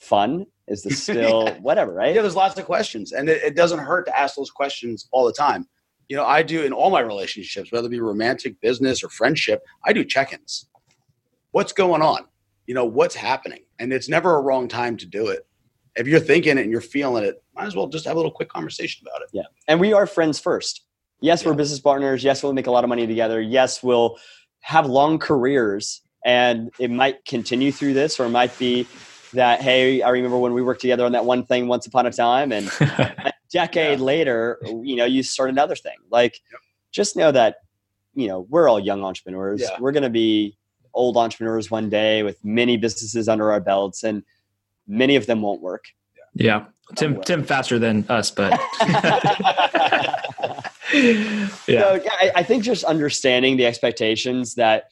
fun? 0.00 0.46
Is 0.66 0.82
this 0.82 1.02
still 1.08 1.44
yeah. 1.44 1.58
whatever, 1.60 1.92
right? 1.92 2.14
Yeah, 2.14 2.22
there's 2.22 2.34
lots 2.34 2.58
of 2.58 2.64
questions. 2.64 3.12
And 3.12 3.28
it, 3.28 3.42
it, 3.42 3.56
doesn't 3.56 3.80
hurt 3.80 4.06
to 4.06 4.18
ask 4.18 4.34
those 4.34 4.50
questions 4.50 5.06
all 5.12 5.26
the 5.26 5.34
time. 5.34 5.68
You 6.08 6.16
know, 6.16 6.24
I 6.24 6.42
do 6.42 6.62
in 6.62 6.72
all 6.72 6.90
my 6.90 7.00
relationships, 7.00 7.70
whether 7.70 7.86
it 7.86 7.90
be 7.90 8.00
romantic, 8.00 8.58
business, 8.60 9.04
or 9.04 9.10
friendship, 9.10 9.62
I 9.84 9.92
do 9.92 10.02
check 10.02 10.32
ins. 10.32 10.66
What's 11.50 11.72
going 11.72 12.00
on? 12.00 12.24
You 12.66 12.74
know, 12.74 12.86
what's 12.86 13.14
happening? 13.14 13.64
And 13.78 13.92
it's 13.92 14.08
never 14.08 14.36
a 14.36 14.40
wrong 14.40 14.66
time 14.66 14.96
to 14.98 15.06
do 15.06 15.28
it. 15.28 15.46
If 15.96 16.08
you're 16.08 16.20
thinking 16.20 16.58
it 16.58 16.62
and 16.62 16.70
you're 16.70 16.80
feeling 16.80 17.24
it, 17.24 17.42
might 17.54 17.66
as 17.66 17.76
well 17.76 17.86
just 17.86 18.04
have 18.04 18.14
a 18.14 18.18
little 18.18 18.32
quick 18.32 18.48
conversation 18.48 19.06
about 19.06 19.22
it. 19.22 19.28
Yeah. 19.32 19.44
And 19.68 19.78
we 19.78 19.92
are 19.92 20.06
friends 20.06 20.40
first. 20.40 20.82
Yes, 21.20 21.42
yeah. 21.42 21.48
we're 21.48 21.54
business 21.54 21.80
partners. 21.80 22.24
Yes, 22.24 22.42
we'll 22.42 22.52
make 22.52 22.66
a 22.66 22.70
lot 22.70 22.84
of 22.84 22.88
money 22.88 23.06
together. 23.06 23.40
Yes, 23.40 23.82
we'll 23.82 24.18
have 24.60 24.86
long 24.86 25.18
careers 25.18 26.00
and 26.24 26.72
it 26.78 26.90
might 26.90 27.24
continue 27.26 27.70
through 27.70 27.92
this 27.92 28.18
or 28.18 28.24
it 28.24 28.30
might 28.30 28.56
be 28.58 28.86
that 29.34 29.60
hey 29.60 30.00
i 30.02 30.08
remember 30.08 30.38
when 30.38 30.54
we 30.54 30.62
worked 30.62 30.80
together 30.80 31.04
on 31.04 31.12
that 31.12 31.24
one 31.24 31.44
thing 31.44 31.68
once 31.68 31.86
upon 31.86 32.06
a 32.06 32.10
time 32.10 32.50
and 32.50 32.66
a 32.80 33.32
decade 33.50 33.98
yeah. 33.98 34.04
later 34.04 34.58
you 34.82 34.96
know 34.96 35.04
you 35.04 35.22
start 35.22 35.50
another 35.50 35.76
thing 35.76 35.96
like 36.10 36.40
yep. 36.50 36.60
just 36.92 37.16
know 37.16 37.30
that 37.30 37.56
you 38.14 38.26
know 38.26 38.46
we're 38.48 38.68
all 38.68 38.80
young 38.80 39.04
entrepreneurs 39.04 39.60
yeah. 39.60 39.76
we're 39.78 39.92
going 39.92 40.02
to 40.02 40.10
be 40.10 40.56
old 40.94 41.16
entrepreneurs 41.16 41.70
one 41.70 41.90
day 41.90 42.22
with 42.22 42.42
many 42.44 42.76
businesses 42.76 43.28
under 43.28 43.52
our 43.52 43.60
belts 43.60 44.02
and 44.02 44.22
many 44.86 45.16
of 45.16 45.26
them 45.26 45.42
won't 45.42 45.60
work 45.60 45.86
yeah 46.34 46.64
tim 46.96 47.20
tim 47.22 47.42
faster 47.42 47.78
than 47.78 48.04
us 48.08 48.30
but 48.30 48.52
yeah 48.82 50.20
so, 51.66 52.00
yeah 52.04 52.10
I, 52.20 52.32
I 52.36 52.42
think 52.42 52.64
just 52.64 52.84
understanding 52.84 53.56
the 53.56 53.66
expectations 53.66 54.56
that 54.56 54.90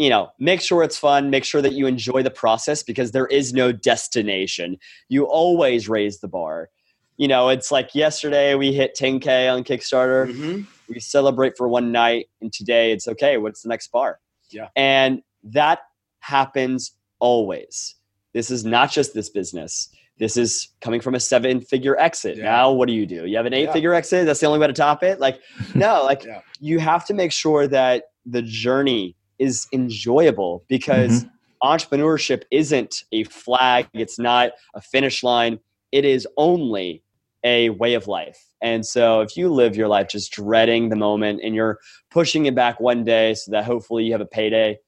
you 0.00 0.08
know, 0.08 0.30
make 0.38 0.62
sure 0.62 0.82
it's 0.82 0.96
fun, 0.96 1.28
make 1.28 1.44
sure 1.44 1.60
that 1.60 1.74
you 1.74 1.86
enjoy 1.86 2.22
the 2.22 2.30
process 2.30 2.82
because 2.82 3.12
there 3.12 3.26
is 3.26 3.52
no 3.52 3.70
destination. 3.70 4.78
You 5.10 5.24
always 5.24 5.90
raise 5.90 6.20
the 6.20 6.26
bar. 6.26 6.70
You 7.18 7.28
know, 7.28 7.50
it's 7.50 7.70
like 7.70 7.94
yesterday 7.94 8.54
we 8.54 8.72
hit 8.72 8.96
10K 8.98 9.52
on 9.52 9.62
Kickstarter. 9.62 10.32
Mm-hmm. 10.32 10.62
We 10.88 11.00
celebrate 11.00 11.58
for 11.58 11.68
one 11.68 11.92
night, 11.92 12.30
and 12.40 12.50
today 12.50 12.92
it's 12.92 13.06
okay. 13.08 13.36
What's 13.36 13.60
the 13.60 13.68
next 13.68 13.92
bar? 13.92 14.20
Yeah. 14.48 14.68
And 14.74 15.20
that 15.44 15.80
happens 16.20 16.92
always. 17.18 17.94
This 18.32 18.50
is 18.50 18.64
not 18.64 18.90
just 18.90 19.14
this 19.14 19.28
business. 19.28 19.88
This 20.18 20.36
is 20.36 20.68
coming 20.80 21.00
from 21.00 21.14
a 21.14 21.20
seven 21.20 21.60
figure 21.60 21.98
exit. 21.98 22.36
Yeah. 22.36 22.44
Now, 22.44 22.72
what 22.72 22.88
do 22.88 22.94
you 22.94 23.06
do? 23.06 23.26
You 23.26 23.36
have 23.38 23.46
an 23.46 23.54
eight 23.54 23.64
yeah. 23.64 23.72
figure 23.72 23.94
exit? 23.94 24.26
That's 24.26 24.40
the 24.40 24.46
only 24.46 24.58
way 24.58 24.66
to 24.66 24.72
top 24.72 25.02
it? 25.02 25.18
Like, 25.18 25.40
no, 25.74 26.04
like 26.04 26.24
yeah. 26.24 26.42
you 26.60 26.78
have 26.78 27.06
to 27.06 27.14
make 27.14 27.32
sure 27.32 27.66
that 27.66 28.04
the 28.26 28.42
journey 28.42 29.16
is 29.38 29.66
enjoyable 29.72 30.64
because 30.68 31.24
mm-hmm. 31.24 31.68
entrepreneurship 31.68 32.42
isn't 32.50 33.04
a 33.12 33.24
flag, 33.24 33.88
it's 33.94 34.18
not 34.18 34.52
a 34.74 34.80
finish 34.80 35.22
line, 35.22 35.58
it 35.90 36.04
is 36.04 36.28
only 36.36 37.02
a 37.42 37.70
way 37.70 37.94
of 37.94 38.06
life. 38.06 38.38
And 38.60 38.84
so 38.84 39.22
if 39.22 39.36
you 39.36 39.48
live 39.48 39.74
your 39.74 39.88
life 39.88 40.08
just 40.08 40.32
dreading 40.32 40.90
the 40.90 40.96
moment 40.96 41.40
and 41.42 41.54
you're 41.54 41.78
pushing 42.10 42.44
it 42.44 42.54
back 42.54 42.78
one 42.78 43.04
day 43.04 43.32
so 43.32 43.50
that 43.52 43.64
hopefully 43.64 44.04
you 44.04 44.12
have 44.12 44.20
a 44.20 44.26
payday, 44.26 44.78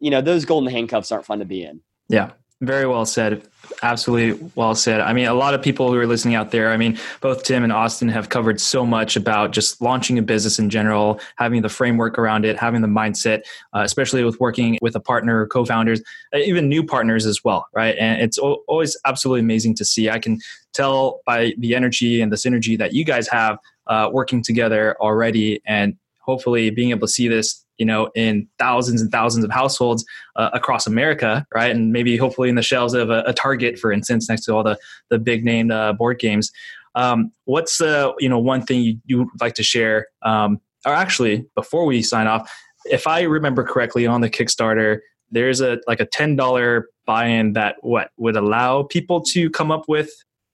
you 0.00 0.10
know, 0.10 0.20
those 0.20 0.44
golden 0.44 0.68
handcuffs 0.70 1.12
aren't 1.12 1.26
fun 1.26 1.38
to 1.38 1.44
be 1.44 1.62
in. 1.62 1.80
Yeah. 2.08 2.32
Very 2.60 2.86
well 2.86 3.06
said. 3.06 3.42
Absolutely 3.82 4.50
well 4.54 4.74
said. 4.74 5.00
I 5.00 5.14
mean, 5.14 5.26
a 5.26 5.32
lot 5.32 5.54
of 5.54 5.62
people 5.62 5.90
who 5.90 5.98
are 5.98 6.06
listening 6.06 6.34
out 6.34 6.50
there, 6.50 6.70
I 6.70 6.76
mean, 6.76 6.98
both 7.22 7.44
Tim 7.44 7.64
and 7.64 7.72
Austin 7.72 8.08
have 8.10 8.28
covered 8.28 8.60
so 8.60 8.84
much 8.84 9.16
about 9.16 9.52
just 9.52 9.80
launching 9.80 10.18
a 10.18 10.22
business 10.22 10.58
in 10.58 10.68
general, 10.68 11.20
having 11.36 11.62
the 11.62 11.70
framework 11.70 12.18
around 12.18 12.44
it, 12.44 12.58
having 12.58 12.82
the 12.82 12.88
mindset, 12.88 13.42
uh, 13.74 13.80
especially 13.80 14.24
with 14.24 14.38
working 14.40 14.78
with 14.82 14.94
a 14.94 15.00
partner, 15.00 15.46
co 15.46 15.64
founders, 15.64 16.02
uh, 16.34 16.38
even 16.38 16.68
new 16.68 16.84
partners 16.84 17.24
as 17.24 17.42
well, 17.42 17.66
right? 17.72 17.96
And 17.98 18.20
it's 18.20 18.36
always 18.36 18.94
absolutely 19.06 19.40
amazing 19.40 19.74
to 19.76 19.84
see. 19.86 20.10
I 20.10 20.18
can 20.18 20.38
tell 20.74 21.20
by 21.24 21.54
the 21.56 21.74
energy 21.74 22.20
and 22.20 22.30
the 22.30 22.36
synergy 22.36 22.76
that 22.76 22.92
you 22.92 23.04
guys 23.04 23.26
have 23.28 23.58
uh, 23.86 24.10
working 24.12 24.42
together 24.42 24.96
already. 25.00 25.62
And 25.64 25.96
hopefully 26.30 26.70
being 26.70 26.90
able 26.90 27.06
to 27.06 27.12
see 27.12 27.28
this 27.28 27.64
you 27.80 27.86
know, 27.86 28.10
in 28.14 28.46
thousands 28.58 29.00
and 29.00 29.10
thousands 29.10 29.42
of 29.42 29.50
households 29.50 30.04
uh, 30.36 30.50
across 30.52 30.86
America, 30.86 31.46
right? 31.52 31.70
And 31.70 31.92
maybe 31.92 32.18
hopefully 32.18 32.50
in 32.50 32.54
the 32.54 32.62
shelves 32.62 32.92
of 32.92 33.08
a, 33.08 33.22
a 33.26 33.32
Target, 33.32 33.78
for 33.78 33.90
instance, 33.90 34.28
next 34.28 34.44
to 34.44 34.54
all 34.54 34.62
the 34.62 34.78
the 35.08 35.18
big 35.18 35.44
name 35.46 35.70
uh, 35.70 35.94
board 35.94 36.18
games. 36.18 36.52
Um, 36.94 37.32
what's 37.46 37.78
the 37.78 38.12
you 38.18 38.28
know 38.28 38.38
one 38.38 38.62
thing 38.62 38.82
you, 38.82 39.00
you 39.06 39.18
would 39.20 39.40
like 39.40 39.54
to 39.54 39.62
share? 39.62 40.08
Um, 40.20 40.60
or 40.84 40.92
actually, 40.92 41.46
before 41.54 41.86
we 41.86 42.02
sign 42.02 42.26
off, 42.26 42.52
if 42.84 43.06
I 43.06 43.22
remember 43.22 43.64
correctly, 43.64 44.06
on 44.06 44.20
the 44.20 44.28
Kickstarter, 44.28 44.98
there's 45.30 45.62
a 45.62 45.78
like 45.86 46.00
a 46.00 46.06
ten 46.06 46.36
dollar 46.36 46.90
buy-in 47.06 47.54
that 47.54 47.76
what 47.80 48.10
would 48.18 48.36
allow 48.36 48.82
people 48.82 49.22
to 49.22 49.48
come 49.48 49.70
up 49.70 49.88
with 49.88 50.10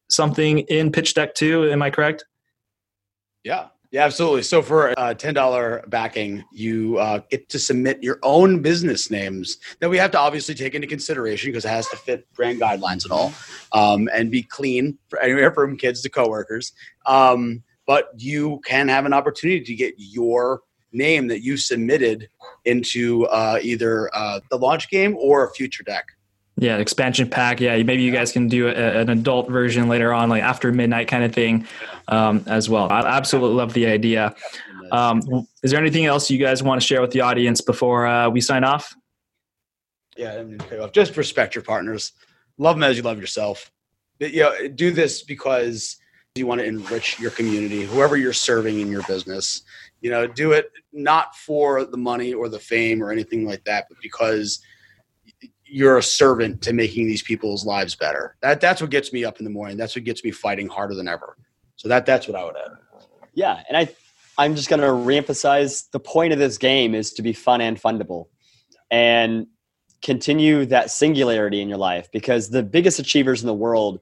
something 0.09 0.61
in 0.61 0.93
pitch 0.93 1.15
deck 1.15 1.35
two. 1.35 1.69
Am 1.73 1.83
I 1.83 1.91
correct? 1.91 2.25
Yeah. 3.43 3.67
Yeah, 3.93 4.05
absolutely. 4.05 4.43
So 4.43 4.63
for 4.63 4.93
a 4.97 5.15
ten 5.15 5.33
dollar 5.35 5.85
backing, 5.87 6.45
you 6.53 6.99
uh, 6.99 7.21
get 7.31 7.49
to 7.51 7.59
submit 7.59 8.03
your 8.03 8.19
own 8.23 8.61
business 8.61 9.11
names 9.11 9.59
that 9.81 9.89
we 9.89 9.97
have 9.99 10.11
to 10.13 10.19
obviously 10.19 10.55
take 10.55 10.75
into 10.75 10.87
consideration 10.87 11.51
because 11.51 11.65
it 11.65 11.69
has 11.69 11.89
to 11.89 11.97
fit 11.97 12.27
brand 12.35 12.61
guidelines 12.61 13.05
and 13.05 13.13
all, 13.13 13.33
um, 13.73 14.09
and 14.13 14.31
be 14.31 14.43
clean 14.43 14.99
for 15.09 15.21
anywhere 15.21 15.53
from 15.53 15.77
kids 15.77 16.03
to 16.03 16.11
coworkers. 16.11 16.73
Um, 17.07 17.63
but 17.87 18.09
you 18.17 18.61
can 18.67 18.89
have 18.89 19.07
an 19.07 19.13
opportunity 19.13 19.61
to 19.65 19.75
get 19.75 19.95
your 19.97 20.63
name 20.93 21.29
that 21.29 21.43
you 21.43 21.57
submitted 21.57 22.29
into 22.65 23.27
uh, 23.27 23.59
either 23.63 24.11
uh, 24.15 24.41
the 24.51 24.57
launch 24.57 24.89
game 24.91 25.17
or 25.19 25.45
a 25.45 25.51
future 25.53 25.85
deck. 25.85 26.07
Yeah, 26.59 26.79
expansion 26.79 27.29
pack. 27.29 27.61
Yeah, 27.61 27.77
maybe 27.83 28.03
you 28.03 28.13
guys 28.13 28.33
can 28.33 28.49
do 28.49 28.69
a, 28.69 28.73
an 28.73 29.11
adult 29.11 29.51
version 29.51 29.89
later 29.89 30.13
on, 30.13 30.31
like 30.31 30.43
after 30.43 30.73
midnight 30.73 31.07
kind 31.07 31.23
of 31.23 31.35
thing, 31.35 31.67
um, 32.09 32.45
as 32.47 32.71
well. 32.71 32.91
I 32.91 33.01
absolutely 33.01 33.57
love 33.57 33.75
the 33.75 33.87
idea. 33.87 34.35
Um, 34.91 35.47
is 35.63 35.71
there 35.71 35.81
anything 35.81 36.07
else 36.07 36.31
you 36.31 36.39
guys 36.39 36.63
want 36.63 36.81
to 36.81 36.87
share 36.87 37.03
with 37.03 37.11
the 37.11 37.21
audience 37.21 37.61
before 37.61 38.07
uh, 38.07 38.31
we 38.31 38.41
sign 38.41 38.65
off? 38.65 38.95
Yeah, 40.17 40.43
just 40.93 41.17
respect 41.17 41.55
your 41.55 41.65
partners. 41.65 42.13
Love 42.57 42.77
them 42.77 42.85
as 42.85 42.97
you 42.97 43.03
love 43.03 43.21
yourself. 43.21 43.71
You 44.19 44.45
know, 44.45 44.69
do 44.69 44.93
this 44.93 45.23
because 45.23 45.99
you 46.37 46.47
want 46.47 46.61
to 46.61 46.67
enrich 46.67 47.21
your 47.21 47.31
community, 47.33 47.85
whoever 47.85 48.17
you're 48.17 48.33
serving 48.33 48.81
in 48.81 48.91
your 48.91 49.03
business. 49.03 49.63
You 50.01 50.11
know, 50.11 50.27
do 50.27 50.53
it 50.53 50.71
not 50.93 51.35
for 51.37 51.85
the 51.85 51.97
money 51.97 52.33
or 52.33 52.49
the 52.49 52.59
fame 52.59 53.03
or 53.03 53.11
anything 53.11 53.47
like 53.47 53.65
that, 53.65 53.87
but 53.89 53.99
because 54.01 54.61
you're 55.77 55.99
a 55.99 56.03
servant 56.03 56.63
to 56.63 56.73
making 56.73 57.07
these 57.07 57.21
people's 57.21 57.67
lives 57.67 57.95
better. 57.95 58.35
That 58.41 58.63
that's 58.63 58.81
what 58.81 58.89
gets 58.89 59.13
me 59.13 59.27
up 59.27 59.41
in 59.41 59.45
the 59.45 59.51
morning. 59.51 59.77
That's 59.77 59.95
what 59.95 60.05
gets 60.05 60.25
me 60.25 60.31
fighting 60.31 60.69
harder 60.69 60.95
than 60.95 61.07
ever. 61.07 61.37
So 61.77 61.87
that 61.89 62.07
that's 62.07 62.27
what 62.27 62.35
I 62.35 62.45
would 62.45 62.57
add. 62.57 62.71
Yeah, 63.35 63.63
and 63.69 63.77
I 63.77 63.95
I'm 64.39 64.57
just 64.57 64.71
going 64.71 64.81
to 64.81 64.87
reemphasize 64.87 65.91
the 65.91 66.01
point 66.01 66.33
of 66.33 66.39
this 66.39 66.57
game 66.57 66.95
is 66.95 67.13
to 67.13 67.23
be 67.23 67.35
fun 67.35 67.61
and 67.61 67.79
fundable, 67.79 68.29
and 68.91 69.49
continue 70.01 70.65
that 70.65 70.91
singularity 70.91 71.61
in 71.61 71.69
your 71.69 71.77
life 71.77 72.09
because 72.11 72.49
the 72.49 72.63
biggest 72.63 72.99
achievers 72.99 73.43
in 73.43 73.47
the 73.47 73.53
world 73.53 74.01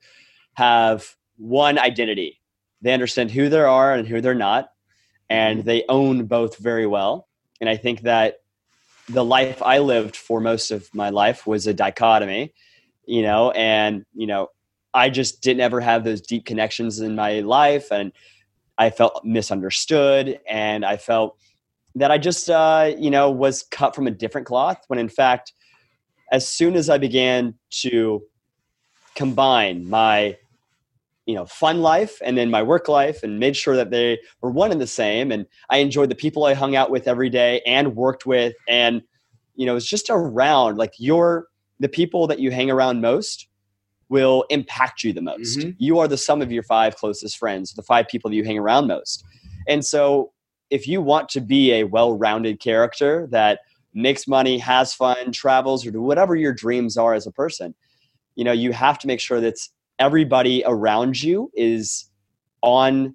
have 0.53 1.17
one 1.39 1.77
identity. 1.77 2.41
They 2.83 2.93
understand 2.93 3.33
who 3.33 3.49
they 3.49 3.59
are 3.59 3.95
and 3.95 4.07
who 4.07 4.21
they're 4.21 4.33
not, 4.33 4.71
and 5.29 5.59
mm-hmm. 5.59 5.67
they 5.67 5.85
own 5.89 6.27
both 6.27 6.57
very 6.57 6.87
well. 6.87 7.27
And 7.61 7.69
I 7.69 7.77
think 7.77 8.03
that 8.03 8.44
the 9.09 9.25
life 9.25 9.63
I 9.63 9.79
lived 9.79 10.17
for 10.17 10.41
most 10.41 10.71
of 10.71 10.93
my 10.95 11.11
life 11.11 11.47
was 11.47 11.67
a 11.67 11.75
dichotomy, 11.75 12.53
you 13.07 13.23
know, 13.23 13.51
and, 13.51 14.05
you 14.15 14.27
know, 14.27 14.49
I 14.93 15.11
just 15.11 15.43
didn't 15.43 15.61
ever 15.61 15.81
have 15.81 16.05
those 16.05 16.21
deep 16.21 16.47
connections 16.47 17.01
in 17.01 17.15
my 17.15 17.41
life. 17.41 17.91
And 17.91 18.13
I 18.79 18.91
felt 18.91 19.25
misunderstood. 19.25 20.41
And 20.49 20.85
I 20.85 20.97
felt 20.97 21.37
that 21.97 22.11
I 22.11 22.19
just, 22.19 22.49
uh, 22.49 22.93
you 22.97 23.11
know, 23.11 23.31
was 23.31 23.63
cut 23.63 23.95
from 23.95 24.07
a 24.07 24.11
different 24.11 24.47
cloth 24.47 24.85
when 24.89 24.99
in 24.99 25.09
fact, 25.09 25.53
as 26.33 26.49
soon 26.49 26.75
as 26.75 26.89
I 26.89 26.99
began 26.99 27.55
to 27.83 28.23
combine 29.15 29.89
my 29.89 30.39
you 31.27 31.35
know 31.35 31.47
fun 31.47 31.81
life 31.81 32.19
and 32.25 32.37
then 32.37 32.51
my 32.51 32.63
work 32.63 32.89
life 32.89 33.23
and 33.23 33.39
made 33.39 33.57
sure 33.57 33.77
that 33.77 33.91
they 33.91 34.19
were 34.41 34.51
one 34.51 34.71
and 34.71 34.81
the 34.81 34.87
same. 34.87 35.33
And 35.33 35.47
i 35.71 35.79
enjoyed 35.79 36.11
the 36.11 36.15
people 36.15 36.45
i 36.45 36.55
hung 36.55 36.77
out 36.77 36.91
with 36.91 37.09
every 37.09 37.31
day 37.31 37.63
and 37.67 37.97
worked 37.97 38.27
with. 38.27 38.55
And 38.69 39.03
you 39.55 39.67
know 39.67 39.77
it's 39.77 39.89
just 39.89 40.09
around 40.11 40.77
like 40.77 40.93
your 40.99 41.47
the 41.81 41.89
people 41.89 42.27
that 42.27 42.39
you 42.39 42.51
hang 42.51 42.71
around 42.71 43.01
most 43.01 43.49
will 44.09 44.45
impact 44.51 45.03
you 45.03 45.13
the 45.13 45.23
most. 45.23 45.59
Mm-hmm. 45.59 45.71
you 45.79 45.99
are 45.99 46.07
the 46.07 46.19
sum 46.19 46.43
of 46.43 46.53
your 46.53 46.63
five 46.63 46.97
closest 46.97 47.39
friends 47.39 47.73
the 47.73 47.83
five 47.83 48.09
people 48.09 48.31
that 48.31 48.37
you 48.37 48.45
hang 48.45 48.59
around 48.59 48.87
most. 48.87 49.25
And 49.67 49.85
so 49.85 50.33
if 50.71 50.87
you 50.87 51.01
want 51.01 51.29
to 51.31 51.41
be 51.41 51.73
a 51.73 51.85
well-rounded 51.85 52.61
character 52.61 53.29
that 53.31 53.61
makes 53.95 54.27
money 54.27 54.59
has 54.59 54.93
fun 54.93 55.33
travels 55.33 55.87
or 55.87 55.91
do 55.91 56.03
whatever 56.03 56.35
your 56.35 56.53
dreams 56.53 56.97
are 56.97 57.15
as 57.15 57.27
a 57.27 57.31
person 57.31 57.75
you 58.35 58.45
know 58.45 58.53
you 58.53 58.73
have 58.73 58.99
to 58.99 59.07
make 59.07 59.21
sure 59.21 59.41
that's 59.41 59.71
everybody 59.99 60.63
around 60.67 61.23
you 61.23 61.51
is 61.55 62.11
on 62.63 63.15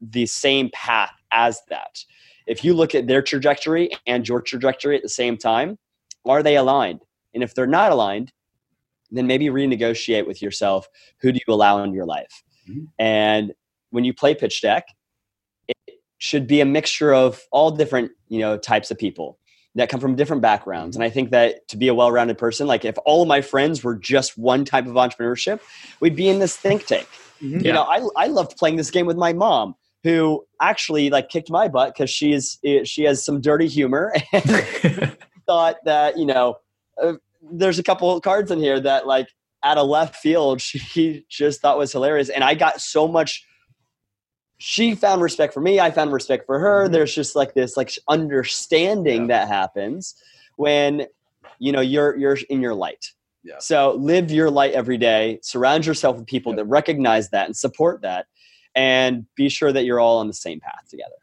the 0.00 0.26
same 0.26 0.70
path 0.72 1.12
as 1.32 1.60
that. 1.68 2.04
If 2.46 2.64
you 2.64 2.74
look 2.74 2.94
at 2.94 3.06
their 3.06 3.22
trajectory 3.22 3.90
and 4.06 4.26
your 4.28 4.40
trajectory 4.40 4.96
at 4.96 5.02
the 5.02 5.08
same 5.08 5.36
time, 5.36 5.78
are 6.24 6.42
they 6.42 6.56
aligned? 6.56 7.00
And 7.34 7.42
if 7.42 7.54
they're 7.54 7.66
not 7.66 7.92
aligned, 7.92 8.32
then 9.10 9.26
maybe 9.26 9.46
renegotiate 9.46 10.26
with 10.26 10.42
yourself 10.42 10.88
who 11.20 11.32
do 11.32 11.40
you 11.46 11.54
allow 11.54 11.82
in 11.82 11.92
your 11.92 12.06
life. 12.06 12.42
Mm-hmm. 12.68 12.84
And 12.98 13.52
when 13.90 14.04
you 14.04 14.14
play 14.14 14.34
pitch 14.34 14.62
deck, 14.62 14.86
it 15.68 16.00
should 16.18 16.46
be 16.46 16.60
a 16.60 16.64
mixture 16.64 17.14
of 17.14 17.42
all 17.52 17.70
different, 17.70 18.12
you 18.28 18.38
know, 18.38 18.58
types 18.58 18.90
of 18.90 18.98
people 18.98 19.38
that 19.76 19.88
come 19.88 20.00
from 20.00 20.16
different 20.16 20.42
backgrounds. 20.42 20.96
And 20.96 21.04
I 21.04 21.10
think 21.10 21.30
that 21.30 21.68
to 21.68 21.76
be 21.76 21.88
a 21.88 21.94
well 21.94 22.10
rounded 22.10 22.38
person, 22.38 22.66
like 22.66 22.84
if 22.84 22.96
all 23.04 23.22
of 23.22 23.28
my 23.28 23.40
friends 23.40 23.84
were 23.84 23.94
just 23.94 24.36
one 24.36 24.64
type 24.64 24.86
of 24.86 24.94
entrepreneurship, 24.94 25.60
we'd 26.00 26.16
be 26.16 26.28
in 26.28 26.40
this 26.40 26.56
think 26.56 26.86
tank. 26.86 27.06
Mm-hmm. 27.40 27.60
You 27.60 27.72
know, 27.72 27.82
I, 27.82 28.06
I 28.16 28.26
loved 28.26 28.56
playing 28.56 28.76
this 28.76 28.90
game 28.90 29.06
with 29.06 29.16
my 29.16 29.32
mom 29.32 29.74
who 30.02 30.46
actually 30.60 31.10
like 31.10 31.28
kicked 31.28 31.50
my 31.50 31.66
butt 31.66 31.92
because 31.92 32.08
she's 32.08 32.58
she 32.84 33.02
has 33.02 33.24
some 33.24 33.40
dirty 33.40 33.66
humor 33.66 34.14
and 34.32 35.16
thought 35.46 35.76
that 35.84 36.16
you 36.16 36.24
know 36.24 36.56
uh, 37.02 37.14
there's 37.52 37.78
a 37.78 37.82
couple 37.82 38.14
of 38.14 38.22
cards 38.22 38.52
in 38.52 38.60
here 38.60 38.78
that 38.78 39.06
like 39.06 39.28
at 39.64 39.76
a 39.76 39.82
left 39.82 40.14
field 40.14 40.60
she 40.62 41.24
just 41.28 41.60
thought 41.60 41.76
was 41.76 41.90
hilarious 41.90 42.28
and 42.28 42.44
i 42.44 42.54
got 42.54 42.80
so 42.80 43.08
much 43.08 43.44
she 44.58 44.94
found 44.94 45.22
respect 45.22 45.52
for 45.52 45.60
me 45.60 45.80
i 45.80 45.90
found 45.90 46.12
respect 46.12 46.46
for 46.46 46.58
her 46.58 46.84
mm-hmm. 46.84 46.92
there's 46.92 47.14
just 47.14 47.36
like 47.36 47.54
this 47.54 47.76
like 47.76 47.92
understanding 48.08 49.22
yeah. 49.22 49.38
that 49.38 49.48
happens 49.48 50.14
when 50.56 51.06
you 51.58 51.72
know 51.72 51.80
you're 51.80 52.16
you're 52.16 52.38
in 52.48 52.60
your 52.60 52.74
light 52.74 53.12
yeah. 53.42 53.54
so 53.58 53.94
live 53.94 54.30
your 54.30 54.50
light 54.50 54.72
every 54.72 54.98
day 54.98 55.38
surround 55.42 55.84
yourself 55.84 56.16
with 56.16 56.26
people 56.26 56.54
that 56.54 56.64
recognize 56.64 57.30
that 57.30 57.46
and 57.46 57.56
support 57.56 58.02
that 58.02 58.26
and 58.74 59.26
be 59.34 59.48
sure 59.48 59.72
that 59.72 59.84
you're 59.84 60.00
all 60.00 60.18
on 60.18 60.26
the 60.26 60.34
same 60.34 60.60
path 60.60 60.88
together 60.88 61.14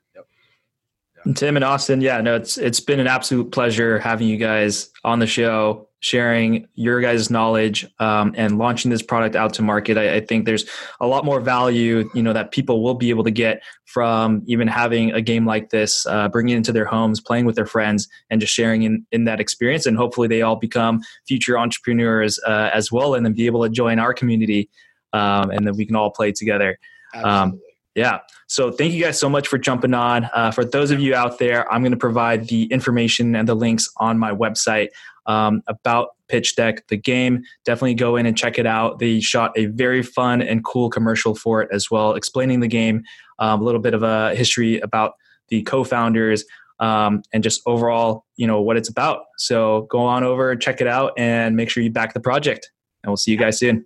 Tim 1.35 1.55
and 1.55 1.63
Austin, 1.63 2.01
yeah, 2.01 2.19
no, 2.19 2.35
it's 2.35 2.57
it's 2.57 2.81
been 2.81 2.99
an 2.99 3.07
absolute 3.07 3.51
pleasure 3.51 3.97
having 3.97 4.27
you 4.27 4.35
guys 4.35 4.89
on 5.05 5.19
the 5.19 5.27
show, 5.27 5.87
sharing 6.01 6.67
your 6.75 6.99
guys' 6.99 7.29
knowledge 7.29 7.87
um, 7.99 8.33
and 8.35 8.57
launching 8.57 8.91
this 8.91 9.01
product 9.01 9.35
out 9.35 9.53
to 9.53 9.61
market. 9.61 9.97
I, 9.97 10.15
I, 10.15 10.19
think 10.19 10.45
there's 10.45 10.65
a 10.99 11.07
lot 11.07 11.23
more 11.23 11.39
value, 11.39 12.09
you 12.13 12.21
know, 12.21 12.33
that 12.33 12.51
people 12.51 12.83
will 12.83 12.95
be 12.95 13.09
able 13.09 13.23
to 13.23 13.31
get 13.31 13.63
from 13.85 14.43
even 14.47 14.67
having 14.67 15.13
a 15.13 15.21
game 15.21 15.45
like 15.45 15.69
this, 15.69 16.05
uh, 16.07 16.27
bringing 16.27 16.55
it 16.55 16.57
into 16.57 16.73
their 16.73 16.85
homes, 16.85 17.21
playing 17.21 17.45
with 17.45 17.55
their 17.55 17.65
friends, 17.65 18.09
and 18.29 18.41
just 18.41 18.53
sharing 18.53 18.83
in 18.83 19.05
in 19.13 19.23
that 19.23 19.39
experience. 19.39 19.85
And 19.85 19.95
hopefully, 19.95 20.27
they 20.27 20.41
all 20.41 20.57
become 20.57 21.01
future 21.25 21.57
entrepreneurs 21.57 22.37
uh, 22.45 22.69
as 22.73 22.91
well, 22.91 23.15
and 23.15 23.25
then 23.25 23.31
be 23.31 23.45
able 23.45 23.63
to 23.63 23.69
join 23.69 23.97
our 23.97 24.13
community, 24.13 24.69
um, 25.13 25.51
and 25.51 25.65
then 25.65 25.77
we 25.77 25.85
can 25.85 25.95
all 25.95 26.11
play 26.11 26.33
together. 26.33 26.77
Um, 27.15 27.61
yeah. 27.95 28.19
So 28.47 28.71
thank 28.71 28.93
you 28.93 29.03
guys 29.03 29.19
so 29.19 29.29
much 29.29 29.47
for 29.47 29.57
jumping 29.57 29.93
on. 29.93 30.29
Uh, 30.33 30.51
for 30.51 30.65
those 30.65 30.91
of 30.91 30.99
you 30.99 31.15
out 31.15 31.39
there, 31.39 31.71
I'm 31.71 31.81
going 31.81 31.91
to 31.91 31.97
provide 31.97 32.47
the 32.47 32.65
information 32.65 33.35
and 33.35 33.47
the 33.47 33.55
links 33.55 33.89
on 33.97 34.17
my 34.17 34.31
website 34.31 34.89
um, 35.25 35.61
about 35.67 36.09
Pitch 36.27 36.55
Deck, 36.55 36.87
the 36.87 36.97
game. 36.97 37.43
Definitely 37.65 37.95
go 37.95 38.15
in 38.15 38.25
and 38.25 38.37
check 38.37 38.57
it 38.57 38.65
out. 38.65 38.99
They 38.99 39.19
shot 39.19 39.51
a 39.55 39.67
very 39.67 40.01
fun 40.01 40.41
and 40.41 40.63
cool 40.63 40.89
commercial 40.89 41.35
for 41.35 41.61
it 41.61 41.69
as 41.71 41.91
well, 41.91 42.13
explaining 42.13 42.59
the 42.59 42.67
game, 42.67 43.03
um, 43.39 43.61
a 43.61 43.63
little 43.63 43.81
bit 43.81 43.93
of 43.93 44.03
a 44.03 44.35
history 44.35 44.79
about 44.79 45.13
the 45.49 45.61
co-founders, 45.63 46.45
um, 46.79 47.21
and 47.31 47.43
just 47.43 47.61
overall, 47.65 48.25
you 48.35 48.47
know, 48.47 48.61
what 48.61 48.77
it's 48.77 48.89
about. 48.89 49.25
So 49.37 49.87
go 49.91 49.99
on 49.99 50.23
over, 50.23 50.55
check 50.55 50.81
it 50.81 50.87
out, 50.87 51.13
and 51.17 51.55
make 51.55 51.69
sure 51.69 51.83
you 51.83 51.91
back 51.91 52.13
the 52.13 52.19
project. 52.19 52.71
And 53.03 53.09
we'll 53.09 53.17
see 53.17 53.31
you 53.31 53.37
guys 53.37 53.59
soon. 53.59 53.85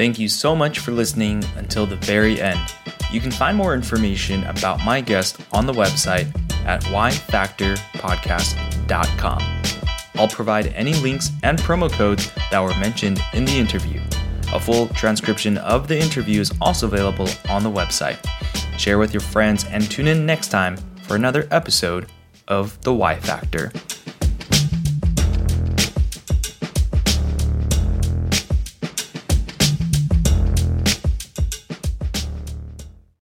Thank 0.00 0.18
you 0.18 0.30
so 0.30 0.56
much 0.56 0.78
for 0.78 0.92
listening 0.92 1.44
until 1.56 1.84
the 1.84 1.96
very 1.96 2.40
end. 2.40 2.58
You 3.12 3.20
can 3.20 3.30
find 3.30 3.54
more 3.54 3.74
information 3.74 4.42
about 4.44 4.82
my 4.82 5.02
guest 5.02 5.36
on 5.52 5.66
the 5.66 5.74
website 5.74 6.34
at 6.64 6.82
yfactorpodcast.com. 6.84 9.62
I'll 10.14 10.28
provide 10.28 10.68
any 10.68 10.94
links 10.94 11.30
and 11.42 11.58
promo 11.58 11.92
codes 11.92 12.32
that 12.50 12.60
were 12.60 12.74
mentioned 12.80 13.20
in 13.34 13.44
the 13.44 13.58
interview. 13.58 14.00
A 14.54 14.58
full 14.58 14.88
transcription 14.88 15.58
of 15.58 15.86
the 15.86 16.00
interview 16.00 16.40
is 16.40 16.50
also 16.62 16.86
available 16.86 17.28
on 17.50 17.62
the 17.62 17.70
website. 17.70 18.26
Share 18.78 18.96
with 18.96 19.12
your 19.12 19.20
friends 19.20 19.66
and 19.66 19.82
tune 19.90 20.08
in 20.08 20.24
next 20.24 20.48
time 20.48 20.78
for 21.02 21.14
another 21.14 21.46
episode 21.50 22.10
of 22.48 22.80
The 22.80 22.94
Y 22.94 23.16
Factor. 23.16 23.70